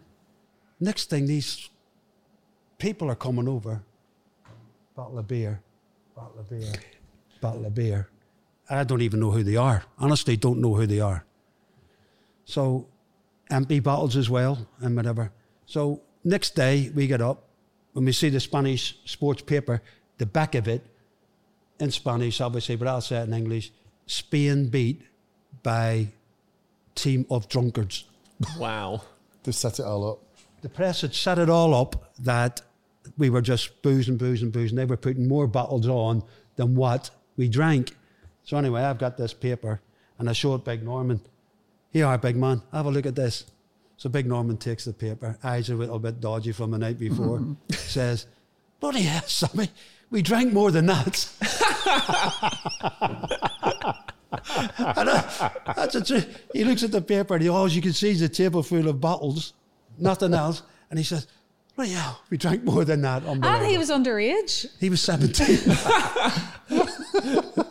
[0.79, 1.69] Next thing, these
[2.77, 3.83] people are coming over.
[4.95, 5.61] Bottle of beer,
[6.15, 6.73] bottle of beer,
[7.41, 8.09] bottle of beer.
[8.69, 9.83] I don't even know who they are.
[9.97, 11.25] Honestly, don't know who they are.
[12.45, 12.87] So
[13.49, 15.31] empty bottles as well and whatever.
[15.65, 17.43] So next day we get up
[17.93, 19.81] when we see the Spanish sports paper,
[20.17, 20.85] the back of it
[21.79, 23.71] in Spanish, obviously, but I'll say it in English.
[24.05, 25.01] Spain beat
[25.61, 26.09] by
[26.95, 28.05] team of drunkards.
[28.57, 29.03] Wow.
[29.43, 30.19] Just set it all up.
[30.61, 32.61] The press had set it all up that
[33.17, 34.77] we were just boozing, boozing, boozing.
[34.77, 36.23] They were putting more bottles on
[36.55, 37.95] than what we drank.
[38.43, 39.81] So anyway, I've got this paper
[40.19, 41.21] and I show it Big Norman.
[41.91, 42.61] Here are, big man.
[42.71, 43.45] Have a look at this.
[43.97, 47.39] So Big Norman takes the paper, eyes a little bit dodgy from the night before,
[47.39, 47.53] mm-hmm.
[47.71, 48.25] says,
[48.79, 49.69] Bloody hell, Sammy,
[50.09, 51.29] we drank more than that.
[54.77, 58.11] I, that's a tr- he looks at the paper and he, all you can see
[58.11, 59.53] is a table full of bottles,
[59.97, 60.63] nothing else.
[60.89, 61.27] And he says,
[61.75, 63.23] Bloody hell, we drank more than that.
[63.23, 64.67] And he was underage.
[64.79, 65.59] He was 17.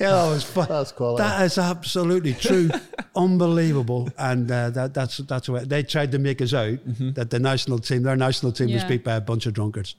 [0.00, 0.66] yeah, that was fun.
[0.68, 1.22] That's quality.
[1.22, 2.70] That is absolutely true.
[3.16, 4.08] Unbelievable.
[4.18, 6.78] And uh, that, that's that's what they tried to make us out
[7.14, 9.94] that the national team, their national team, was beat by a bunch of drunkards.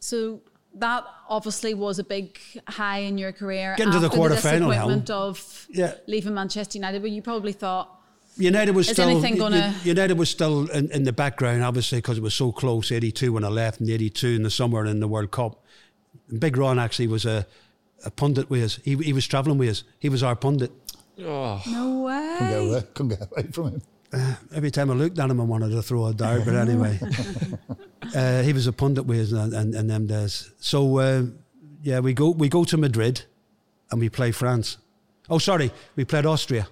[0.00, 0.40] So
[0.74, 2.38] that obviously was a big
[2.68, 3.74] high in your career.
[3.76, 5.94] Getting to the after quarter-final, disappointment of Yeah.
[6.06, 7.96] leaving Manchester United, but you probably thought,
[8.36, 12.34] United was still gonna- United was still in, in the background, obviously, because it was
[12.34, 12.90] so close.
[12.92, 15.62] Eighty two when I left, and eighty two in the summer in the World Cup.
[16.38, 17.44] Big Ron actually was a,
[18.04, 18.80] a pundit with us.
[18.84, 19.84] He, he was travelling with us.
[19.98, 20.72] He was our pundit.
[21.18, 23.82] Oh, no Couldn't get away, couldn't get away from him.
[24.54, 26.44] Every time I looked at him, I wanted to throw a dart.
[26.44, 26.98] But anyway,
[28.14, 30.50] uh, he was a pundit with us in, in, in them days.
[30.58, 31.22] So uh,
[31.82, 33.22] yeah, we go we go to Madrid,
[33.90, 34.78] and we play France.
[35.28, 36.66] Oh, sorry, we played Austria.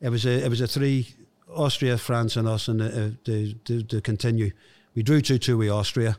[0.00, 1.14] It was a it was a three
[1.48, 4.50] Austria, France, and us, and uh, to, to to continue.
[4.94, 6.18] We drew two two with Austria,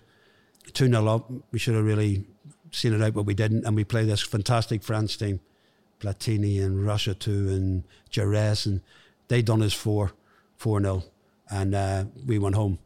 [0.73, 1.29] two 0 up.
[1.51, 2.25] We should have really
[2.71, 3.65] seen it out, but we didn't.
[3.65, 5.39] And we played this fantastic France team,
[5.99, 8.81] Platini and Rocheteau, and Giresse, and
[9.27, 10.11] they done us four,
[10.57, 11.03] four 0
[11.49, 12.77] and uh, we went home.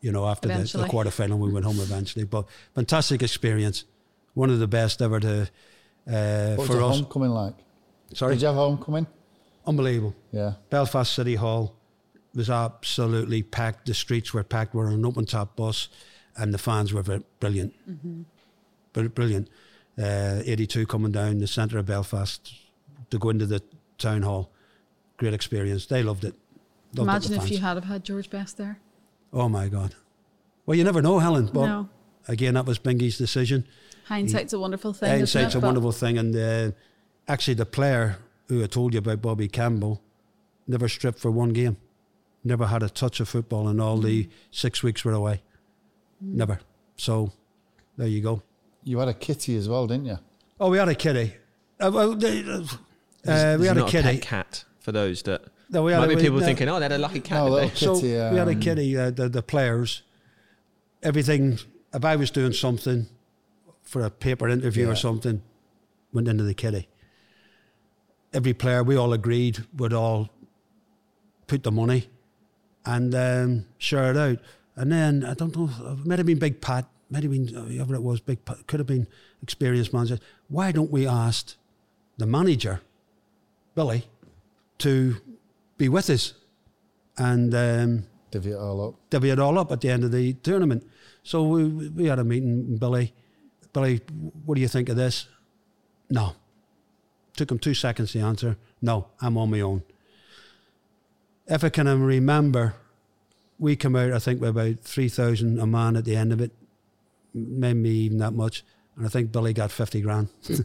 [0.00, 0.88] You know, after the, the Eventually.
[0.88, 2.24] quarter final, we went home eventually.
[2.24, 3.84] But fantastic experience,
[4.34, 5.42] one of the best ever to
[6.06, 6.96] uh, What was for the us.
[7.00, 7.54] homecoming like?
[8.14, 9.06] Sorry, Did you have a homecoming?
[9.66, 10.14] unbelievable.
[10.32, 10.52] Yeah.
[10.70, 11.74] Belfast City Hall
[12.34, 13.86] was absolutely packed.
[13.86, 14.72] The streets were packed.
[14.74, 15.88] We were on an open top bus,
[16.36, 17.74] and the fans were ver- brilliant.
[17.86, 18.22] Br-
[19.06, 19.48] Brilliant.
[19.98, 22.52] Uh, 82 coming down the centre of Belfast
[23.10, 23.62] to go into the
[23.98, 24.50] town hall.
[25.16, 25.86] Great experience.
[25.86, 26.34] They loved it.
[26.94, 28.78] Loved Imagine the if you had have had George Best there.
[29.32, 29.94] Oh my God.
[30.64, 31.50] Well, you never know, Helen.
[31.52, 31.88] But No.
[32.28, 33.66] again, that was Bingy's decision.
[34.06, 35.10] Hindsight's a wonderful thing.
[35.10, 35.58] Hindsight's it?
[35.58, 36.16] a wonderful thing.
[36.16, 36.70] And uh,
[37.26, 40.00] actually, the player who I told you about, Bobby Campbell,
[40.66, 41.76] never stripped for one game.
[42.44, 45.42] Never had a touch of football in all the six weeks we're away.
[46.20, 46.60] Never.
[46.96, 47.32] So
[47.96, 48.42] there you go.
[48.88, 50.18] You had a kitty as well, didn't you?
[50.58, 51.34] Oh, we had a kitty.
[51.78, 54.02] Uh, well, uh, There's we had a not kitty.
[54.18, 56.46] pet cat for those that No, we had might a- be we- people no.
[56.46, 57.38] thinking, oh, they had a lucky cat.
[57.38, 57.76] No, did little?
[57.76, 58.08] So kitty.
[58.32, 58.96] we had a um, kitty.
[58.96, 60.02] Uh, the the players,
[61.02, 61.58] everything.
[61.92, 63.06] If I was doing something
[63.82, 64.92] for a paper interview Yeah.
[64.92, 65.42] or something,
[66.12, 66.88] went into the kitty.
[68.32, 70.28] Every player, we all agreed, would all
[71.46, 72.08] put the money
[72.84, 74.38] and um, share it out.
[74.76, 77.62] And then I don't know, it might have been Big Pat, might have been uh,
[77.64, 79.06] whoever it was, Big could have been
[79.42, 80.18] experienced manager.
[80.48, 81.54] Why don't we ask
[82.16, 82.80] the manager,
[83.74, 84.04] Billy,
[84.78, 85.16] to
[85.76, 86.34] be with us?
[87.16, 88.94] And um, Divvy it all up.
[89.10, 90.86] divvy it all up at the end of the tournament.
[91.22, 93.12] So we, we had a meeting, Billy,
[93.72, 94.00] Billy,
[94.44, 95.26] what do you think of this?
[96.10, 96.34] No.
[97.36, 98.56] Took him two seconds to answer.
[98.82, 99.82] No, I'm on my own.
[101.46, 102.74] If I can remember,
[103.58, 106.52] we come out, I think, with about 3,000 a man at the end of it,
[107.48, 108.64] maybe me even that much.
[108.96, 110.28] And I think Billy got 50 grand.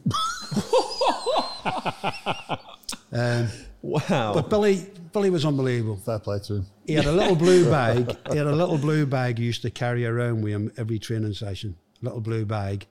[3.12, 3.48] um,
[3.84, 4.34] Wow.
[4.34, 5.98] but Billy, Billy was unbelievable.
[5.98, 6.66] Fair play to him.
[6.88, 8.16] He had a little blue bag.
[8.32, 11.34] He had a little blue bag he used to carry around with him every training
[11.34, 11.76] session.
[12.02, 12.88] Little blue bag.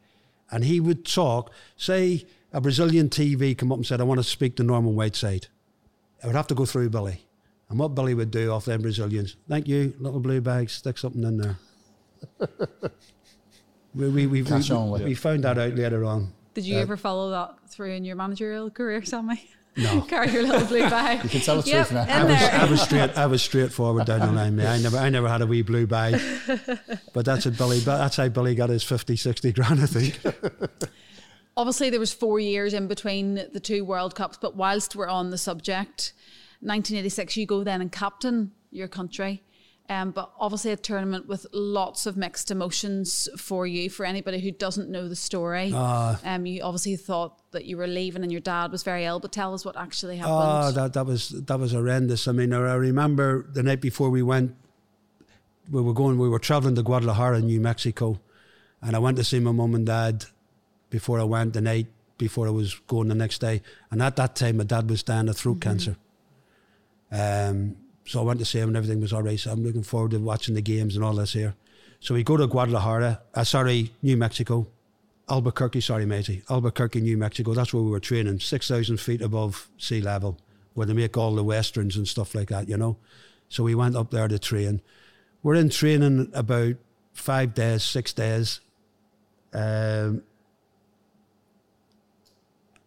[0.50, 4.24] And he would talk, say a Brazilian TV come up and said, I want to
[4.24, 5.46] speak to Norman Whiteside.
[6.22, 7.24] I would have to go through Billy.
[7.70, 11.24] And what Billy would do off them Brazilians, thank you, little blue bag, stick something
[11.24, 11.56] in there.
[13.94, 15.05] We, we, we, Cash we, only.
[15.05, 16.32] we found that out later on.
[16.55, 19.48] Did you uh, ever follow that through in your managerial career, Sammy?
[19.77, 20.02] No.
[20.09, 21.24] Carry your little blue bag.
[21.24, 22.20] You can tell the yep, truth now.
[22.20, 22.43] I was.
[22.43, 23.19] I was straight.
[23.19, 24.56] I was straightforward down the line.
[24.56, 24.66] Mate.
[24.66, 26.20] I never, I never had a wee blue bag.
[27.14, 27.81] But that's it, Billy.
[27.85, 30.19] But that's how Billy got his 50, 60 grand, I think.
[31.56, 35.28] Obviously, there was four years in between the two World Cups, but whilst we're on
[35.28, 36.14] the subject,
[36.60, 39.43] 1986, you go then and captain your country.
[39.88, 43.90] Um, but obviously, a tournament with lots of mixed emotions for you.
[43.90, 48.22] For anybody who doesn't know the story, um, you obviously thought that you were leaving
[48.22, 49.20] and your dad was very ill.
[49.20, 50.36] But tell us what actually happened.
[50.38, 52.28] Oh, that that was that was horrendous.
[52.28, 54.54] I mean, I remember the night before we went,
[55.70, 58.20] we were going, we were traveling to Guadalajara, New Mexico,
[58.80, 60.24] and I went to see my mum and dad
[60.90, 61.88] before I went the night
[62.18, 63.62] before I was going the next day.
[63.90, 65.96] And at that time, my dad was dying of throat cancer.
[67.10, 69.39] Um, so I went to see him, and everything was all right.
[69.39, 71.55] So I'm looking forward to watching the games and all this here.
[72.01, 74.66] So we go to Guadalajara, uh, sorry, New Mexico,
[75.29, 77.55] Albuquerque, sorry, matey, Albuquerque, New Mexico.
[77.55, 80.39] That's where we were training, 6,000 feet above sea level,
[80.74, 82.97] where they make all the westerns and stuff like that, you know.
[83.49, 84.81] So we went up there to train.
[85.43, 86.74] We're in training about
[87.12, 88.61] five days, six days.
[89.53, 90.23] Um,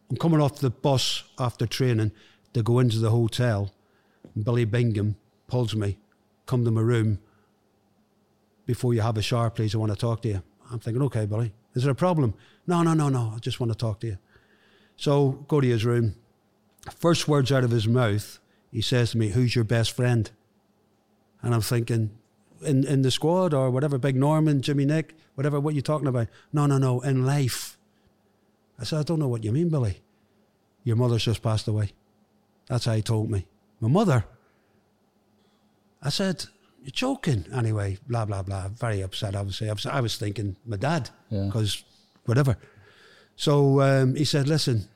[0.10, 2.12] I'm coming off the bus after training
[2.54, 3.72] to go into the hotel.
[4.42, 5.16] Billy Bingham
[5.48, 5.98] pulls me,
[6.46, 7.20] come to my room.
[8.66, 10.44] Before you have a shower, please, I want to talk to you.
[10.72, 12.34] I'm thinking, okay, Billy, is there a problem?
[12.68, 14.18] No, no, no, no, I just want to talk to you.
[14.98, 16.16] So go to his room.
[16.98, 18.40] First words out of his mouth,
[18.72, 20.30] he says to me, Who's your best friend?
[21.42, 22.12] And I'm thinking,
[22.62, 26.28] in, in the squad or whatever, Big Norman, Jimmy Nick, whatever, what you talking about?
[26.52, 27.78] No, no, no, in life.
[28.80, 30.02] I said, I don't know what you mean, Billy.
[30.84, 31.92] Your mother's just passed away.
[32.68, 33.46] That's how he told me.
[33.86, 34.26] My mother?
[36.02, 36.46] I said,
[36.84, 37.46] You're joking.
[37.54, 38.70] Anyway, blah, blah, blah.
[38.70, 39.70] Very upset, obviously.
[39.70, 41.46] I was, thinking, My dad, Yeah.
[41.46, 41.84] because
[42.26, 42.58] whatever.
[43.36, 44.88] So um, he said, Listen,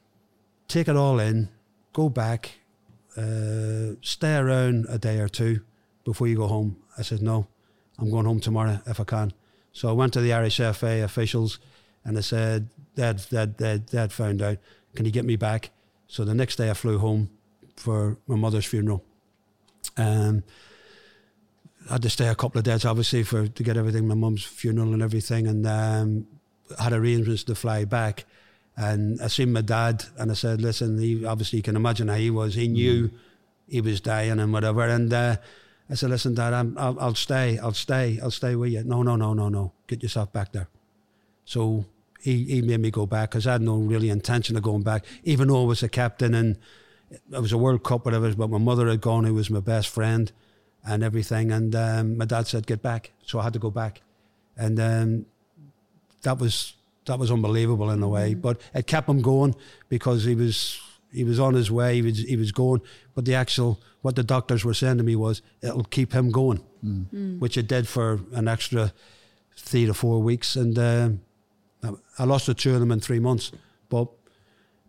[0.67, 1.49] take it all in,
[1.93, 2.51] go back,
[3.15, 5.61] uh, stay around a day or two
[6.03, 6.77] before you go home.
[6.97, 7.45] I said, No,
[7.99, 9.33] I'm going home tomorrow if I can.
[9.71, 11.59] So I went to the Irish FA officials
[12.03, 14.57] and I said, Dad, Dad, Dad, Dad found out.
[14.95, 15.69] Can you get me back?
[16.07, 17.29] So the next day I flew home
[17.79, 19.03] for my mother's funeral.
[19.97, 20.43] Um,
[21.89, 24.43] I had to stay a couple of days, obviously, for to get everything, my mum's
[24.43, 26.27] funeral and everything, and um,
[26.77, 28.25] had arrangements to fly back.
[28.77, 32.15] And I seen my dad, and I said, "Listen, he, obviously you can imagine how
[32.15, 32.55] he was.
[32.55, 33.09] He knew
[33.67, 35.37] he was dying and whatever." And uh,
[35.89, 37.57] I said, "Listen, Dad, I'm, I'll, I'll stay.
[37.57, 38.19] I'll stay.
[38.21, 39.71] I'll stay with you." No, no, no, no, no.
[39.87, 40.67] Get yourself back there.
[41.45, 41.85] So
[42.21, 45.05] he, he made me go back because I had no really intention of going back,
[45.23, 46.57] even though I was a captain and
[47.11, 48.33] it was a World Cup, whatever.
[48.33, 50.31] But my mother had gone, who was my best friend,
[50.85, 51.51] and everything.
[51.51, 54.01] And um, my dad said, "Get back," so I had to go back,
[54.57, 55.25] and um,
[56.23, 56.75] that was
[57.05, 58.33] that was unbelievable in a way.
[58.33, 59.55] But it kept him going
[59.89, 60.79] because he was
[61.11, 61.95] he was on his way.
[61.95, 62.81] He was he was going.
[63.15, 66.63] But the actual what the doctors were saying to me was it'll keep him going,
[67.39, 68.93] which it did for an extra
[69.57, 71.21] three to four weeks, and um
[72.17, 73.51] I lost the two of them in three months.
[73.89, 74.09] But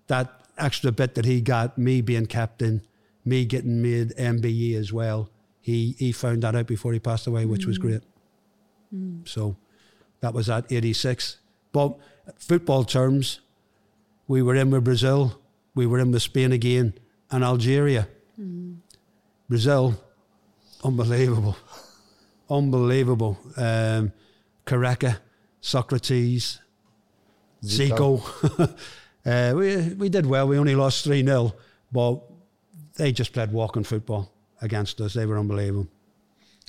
[0.09, 2.83] that extra bit that he got, me being captain,
[3.25, 5.31] me getting made MBE as well,
[5.61, 7.83] he he found that out before he passed away, which was mm.
[7.83, 8.03] great.
[8.95, 9.29] Mm.
[9.29, 9.57] So
[10.21, 11.39] that was at 86.
[11.73, 11.99] But
[12.39, 13.41] football terms,
[14.27, 15.41] we were in with Brazil,
[15.75, 16.95] we were in with Spain again,
[17.31, 18.09] and Algeria.
[18.41, 18.79] Mm.
[19.49, 19.95] Brazil,
[20.83, 21.57] unbelievable,
[22.51, 23.39] unbelievable.
[23.57, 24.13] Um,
[24.67, 25.19] Careca,
[25.61, 26.61] Socrates,
[27.63, 28.23] Zico.
[29.27, 30.49] uh, we we did well.
[30.49, 31.55] We only lost three 0
[31.93, 32.21] but
[32.97, 34.33] they just played walking football
[34.63, 35.15] against us.
[35.15, 35.89] They were unbelievable.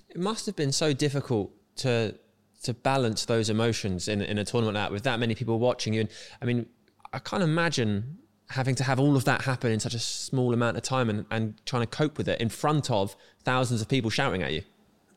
[0.10, 2.16] It must have been so difficult to
[2.64, 5.94] to balance those emotions in in a tournament like that with that many people watching
[5.94, 6.02] you.
[6.02, 6.10] And
[6.42, 6.66] I mean,
[7.14, 8.18] I can't imagine
[8.50, 11.26] having to have all of that happen in such a small amount of time and,
[11.32, 14.62] and trying to cope with it in front of thousands of people shouting at you.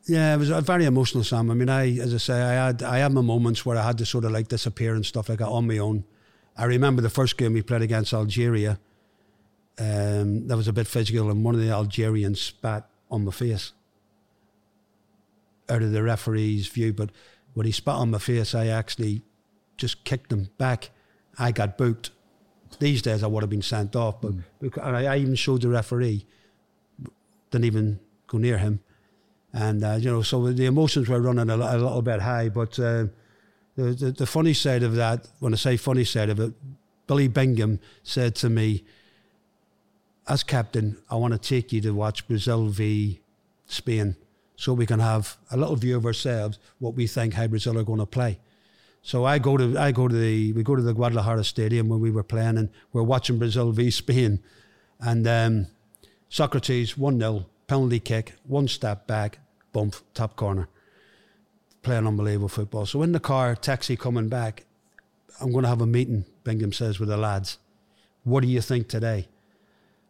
[0.07, 1.49] Yeah, it was a very emotional, Sam.
[1.49, 3.97] I mean, I, as I say, I had I had my moments where I had
[3.97, 6.05] to sort of like disappear and stuff like that on my own.
[6.57, 8.79] I remember the first game we played against Algeria.
[9.77, 13.73] Um, that was a bit physical, and one of the Algerians spat on my face.
[15.67, 17.09] Out of the referee's view, but
[17.53, 19.23] when he spat on my face, I actually
[19.77, 20.91] just kicked him back.
[21.37, 22.11] I got booked.
[22.79, 25.69] These days, I would have been sent off, but and I, I even showed the
[25.69, 26.25] referee.
[27.51, 28.81] Didn't even go near him
[29.55, 32.49] and uh, you know, so the emotions were running a, a little bit high.
[32.49, 33.05] But uh,
[33.75, 36.53] the, the the funny side of that, when I say funny side of it,
[37.07, 38.83] Billy Bingham said to me,
[40.27, 43.21] "As captain, I want to take you to watch Brazil v
[43.65, 44.15] Spain,
[44.55, 47.83] so we can have a little view of ourselves, what we think how Brazil are
[47.83, 48.39] going to play."
[49.01, 51.99] So I go to I go to the we go to the Guadalajara Stadium when
[51.99, 54.39] we were playing, and we're watching Brazil v Spain,
[54.99, 55.67] and um,
[56.29, 59.39] Socrates one 0 penalty kick, one step back,
[59.73, 60.69] bump, top corner.
[61.85, 62.87] Playing unbelievable football.
[62.87, 64.65] So in the car, taxi coming back,
[65.39, 67.59] I'm going to have a meeting, Bingham says, with the lads.
[68.23, 69.27] What do you think today?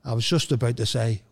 [0.05, 1.23] I was just about to say,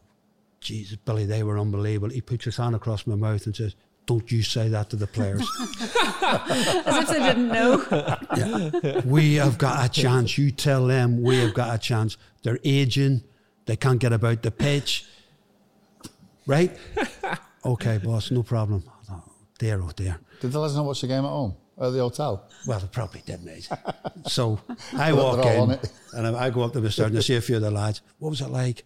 [0.60, 2.10] Jesus, Billy, they were unbelievable.
[2.10, 3.76] He puts his hand across my mouth and says,
[4.06, 5.50] Don't you say that to the players.
[6.22, 8.18] As if they didn't know.
[8.36, 9.02] Yeah.
[9.06, 10.38] we have got a chance.
[10.38, 12.18] You tell them we have got a chance.
[12.42, 13.24] They're aging.
[13.66, 15.06] They can't get about the pitch.
[16.46, 16.78] Right?
[17.64, 18.84] Okay, boss, no problem.
[19.64, 20.20] I thought, dear, oh dear.
[20.42, 21.56] Did the lads not watch the game at home?
[21.80, 22.48] At the hotel?
[22.68, 23.46] Well, they probably didn't.
[23.46, 23.68] mate.
[24.28, 24.60] so
[24.96, 25.80] I walk in
[26.14, 27.72] and I I go up to the start and I see a few of the
[27.72, 28.02] lads.
[28.20, 28.86] What was it like?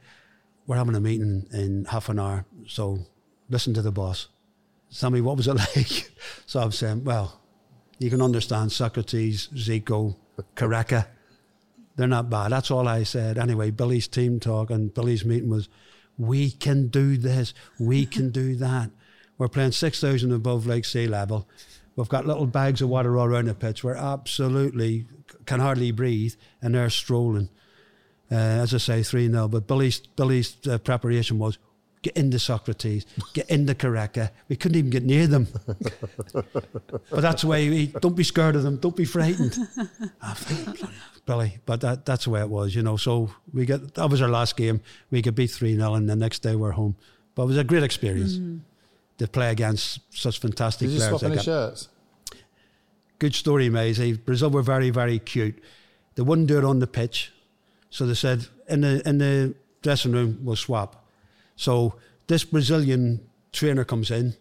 [0.67, 2.45] We're having a meeting in half an hour.
[2.67, 2.99] So
[3.49, 4.27] listen to the boss.
[4.89, 6.11] Sammy, what was it like?
[6.45, 7.41] So I'm saying, well,
[7.99, 10.15] you can understand Socrates, Zico,
[10.55, 11.07] Careca.
[11.95, 12.51] They're not bad.
[12.51, 13.37] That's all I said.
[13.37, 15.67] Anyway, Billy's team talk and Billy's meeting was,
[16.17, 18.91] we can do this, we can do that.
[19.37, 21.47] We're playing 6,000 above like sea level.
[21.95, 23.83] We've got little bags of water all around the pitch.
[23.83, 25.05] We're absolutely
[25.45, 27.49] can hardly breathe, and they're strolling.
[28.31, 29.47] Uh, as I say, 3 0.
[29.47, 31.57] But Billy's, Billy's uh, preparation was
[32.01, 34.29] get into Socrates, get into Careca.
[34.47, 35.47] We couldn't even get near them.
[36.33, 39.57] but that's the way we don't be scared of them, don't be frightened.
[41.25, 42.97] Billy, but that, that's the way it was, you know.
[42.97, 44.81] So we get that was our last game.
[45.09, 46.95] We could beat 3 0, and the next day we're home.
[47.33, 48.39] But it was a great experience
[49.17, 51.09] to play against such fantastic Did players.
[51.09, 51.89] swap like any shirts?
[53.19, 54.13] Good story, Maysie.
[54.13, 55.61] Brazil were very, very cute.
[56.15, 57.31] They wouldn't do it on the pitch,
[57.89, 61.07] so they said in the in the dressing room we'll swap.
[61.55, 61.95] So
[62.27, 64.35] this Brazilian trainer comes in,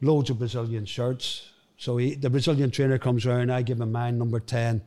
[0.00, 1.50] loads of Brazilian shirts.
[1.76, 3.50] So he, the Brazilian trainer comes around.
[3.50, 4.82] I give him mine, number ten.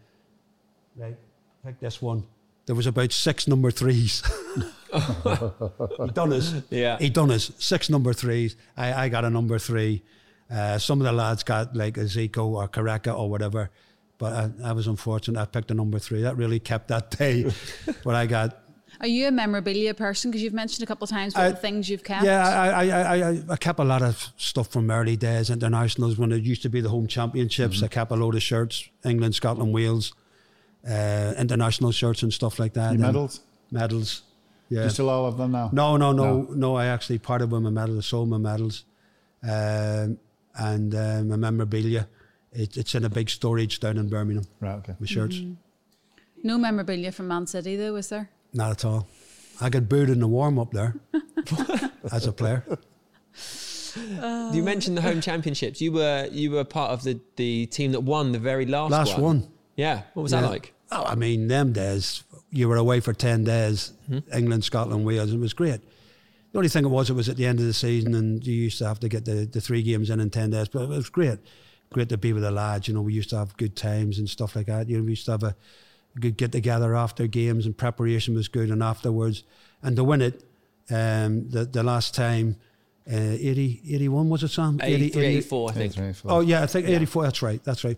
[0.96, 1.18] Right,
[1.66, 2.24] pick this one.
[2.66, 4.22] There was about six number threes.
[6.06, 6.54] he done us.
[6.70, 6.98] Yeah.
[7.00, 8.56] He done us six number threes.
[8.78, 10.04] I, I got a number three.
[10.50, 13.70] Uh, some of the lads got like a Zico or Careca or whatever.
[14.18, 15.40] But I, I was unfortunate.
[15.40, 16.22] I picked a number three.
[16.24, 17.52] That really kept that day.
[18.04, 18.58] but I got
[19.00, 20.30] Are you a memorabilia person?
[20.30, 22.26] Because you've mentioned a couple of times what I- the things you've kept.
[22.26, 26.18] Yeah, I, I, I, I, I kept a lot of stuff from early days, internationals
[26.18, 27.82] when it used to be the home championships.
[27.82, 30.14] I kept a load of shirts, England, Scotland, Wales,
[30.88, 32.94] uh, international shirts and stuff like that.
[32.98, 33.30] Your And
[33.72, 34.24] medals?
[34.72, 34.76] Medals.
[34.76, 34.84] Do Yeah.
[34.84, 35.70] you still all have them now?
[35.74, 36.76] No, no, no, no.
[36.76, 37.98] I actually parted with my medals.
[37.98, 38.86] I sold my medals,
[39.44, 40.18] um,
[40.56, 42.08] and uh, my memorabilia.
[42.54, 44.46] It, it's in a big storage down in Birmingham.
[44.60, 44.96] Right, okay.
[45.00, 45.40] My shirts,
[46.44, 48.30] No memorabilia from Man City, though, is there?
[48.54, 49.08] not at all.
[49.62, 50.96] I got booed in the warm up there
[52.12, 52.66] as a player.
[54.54, 55.82] You mentioned the home championships.
[55.82, 59.18] You were you were part of the, the team that won the very last, Last
[59.18, 59.48] one.
[59.76, 60.04] Yeah.
[60.14, 60.42] What was Yeah.
[60.42, 60.74] that like?
[60.92, 63.94] Oh, I mean, them days, you were away for 10 days,
[64.34, 65.32] England, Scotland, Wales.
[65.34, 65.82] It was great.
[66.52, 68.54] The only thing it was, it was at the end of the season and you
[68.54, 70.90] used to have to get the, the three games in in 10 days, but it
[70.90, 71.40] was great.
[71.94, 72.88] great to be with the lads.
[72.88, 74.90] You know, we used to have good times and stuff like that.
[74.90, 75.56] You know, we used to have a,
[76.16, 79.44] a good get together after games, and preparation was good, and afterwards,
[79.82, 80.44] and to win it,
[80.90, 82.58] um, the the last time.
[83.12, 84.80] Uh, 80, 81 was it Sam?
[84.82, 85.98] 83, 84, I think.
[85.98, 87.24] 83, Oh yeah, I think 84.
[87.24, 87.64] That's right.
[87.64, 87.98] That's right.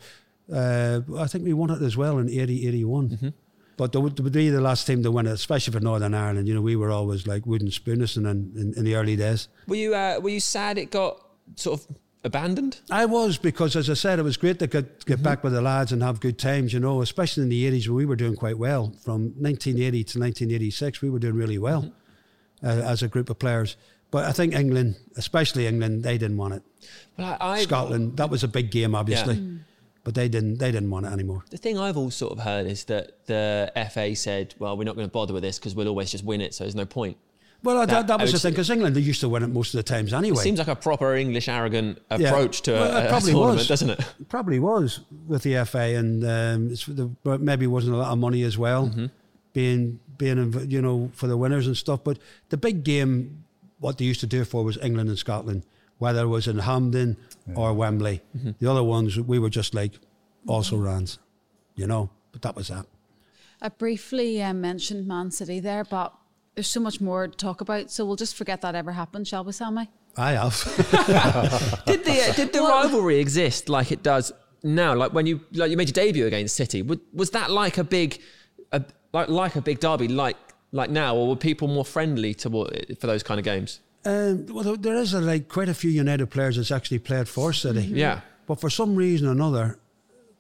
[0.52, 3.10] Uh, I think we won it as well in 80, 81.
[3.10, 3.28] Mm-hmm.
[3.84, 6.48] But they would, be the last team to win it, especially for Northern Ireland.
[6.48, 9.50] You know, we were always like wooden spooners in, in, in the early days.
[9.68, 11.22] Were you uh, were you sad it got
[11.58, 12.80] sort of abandoned?
[12.90, 15.62] I was because, as I said, it was great to get, get back with the
[15.62, 16.72] lads and have good times.
[16.72, 18.96] You know, especially in the eighties when we were doing quite well.
[19.04, 21.94] From 1980 to 1986, we were doing really well
[22.64, 23.76] uh, as a group of players.
[24.12, 26.64] But I think England, especially England, they didn't want it.
[27.18, 29.60] Well, I, I, Scotland, that was a big game, obviously,
[30.04, 30.58] but they didn't.
[30.60, 31.44] They didn't want it anymore.
[31.50, 34.96] The thing I've always sort of heard is that the FA said, "Well, we're not
[34.96, 37.18] going to bother with this because we'll always just win it, so there's no point."
[37.64, 39.74] Well, that, That- that, was the thing because England they used to win it most
[39.74, 40.36] of the times anyway.
[40.38, 42.28] It seems like a proper English arrogant Yeah.
[42.28, 43.68] approach to Well, it a, a probably tournament, was.
[43.70, 44.00] doesn't it?
[44.28, 47.10] probably was with the FA, and um, it's the,
[47.40, 49.06] maybe wasn't a lot of money as well, Mm-hmm.
[49.54, 52.04] being being you know for the winners and stuff.
[52.04, 52.20] But
[52.50, 53.46] the big game,
[53.80, 55.64] what they used to do for was England and Scotland,
[55.98, 57.18] whether it was in Hampden
[57.56, 58.22] or Wembley.
[58.38, 58.52] Mm-hmm.
[58.60, 59.94] The other ones we were just like
[60.48, 61.20] also rans,
[61.76, 62.10] you know.
[62.32, 62.86] But that was that.
[63.62, 66.14] I briefly um, mentioned Man City there, but
[66.56, 67.92] there's so much more to talk about.
[67.92, 69.90] So we'll just forget that ever happened, shall we, Sammy?
[70.16, 70.62] I have.
[71.86, 74.94] Did the uh, did the rivalry exist like it does now?
[74.94, 77.84] Like when you like you made your debut against City, was, was that like a
[77.84, 78.22] big,
[78.72, 80.38] a, like like a big derby, like
[80.72, 82.50] like now, or were people more friendly to
[83.00, 83.80] for those kind of games?
[84.06, 87.28] Um, well, there- there is a, like quite a few United players that's actually played
[87.28, 87.82] for City.
[87.84, 88.22] Yeah.
[88.48, 89.80] But for some reason or another,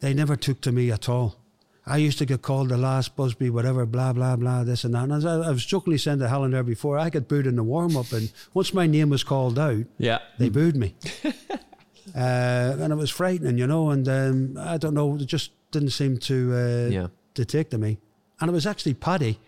[0.01, 1.37] they never took to me at all.
[1.85, 5.03] I used to get called the last Busby, whatever, blah, blah, blah, this and that.
[5.03, 7.55] And as I, I was jokingly saying to Helen there before, I got booed in
[7.57, 8.11] the warm up.
[8.13, 10.19] And once my name was called out, Yeah.
[10.37, 10.95] they booed me.
[11.25, 11.29] uh,
[12.15, 13.89] and it was frightening, you know.
[13.89, 17.07] And um, I don't know, it just didn't seem to, uh, Yeah.
[17.35, 17.97] to take to me.
[18.39, 19.39] And it was actually Paddy.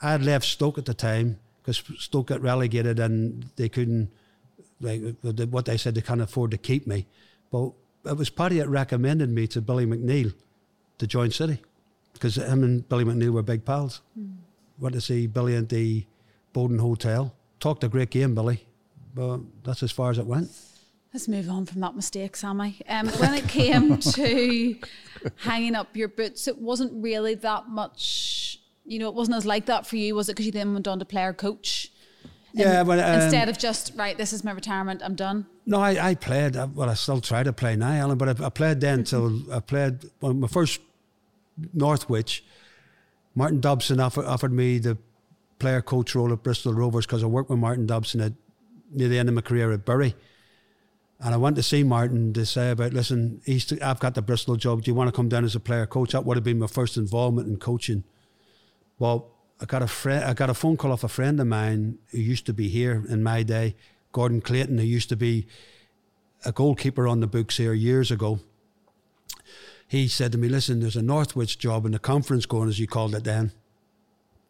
[0.00, 4.10] I had left Stoke at the time because Stoke got relegated and they couldn't,
[4.80, 7.06] like what they said, they can't afford to keep me.
[7.50, 7.72] But
[8.04, 10.34] it was Paddy that recommended me to Billy McNeill
[10.98, 11.62] to join City
[12.12, 14.00] because him and Billy McNeill were big pals.
[14.78, 16.04] Went to see Billy at the
[16.52, 17.34] Bowdon Hotel.
[17.60, 18.66] Talked a great game, Billy,
[19.14, 20.50] but that's as far as it went.
[21.12, 22.80] Let's move on from that mistake, Sammy.
[22.88, 24.76] Um, when it came to
[25.36, 28.61] hanging up your boots, it wasn't really that much.
[28.84, 30.32] You know, it wasn't as like that for you, was it?
[30.32, 31.92] Because you then went on to player coach.
[32.52, 35.00] Yeah, but um, Instead of just right, this is my retirement.
[35.02, 35.46] I'm done.
[35.64, 36.56] No, I, I played.
[36.74, 38.18] Well, I still try to play now, Alan.
[38.18, 40.80] But I, I played then till I played well, my first
[41.72, 42.44] Northwich.
[43.34, 44.98] Martin Dobson offer, offered me the
[45.58, 48.32] player coach role at Bristol Rovers because I worked with Martin Dobson at
[48.90, 50.14] near the end of my career at Bury.
[51.20, 53.40] And I went to see Martin to say about, listen,
[53.80, 54.82] I've got the Bristol job.
[54.82, 56.12] Do you want to come down as a player coach?
[56.12, 58.02] That would have been my first involvement in coaching.
[58.98, 59.28] Well,
[59.60, 60.24] I got a friend.
[60.24, 63.04] I got a phone call off a friend of mine who used to be here
[63.08, 63.74] in my day,
[64.12, 65.46] Gordon Clayton, who used to be
[66.44, 68.40] a goalkeeper on the books here years ago.
[69.86, 72.86] He said to me, "Listen, there's a Northwich job in the conference going, as you
[72.86, 73.52] called it then.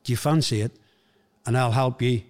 [0.04, 0.72] Do you fancy it?
[1.46, 2.22] And I'll help you.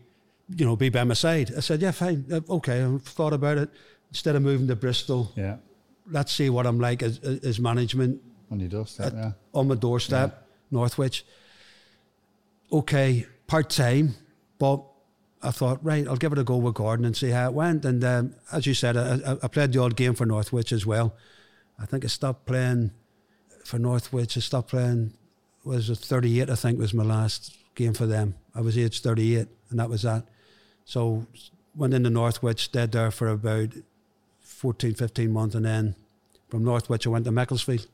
[0.54, 2.24] You know, be by my side." I said, "Yeah, fine.
[2.30, 3.70] Uh, Okay." I've thought about it.
[4.10, 5.56] Instead of moving to Bristol, Yeah.
[6.10, 8.20] let's see what I'm like as, as management
[8.50, 9.32] On your doorstep, yeah.
[9.54, 11.24] on my doorstep, Northwich.
[12.72, 14.14] Okay, part time,
[14.58, 14.82] but
[15.42, 17.84] I thought, right, I'll give it a go with Gordon and see how it went.
[17.84, 20.86] And um, as you said, I, I- I played the odd game for Northwich as
[20.86, 21.14] well.
[21.78, 22.92] I think I stopped playing
[23.64, 24.36] for Northwich.
[24.36, 25.12] I stopped playing,
[25.64, 28.34] was it 38, I think was my last game for them.
[28.54, 30.24] I was age 38, and that was that.
[30.84, 31.26] So
[31.74, 33.70] went into Northwich, stayed there for about
[34.40, 35.94] 14, 15 months, and then
[36.48, 37.86] from Northwich I went to Macclesfield.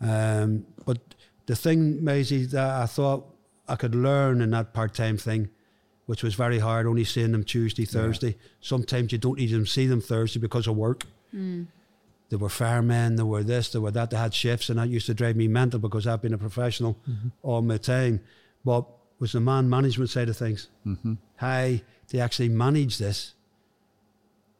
[0.00, 0.98] Um, but
[1.46, 3.24] the thing, Maysie, that I thought
[3.68, 5.48] I could learn in that part time thing,
[6.06, 8.36] which was very hard, only seeing them Tuesday, Thursday.
[8.60, 11.04] Sometimes you don't even see them Thursday because of work.
[12.28, 15.06] There were firemen, there were this, there were that, they had shifts, and that used
[15.06, 16.98] to drive me mental because I've been a professional
[17.42, 18.20] all my time.
[18.64, 18.86] But
[19.18, 20.68] was the man management side of things.
[20.86, 21.14] Mm-hmm.
[21.36, 21.76] How
[22.10, 23.34] they actually manage this.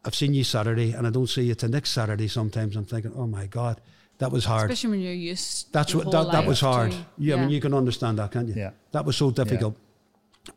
[0.05, 2.29] I've seen you Saturday, and I don't see you till next Saturday.
[2.29, 3.81] Sometimes I'm thinking, oh my God,
[4.19, 4.71] that was hard.
[4.71, 5.73] Especially when you're used.
[5.73, 6.93] That's what that, that was hard.
[6.93, 8.55] to- yeah, I mean you can understand that, can't you?
[8.57, 8.71] Yeah.
[8.93, 9.77] That was so difficult.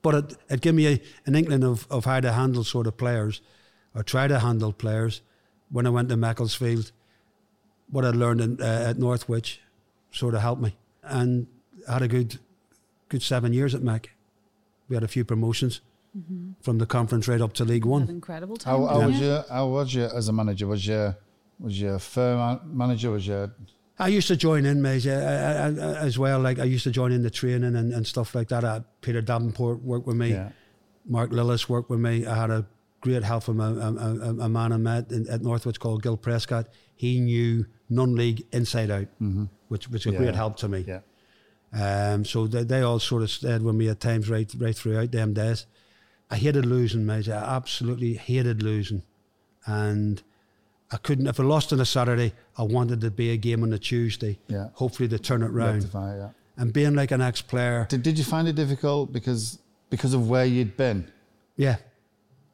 [0.02, 2.98] But it, it gave me a, an inkling of, of how to handle sort of
[2.98, 3.42] players,
[3.96, 5.22] or try to handle players.
[5.70, 6.92] When I went to Macclesfield,
[7.90, 9.62] what I learned in, uh, at Northwich
[10.12, 11.48] sort of helped me, and
[11.90, 12.38] I had a good,
[13.10, 14.12] good seven years at Mac.
[14.90, 15.82] We had a few promotions
[16.62, 18.10] from the conference right up to League Had One.
[18.10, 18.80] incredible time.
[18.82, 19.28] How, how didn't was you?
[19.28, 19.44] you?
[19.50, 20.66] How was you as a manager?
[20.68, 21.16] Was you
[21.60, 23.12] Was your firm manager?
[23.12, 23.52] Was your
[24.00, 26.40] I used to join in, mate, yeah, I, I, as well.
[26.40, 28.64] Like I used to join in the training and, and stuff like that.
[28.64, 30.32] Uh, Peter Davenport worked with me.
[30.32, 30.52] yeah?
[31.06, 32.26] Mark Lillis worked with me.
[32.26, 32.68] I had a
[33.02, 36.68] great help from a, a, a, man I met in, at Northwich called Gil Prescott.
[36.96, 39.08] He knew non-league inside out,
[39.70, 40.18] which was a Yeah.
[40.18, 40.86] great help to me.
[40.88, 41.00] Yeah.
[41.74, 45.12] Um, so they, they all sort of stayed with me at times right right throughout
[45.12, 45.66] them days.
[46.30, 47.30] I hated losing, mate.
[47.30, 49.04] I absolutely hated losing,
[49.66, 50.22] and
[50.92, 51.28] I couldn't.
[51.28, 54.40] If I lost on a Saturday, I wanted to be a game on a Tuesday.
[54.48, 54.70] Yeah.
[54.74, 55.84] Hopefully to turn it round.
[55.84, 56.30] Rectify, yeah.
[56.56, 59.60] And being like an ex-player, Did, did you find it difficult because
[59.90, 61.10] because of where you'd been
[61.56, 61.78] yeah,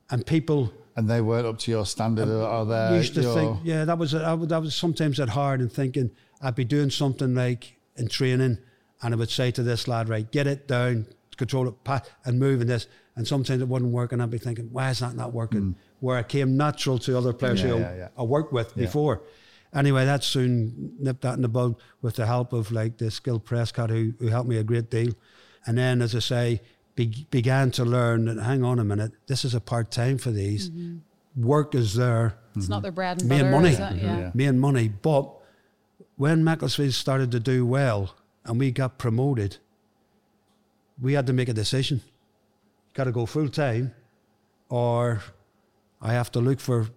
[0.09, 3.59] and people and they weren't up to your standard or, their used to your, think,
[3.63, 6.11] yeah, that was I would- that was sometimes that hard and thinking
[6.41, 8.57] I'd be doing something like in training,
[9.01, 11.05] and I would say to this lad, right, get it down,
[11.37, 14.37] control it, pat, and move in this, and sometimes it wouldn't work, and I'd be
[14.37, 15.61] thinking, why is that not working?
[15.61, 15.75] Mm.
[16.03, 17.61] Where it came natural to other players.
[17.61, 18.07] Yeah, who yeah, yeah.
[18.17, 18.85] I worked with Yeah.
[18.85, 19.21] before.
[19.73, 23.43] Anyway, that soon nipped that in the bud with the help of like the skilled
[23.45, 25.13] Prescott who, who helped me a great deal.
[25.65, 26.61] And then, as I say,
[26.95, 30.31] be, began to learn that hang on a minute, this is a part time for
[30.31, 30.69] these.
[30.69, 31.43] Mm-hmm.
[31.53, 33.61] Work is there, It's not their bread and Me and butter.
[33.61, 33.69] money.
[33.73, 34.03] Is it?
[34.03, 34.17] Yeah.
[34.19, 34.31] Yeah.
[34.33, 34.89] me and money.
[34.89, 35.31] But
[36.17, 38.13] when Macclesfield started to do well
[38.45, 39.57] and we got promoted,
[41.01, 42.01] we had to make a decision.
[42.93, 43.95] Got to go full time,
[44.69, 45.21] or
[46.03, 46.87] I have to look for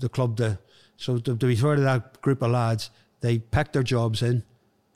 [0.00, 0.58] the club to.
[0.96, 4.42] So to, to be fair to that group of lads, they packed their jobs in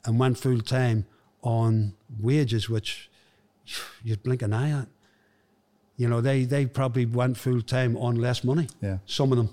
[0.05, 1.05] and went full time
[1.41, 3.09] on wages, which
[4.03, 4.87] you'd blink an eye at.
[5.97, 8.67] You know, they they probably went full time on less money.
[8.81, 8.97] Yeah.
[9.05, 9.49] Some of them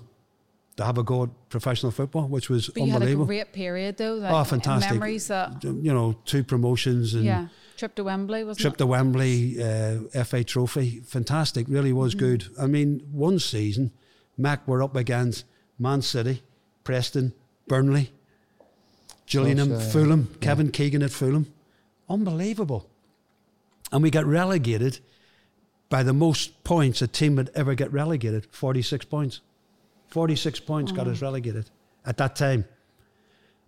[0.75, 3.25] to have a go at professional football, which was But you had a unbelievable.
[3.27, 4.15] great period though.
[4.15, 4.93] Like, Oh, fantastic.
[4.93, 7.47] Memories that, you know, two promotions and yeah.
[7.77, 8.77] Trip to Wembley, wasn't trip it?
[8.77, 11.67] to Wembley, uh, FA Trophy, fantastic.
[11.67, 11.97] Really Mm-hmm.
[11.99, 12.45] was good.
[12.59, 13.91] I mean, one season,
[14.37, 15.45] Mac were up against
[15.79, 16.41] Man City,
[16.83, 17.33] Preston,
[17.67, 18.11] Burnley,
[19.25, 21.47] Gillingham, Such a- Fulham, Kevin Keegan at Fulham,
[22.09, 22.89] unbelievable.
[23.91, 24.99] And we got relegated
[25.89, 29.41] by the most points a team would ever get relegated, forty six points.
[30.07, 31.69] Forty six points got us relegated
[32.05, 32.65] at that time.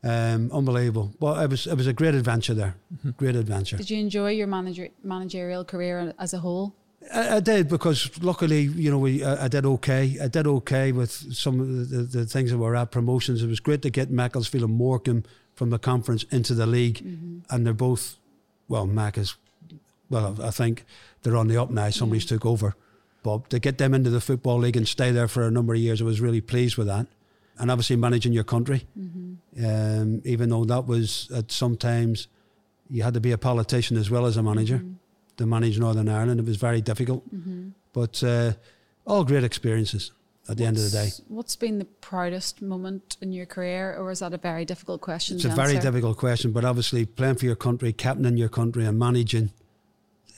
[0.04, 1.14] Um, unbelievable.
[1.20, 2.76] Well, it was it was a great adventure there.
[3.18, 3.78] Great adventure.
[3.78, 6.76] Did you enjoy your manager, managerial career as a whole?
[7.14, 10.18] I, I did because luckily, you know, we I, I did okay.
[10.22, 13.44] I did okay with some of the, the, the things that were at promotions.
[13.44, 15.24] It was great to get Macclesfield and Morecambe
[15.56, 17.40] from the conference into the league, mm-hmm.
[17.50, 18.18] and they're both,
[18.68, 19.36] well, Mac is,
[20.10, 20.84] well, I think
[21.24, 21.90] they're on the up now.
[21.90, 22.76] Somebody's took over,
[23.24, 25.80] but to get them into the football league and stay there for a number of
[25.80, 27.08] years, I was really pleased with that.
[27.58, 29.66] And obviously managing your country, mm-hmm.
[29.66, 32.28] um, even though that was at sometimes
[32.90, 34.94] you had to be a politician as well as a manager mm-hmm.
[35.38, 36.40] To manage Northern Ireland.
[36.40, 37.70] It was very difficult, mm-hmm.
[37.94, 38.54] but uh,
[39.06, 40.12] all great experiences
[40.48, 41.06] at the end of the day.
[41.06, 45.02] What's- What's been the proudest moment in your career, or is that a very difficult
[45.02, 45.38] question?
[45.38, 48.86] It's a to very difficult question, but obviously playing for your country, captaining your country,
[48.86, 49.52] and managing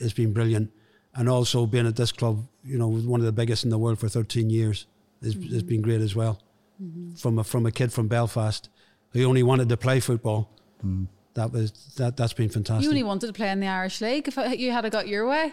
[0.00, 0.70] has been brilliant.
[1.14, 3.98] And also being at this club, you know, one of the biggest in the world
[3.98, 4.86] for 13 years,
[5.22, 5.52] has, mm-hmm.
[5.52, 6.40] has been great as well.
[6.82, 7.14] Mm-hmm.
[7.16, 8.68] From a from a kid from Belfast
[9.10, 10.48] who only wanted to play football,
[10.84, 11.08] mm.
[11.38, 12.82] That was that that's been fantastic.
[12.84, 14.26] You only wanted to play in the Irish League.
[14.28, 15.52] If you had got your way,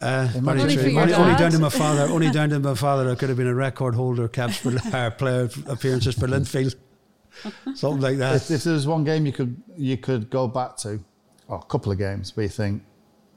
[0.00, 0.82] Uh, Only true.
[0.82, 2.02] for your Only, only down to my father.
[2.14, 3.10] Only down to my father.
[3.10, 6.74] I could have been a record holder, caps for uh, player appearances for Linfield,
[7.74, 8.36] something like that.
[8.36, 11.00] If, if there was one game you could you could go back to,
[11.48, 12.82] or a couple of games where you think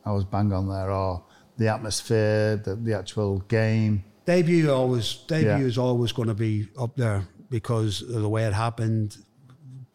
[0.05, 1.23] I was bang on there, or
[1.57, 4.03] the atmosphere, the, the actual game.
[4.25, 5.59] debut always debut Yeah.
[5.71, 9.17] is always going to be up there because of the way it happened.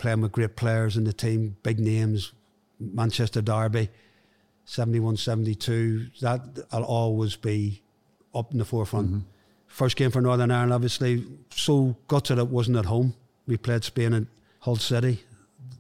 [0.03, 2.33] Playing with great players in the team, big names,
[2.81, 3.89] Manchester Derby,
[4.65, 6.09] 71, 72.
[6.23, 6.41] That
[6.73, 7.83] will always be
[8.35, 9.07] up in the forefront.
[9.07, 9.19] Mm-hmm.
[9.69, 13.15] First game for Northern Ireland, obviously, so gutted it wasn't at home.
[13.47, 14.25] We played Spain at
[14.59, 15.21] Hull City.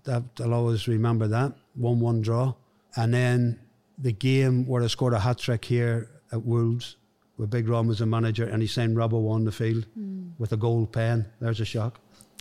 [0.04, 2.54] That I'll always remember that one-one draw,
[2.94, 3.58] and then
[3.98, 6.94] the game where I scored a hat trick here at Wolves,
[7.34, 10.30] where Big Ron was the manager, and he sent Robbo on the field mm.
[10.38, 11.26] with a gold pen.
[11.40, 11.98] There's a shock.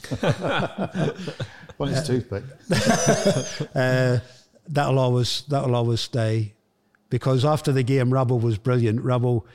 [1.77, 2.43] Well, it's toothpick.
[3.75, 4.19] uh,
[4.67, 6.53] that'll always that'll always stay
[7.09, 8.99] because after the game, Robbo was brilliant.
[9.03, 9.45] Robbo,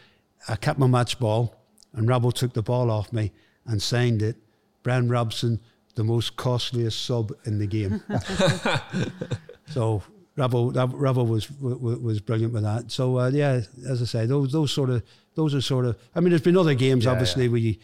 [0.48, 1.54] I kept my match ball,
[1.92, 3.30] and Robbo took the ball off me
[3.66, 4.36] and signed it.
[4.82, 5.60] Brian Robson,
[5.94, 8.02] the most costliest sub in the game.
[9.70, 10.02] so
[10.34, 12.90] that, Robbo was, was was brilliant with that.
[12.90, 15.04] So uh, yeah, as I say, those those sort of
[15.36, 15.96] those are sort of.
[16.14, 17.50] I mean, there's been other games, Yeah, obviously, yeah.
[17.50, 17.76] where you-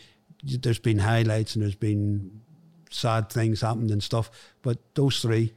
[0.45, 2.42] there's been highlights and there's been
[2.93, 4.31] sad things happened and stuff,
[4.63, 5.55] but those three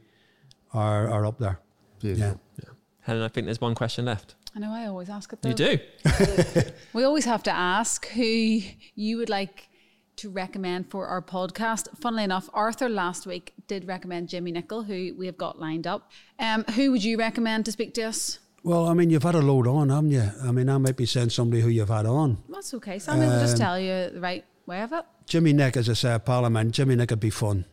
[0.72, 1.60] are are up there.
[2.00, 2.40] Beautiful.
[2.58, 2.64] Yeah.
[2.64, 2.70] yeah.
[3.00, 4.34] Helen, I think there's one question left.
[4.54, 5.42] I know I always ask it.
[5.42, 5.50] Though.
[5.50, 5.78] You do.
[6.92, 8.60] We always have to ask who
[8.94, 9.68] you would like
[10.16, 11.88] to recommend for our podcast.
[11.98, 16.10] Funnily enough, Arthur last week did recommend Jimmy Nicholl, who we have got lined up.
[16.38, 18.38] Um, who would you recommend to speak to us?
[18.62, 20.28] Well, I mean, you've had a load on, haven't you?
[20.42, 22.38] I mean, I might be saying somebody who you've had on.
[22.48, 22.98] That's okay.
[22.98, 25.04] Sammy will just tell you the right way of it.
[25.26, 26.72] Jimmy Nick, as I say, Parliament.
[26.72, 27.64] Jimmy Nick would be fun,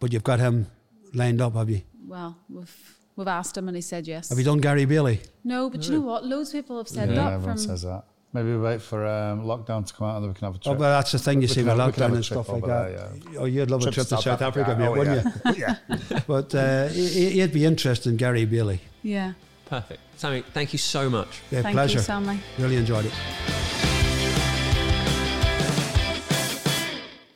[0.00, 0.66] but you've got him
[1.14, 1.82] lined up, have you?
[2.06, 4.28] Well, we've we've asked him and he said yes.
[4.28, 5.20] Have you done Gary Bailey?
[5.44, 6.24] No, but you know what?
[6.24, 7.32] Loads of people have said Yeah, that.
[7.34, 8.04] everyone From says that.
[8.32, 10.58] Maybe we wait for um, lockdown to come out and then we can have a
[10.58, 10.78] Oh, trip.
[10.78, 12.48] but that's the thing you We see with have- we can have lockdown and stuff
[12.50, 13.22] like that.
[13.24, 15.52] there, Oh, you'd love a trip to South Africa, mate, oh, wouldn't yeah.
[15.52, 15.76] you?
[16.10, 16.20] yeah.
[16.26, 18.80] But uh, he- he'd be interesting, Gary Bailey.
[19.02, 19.32] yeah.
[19.64, 20.00] Perfect.
[20.16, 21.40] Sammy, thank you so much.
[21.50, 21.98] Yeah, Thank pleasure.
[21.98, 22.38] you, Sammy.
[22.58, 23.12] Really enjoyed it.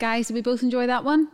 [0.01, 1.27] Guys, did we both enjoy that one?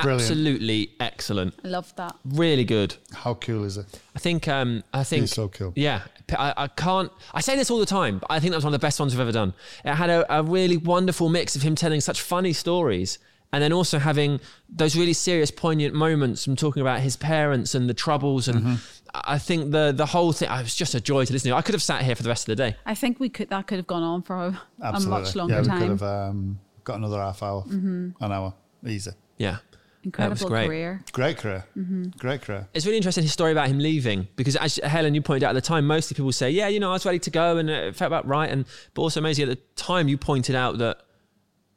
[0.00, 0.22] Brilliant.
[0.22, 1.54] Absolutely excellent.
[1.64, 2.14] I loved that.
[2.24, 2.94] Really good.
[3.12, 4.00] How cool is it?
[4.14, 4.46] I think.
[4.46, 5.22] Um, I think.
[5.22, 5.72] He's so cool.
[5.74, 6.02] Yeah,
[6.38, 7.10] I, I can't.
[7.34, 9.00] I say this all the time, but I think that was one of the best
[9.00, 9.52] ones we've ever done.
[9.84, 13.18] It had a, a really wonderful mix of him telling such funny stories,
[13.52, 14.38] and then also having
[14.68, 18.46] those really serious, poignant moments from talking about his parents and the troubles.
[18.46, 18.74] And Mm-hmm.
[19.14, 20.48] I think the the whole thing.
[20.48, 21.56] I was just a joy to listen to.
[21.56, 22.76] I could have sat here for the rest of the day.
[22.86, 25.60] I think we could that could have gone on for a, a much longer yeah,
[25.60, 25.80] we time.
[25.80, 28.54] could have um, got another half hour, an hour.
[28.86, 29.12] Easy.
[29.38, 29.58] Yeah.
[30.04, 30.66] Incredible great.
[30.66, 31.04] career.
[31.12, 31.64] Great career.
[31.76, 32.08] Mm-hmm.
[32.18, 32.66] Great career.
[32.74, 35.54] It's really interesting his story about him leaving because, as Helen, you pointed out at
[35.54, 37.94] the time, mostly people say, "Yeah, you know, I was ready to go and it
[37.94, 38.64] felt about right." And
[38.94, 41.02] but also, Maysie, at the time, you pointed out that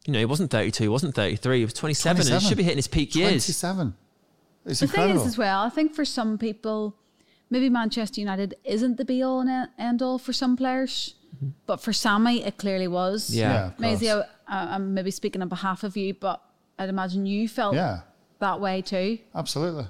[0.08, 2.64] you know he wasn't 32, he wasn't 33, he was 27, and he should be
[2.64, 3.46] hitting his peak years.
[3.46, 3.94] 27.
[4.66, 5.14] It's The incredible.
[5.20, 6.96] thing is, as well, I think for some people,
[7.52, 11.14] maybe Manchester United isn't the be all and end all for some players,
[11.68, 13.30] but for Sammy, it clearly was.
[13.30, 13.52] Yeah.
[13.54, 14.26] Yeah, Maysie, course.
[14.48, 16.42] I, I'm maybe speaking on behalf of you, but
[16.80, 18.02] I'd imagine you felt Yeah,
[18.40, 19.20] that way too.
[19.34, 19.88] absolutely.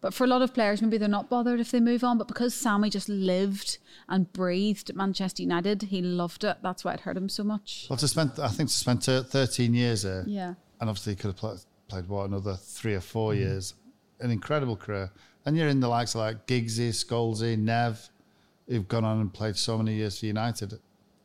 [0.00, 2.18] But for a lot of players, maybe they're not bothered if they move on.
[2.18, 6.58] But because Sammy just lived and breathed at Manchester United, he loved it.
[6.62, 7.86] That's why it hurt him so much.
[7.88, 10.24] Well, to spend, I think to spend 13 years there.
[10.26, 10.54] Yeah.
[10.80, 11.58] and obviously he could have played,
[11.88, 13.40] played what another three or four Mm-hmm.
[13.42, 13.74] years.
[14.20, 15.10] An incredible career.
[15.46, 18.10] And you're in the likes of like Giggsy, Scholesy, Nev,
[18.68, 20.74] who've gone on and played so many years for United.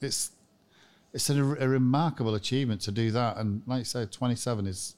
[0.02, 0.32] It's
[1.14, 3.38] it's a, a remarkable achievement to do that.
[3.38, 4.96] And like you said, 27 is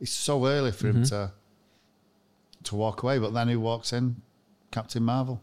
[0.00, 0.98] it's so early for Mm-hmm.
[0.98, 1.32] him to
[2.64, 3.18] to walk away.
[3.18, 4.16] But then he walks in?
[4.70, 5.40] Captain Marvel.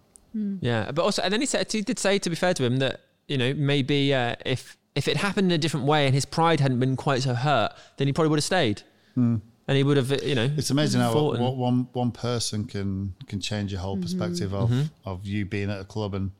[0.62, 2.78] Yeah, but also, and then he said he did say, to be fair to him,
[2.78, 6.26] that you know maybe uh, if if it happened in a different way and his
[6.26, 8.82] pride hadn't been quite so hurt, then he probably would have stayed,
[9.16, 10.50] and he would have, you know.
[10.58, 14.54] It's amazing how fought and- what one one person can can change your whole perspective
[14.54, 14.72] of
[15.06, 16.32] of you being at a club and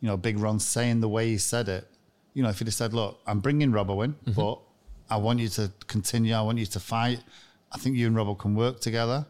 [0.00, 1.86] you know Big Ron saying the way he said it.
[2.38, 4.30] You know, if he'd have said, "Look, I'm bringing Robbo in, mm-hmm.
[4.30, 4.60] but
[5.10, 6.34] I want you to continue.
[6.34, 7.20] I want you to fight.
[7.72, 9.26] I think you and Robbo can work together."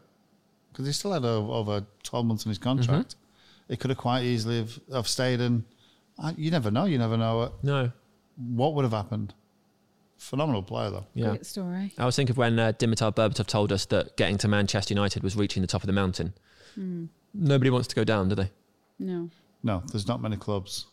[0.71, 2.69] Because he still had over, over 12 months on his mm-hmm.
[2.69, 3.15] contract.
[3.67, 5.63] He could have quite easily have, have stayed, and
[6.19, 6.85] I, you never know.
[6.85, 7.91] You never know what, no,
[8.37, 9.33] what would have happened.
[10.19, 11.07] Phenomenal player, though.
[11.15, 11.29] yeah.
[11.29, 11.93] Great story.
[11.97, 15.23] I was thinking of when uh, Dimitar Berbatov told us that getting to Manchester United
[15.23, 16.33] was reaching the top of the mountain.
[16.75, 17.05] Hmm.
[17.33, 18.51] Nobody wants to go down, do they?
[18.99, 19.31] No.
[19.63, 20.85] No, there's not many clubs,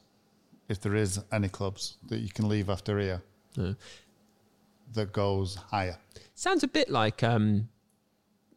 [0.69, 3.23] if there is any clubs, that you can leave after here
[3.57, 3.75] No.
[4.95, 5.99] that goes higher.
[6.35, 7.69] Sounds a bit like um,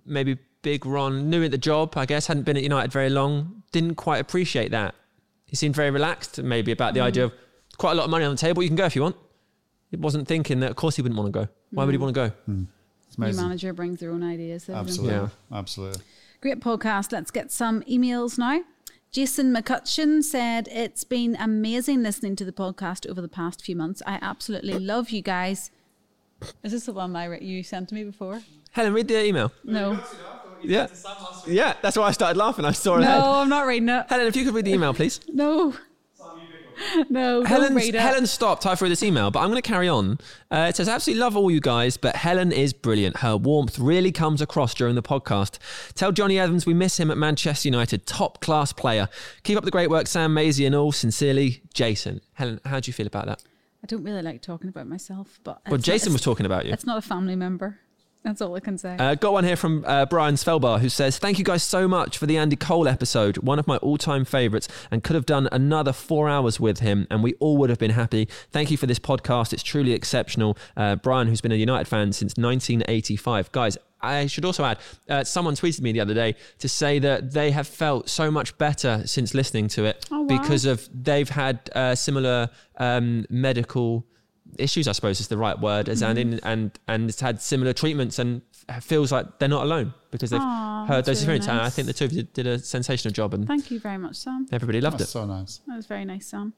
[0.05, 3.63] maybe Big Ron knew at the job, I guess, hadn't been at United very long,
[3.71, 4.95] didn't quite appreciate that.
[5.45, 7.05] He seemed very relaxed, maybe, about the mm.
[7.05, 7.33] idea of
[7.77, 8.61] quite a lot of money on the table.
[8.61, 9.15] You can go if you want.
[9.89, 11.47] He wasn't thinking that, of course, he wouldn't want to go.
[11.71, 12.01] Why would he mm.
[12.01, 12.35] want to go?
[12.47, 12.67] Mm.
[13.07, 14.69] It's New manager brings their own ideas.
[14.69, 15.15] Absolutely.
[15.15, 15.29] Yeah.
[15.51, 16.01] Absolutely.
[16.41, 17.11] Great podcast.
[17.11, 18.61] Let's get some emails now.
[19.11, 24.03] Jason McCutcheon said, It's been amazing listening to the podcast over the past few months.
[24.05, 25.71] I absolutely love you guys.
[26.63, 28.41] Is this the one I re- you sent to me before?
[28.71, 29.51] Helen, read the email.
[29.63, 29.99] No.
[30.61, 30.87] Yeah.
[31.47, 32.65] Yeah, that's why I started laughing.
[32.65, 33.01] I saw it.
[33.01, 33.19] ahead.
[33.19, 34.05] No, I'm not reading it.
[34.07, 35.19] Helen, if you could read the email, please.
[35.27, 35.73] No.
[37.09, 37.77] No, Helen.
[37.93, 40.19] Helen stopped halfway this email, but I'm going to carry on.
[40.51, 43.17] Uh, it says, absolutely love all you guys, but Helen is brilliant.
[43.17, 45.57] Her warmth really comes across during the podcast.
[45.95, 48.05] Tell Jonny Evans we miss him at Manchester United.
[48.05, 49.09] Top class player.
[49.43, 50.91] Keep up the great work, Sam Maysie and all.
[50.91, 52.21] Sincerely, Jason.
[52.33, 53.43] Helen, how do you feel about that?
[53.83, 56.73] I don't really like talking about myself, but Well, Jason was talking about you.
[56.73, 57.79] It's not a family member.
[58.23, 58.97] That's all I can say.
[58.99, 62.17] Uh, got one here from uh, Brian Svelbar who says, Thank you guys so much
[62.17, 65.47] for the Andy Cole episode, one of my all time favourites, and could have done
[65.53, 68.27] another four hours with him, and we all would have been happy.
[68.51, 69.53] Thank you for this podcast.
[69.53, 70.57] It's truly exceptional.
[70.75, 73.51] Uh, Brian, who's been a United fan since 1985.
[73.53, 74.79] Guys, I should also add,
[75.09, 78.57] uh, someone tweeted me the other day to say that they have felt so much
[78.57, 80.27] better since listening to it Oh, wow.
[80.41, 84.05] because of they've had uh, similar um, medical
[84.57, 87.73] issues, I suppose is the right word, as and in, and and it's had similar
[87.73, 88.41] treatments and
[88.81, 91.49] feels like they're not alone because they've Aw, heard that's those really experiences.
[91.49, 93.97] And I think the two of you did a sensational job, and Thank you very
[93.97, 94.47] much, Sam.
[94.51, 95.13] everybody loved That's it.
[95.13, 95.61] so nice.
[95.67, 96.53] That was very nice, Sam.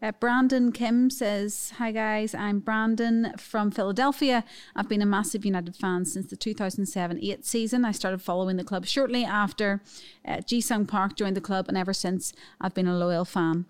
[0.00, 4.44] Uh, Brandon Kim says, Hi guys, I'm Brandon from Philadelphia.
[4.76, 7.84] I've been a massive United fan since the 2007 8 season.
[7.84, 9.82] I started following the club shortly after
[10.26, 13.66] uh, Ji Sung Park joined the club, and ever since I've been a loyal fan.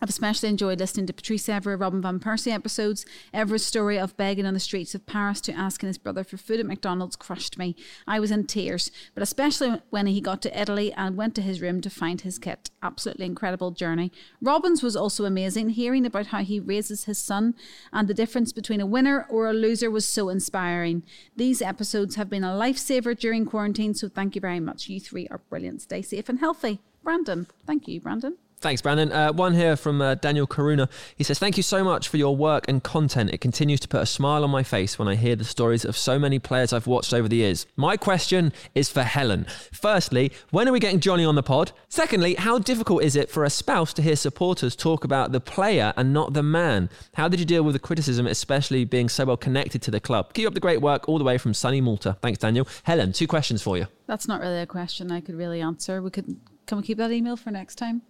[0.00, 3.06] I've especially enjoyed listening to Patrice Evra, Robin Van Persie episodes.
[3.32, 6.60] Evra's story of begging on the streets of Paris to asking his brother for food
[6.60, 7.74] at McDonald's crushed me.
[8.06, 11.62] I was in tears, but especially when he got to Italy and went to his
[11.62, 12.70] room to find his kit.
[12.82, 14.12] Absolutely incredible journey.
[14.42, 15.70] Robin's was also amazing.
[15.70, 17.54] Hearing about how he raises his son
[17.92, 21.02] and the difference between a winner or a loser was so inspiring.
[21.36, 24.88] These episodes have been a lifesaver during quarantine, so thank you very much.
[24.88, 25.82] You three are brilliant.
[25.82, 26.80] Stay safe and healthy.
[27.02, 28.36] Brandon, thank you, Brandon.
[28.58, 29.12] Thanks, Brandon.
[29.12, 30.88] Uh, one here from uh, Daniel Karuna.
[31.14, 33.30] He says, Thank you so much for your work and content.
[33.30, 35.94] It continues to put a smile on my face when I hear the stories of
[35.94, 37.66] so many players I've watched over the years.
[37.76, 39.46] My question is for Helen.
[39.72, 41.72] Firstly, when are we getting Jonny on the pod?
[41.90, 45.92] Secondly, how difficult is it for a spouse to hear supporters talk about the player
[45.94, 46.88] and not the man?
[47.14, 50.32] How did you deal with the criticism, especially being so well connected to the club?
[50.32, 52.16] Keep up the great work all the way from sunny Malta.
[52.22, 52.66] Thanks, Daniel.
[52.84, 53.86] Helen, two questions for you.
[54.06, 56.00] That's not really a question I could really answer.
[56.00, 58.02] We could can we keep that email for next time?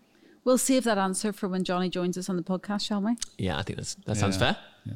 [0.47, 3.17] We'll save that answer for when Jonny joins us on the podcast, shall we?
[3.37, 4.53] Yeah, I think that's, that sounds Yeah.
[4.55, 4.57] fair.
[4.85, 4.93] Yeah.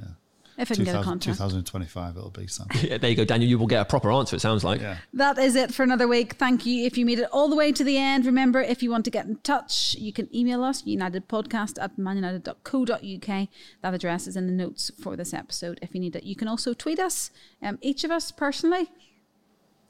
[0.59, 1.39] If I can get a 2000 contract.
[1.39, 2.81] 2025 it'll be, something.
[2.89, 3.51] Yeah, there you go, Daniel.
[3.51, 4.81] You will get a proper answer, it sounds like.
[4.81, 4.99] Yeah.
[5.13, 6.35] That is it for another week.
[6.35, 6.87] Thank you.
[6.87, 9.11] If you made it all the way to the end, remember if you want to
[9.11, 13.49] get in touch, you can email us unitedpodcast at manunited.co.uk.
[13.83, 16.23] That address is in the notes for this episode if you need it.
[16.23, 18.89] You can also tweet us, um, each of us personally.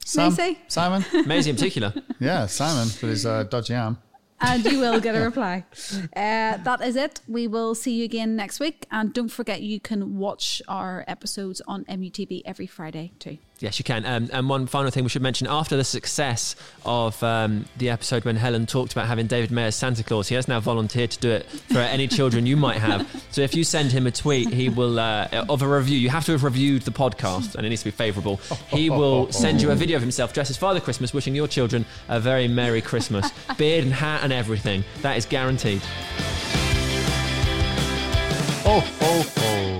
[0.06, 0.58] Sam, Macy?
[0.68, 1.04] Simon?
[1.26, 1.92] Maysie in particular.
[2.18, 3.98] Yeah, Simon for his uh, dodgy arm.
[4.40, 5.64] And you will get a reply.
[6.16, 7.20] Uh, that is it.
[7.28, 8.86] We will see you again next week.
[8.90, 13.38] And don't forget, you can watch our episodes on MUTV every Friday too.
[13.60, 14.06] Yes, you can.
[14.06, 16.56] Um, and one final thing we should mention after the success
[16.86, 20.34] of um, the episode when Helen talked about having David May as Santa Claus, he
[20.34, 23.06] has now volunteered to do it for any children you might have.
[23.30, 26.24] So if you send him a tweet, he will, uh, of a review, you have
[26.24, 28.36] to have reviewed the podcast and it needs to be favourable.
[28.68, 31.84] He will send you a video of himself dressed as Father Christmas, wishing your children
[32.08, 33.30] a very Merry Christmas.
[33.58, 34.84] Beard and hat and everything.
[35.02, 35.82] That is guaranteed.
[38.64, 39.79] Oh, oh, oh.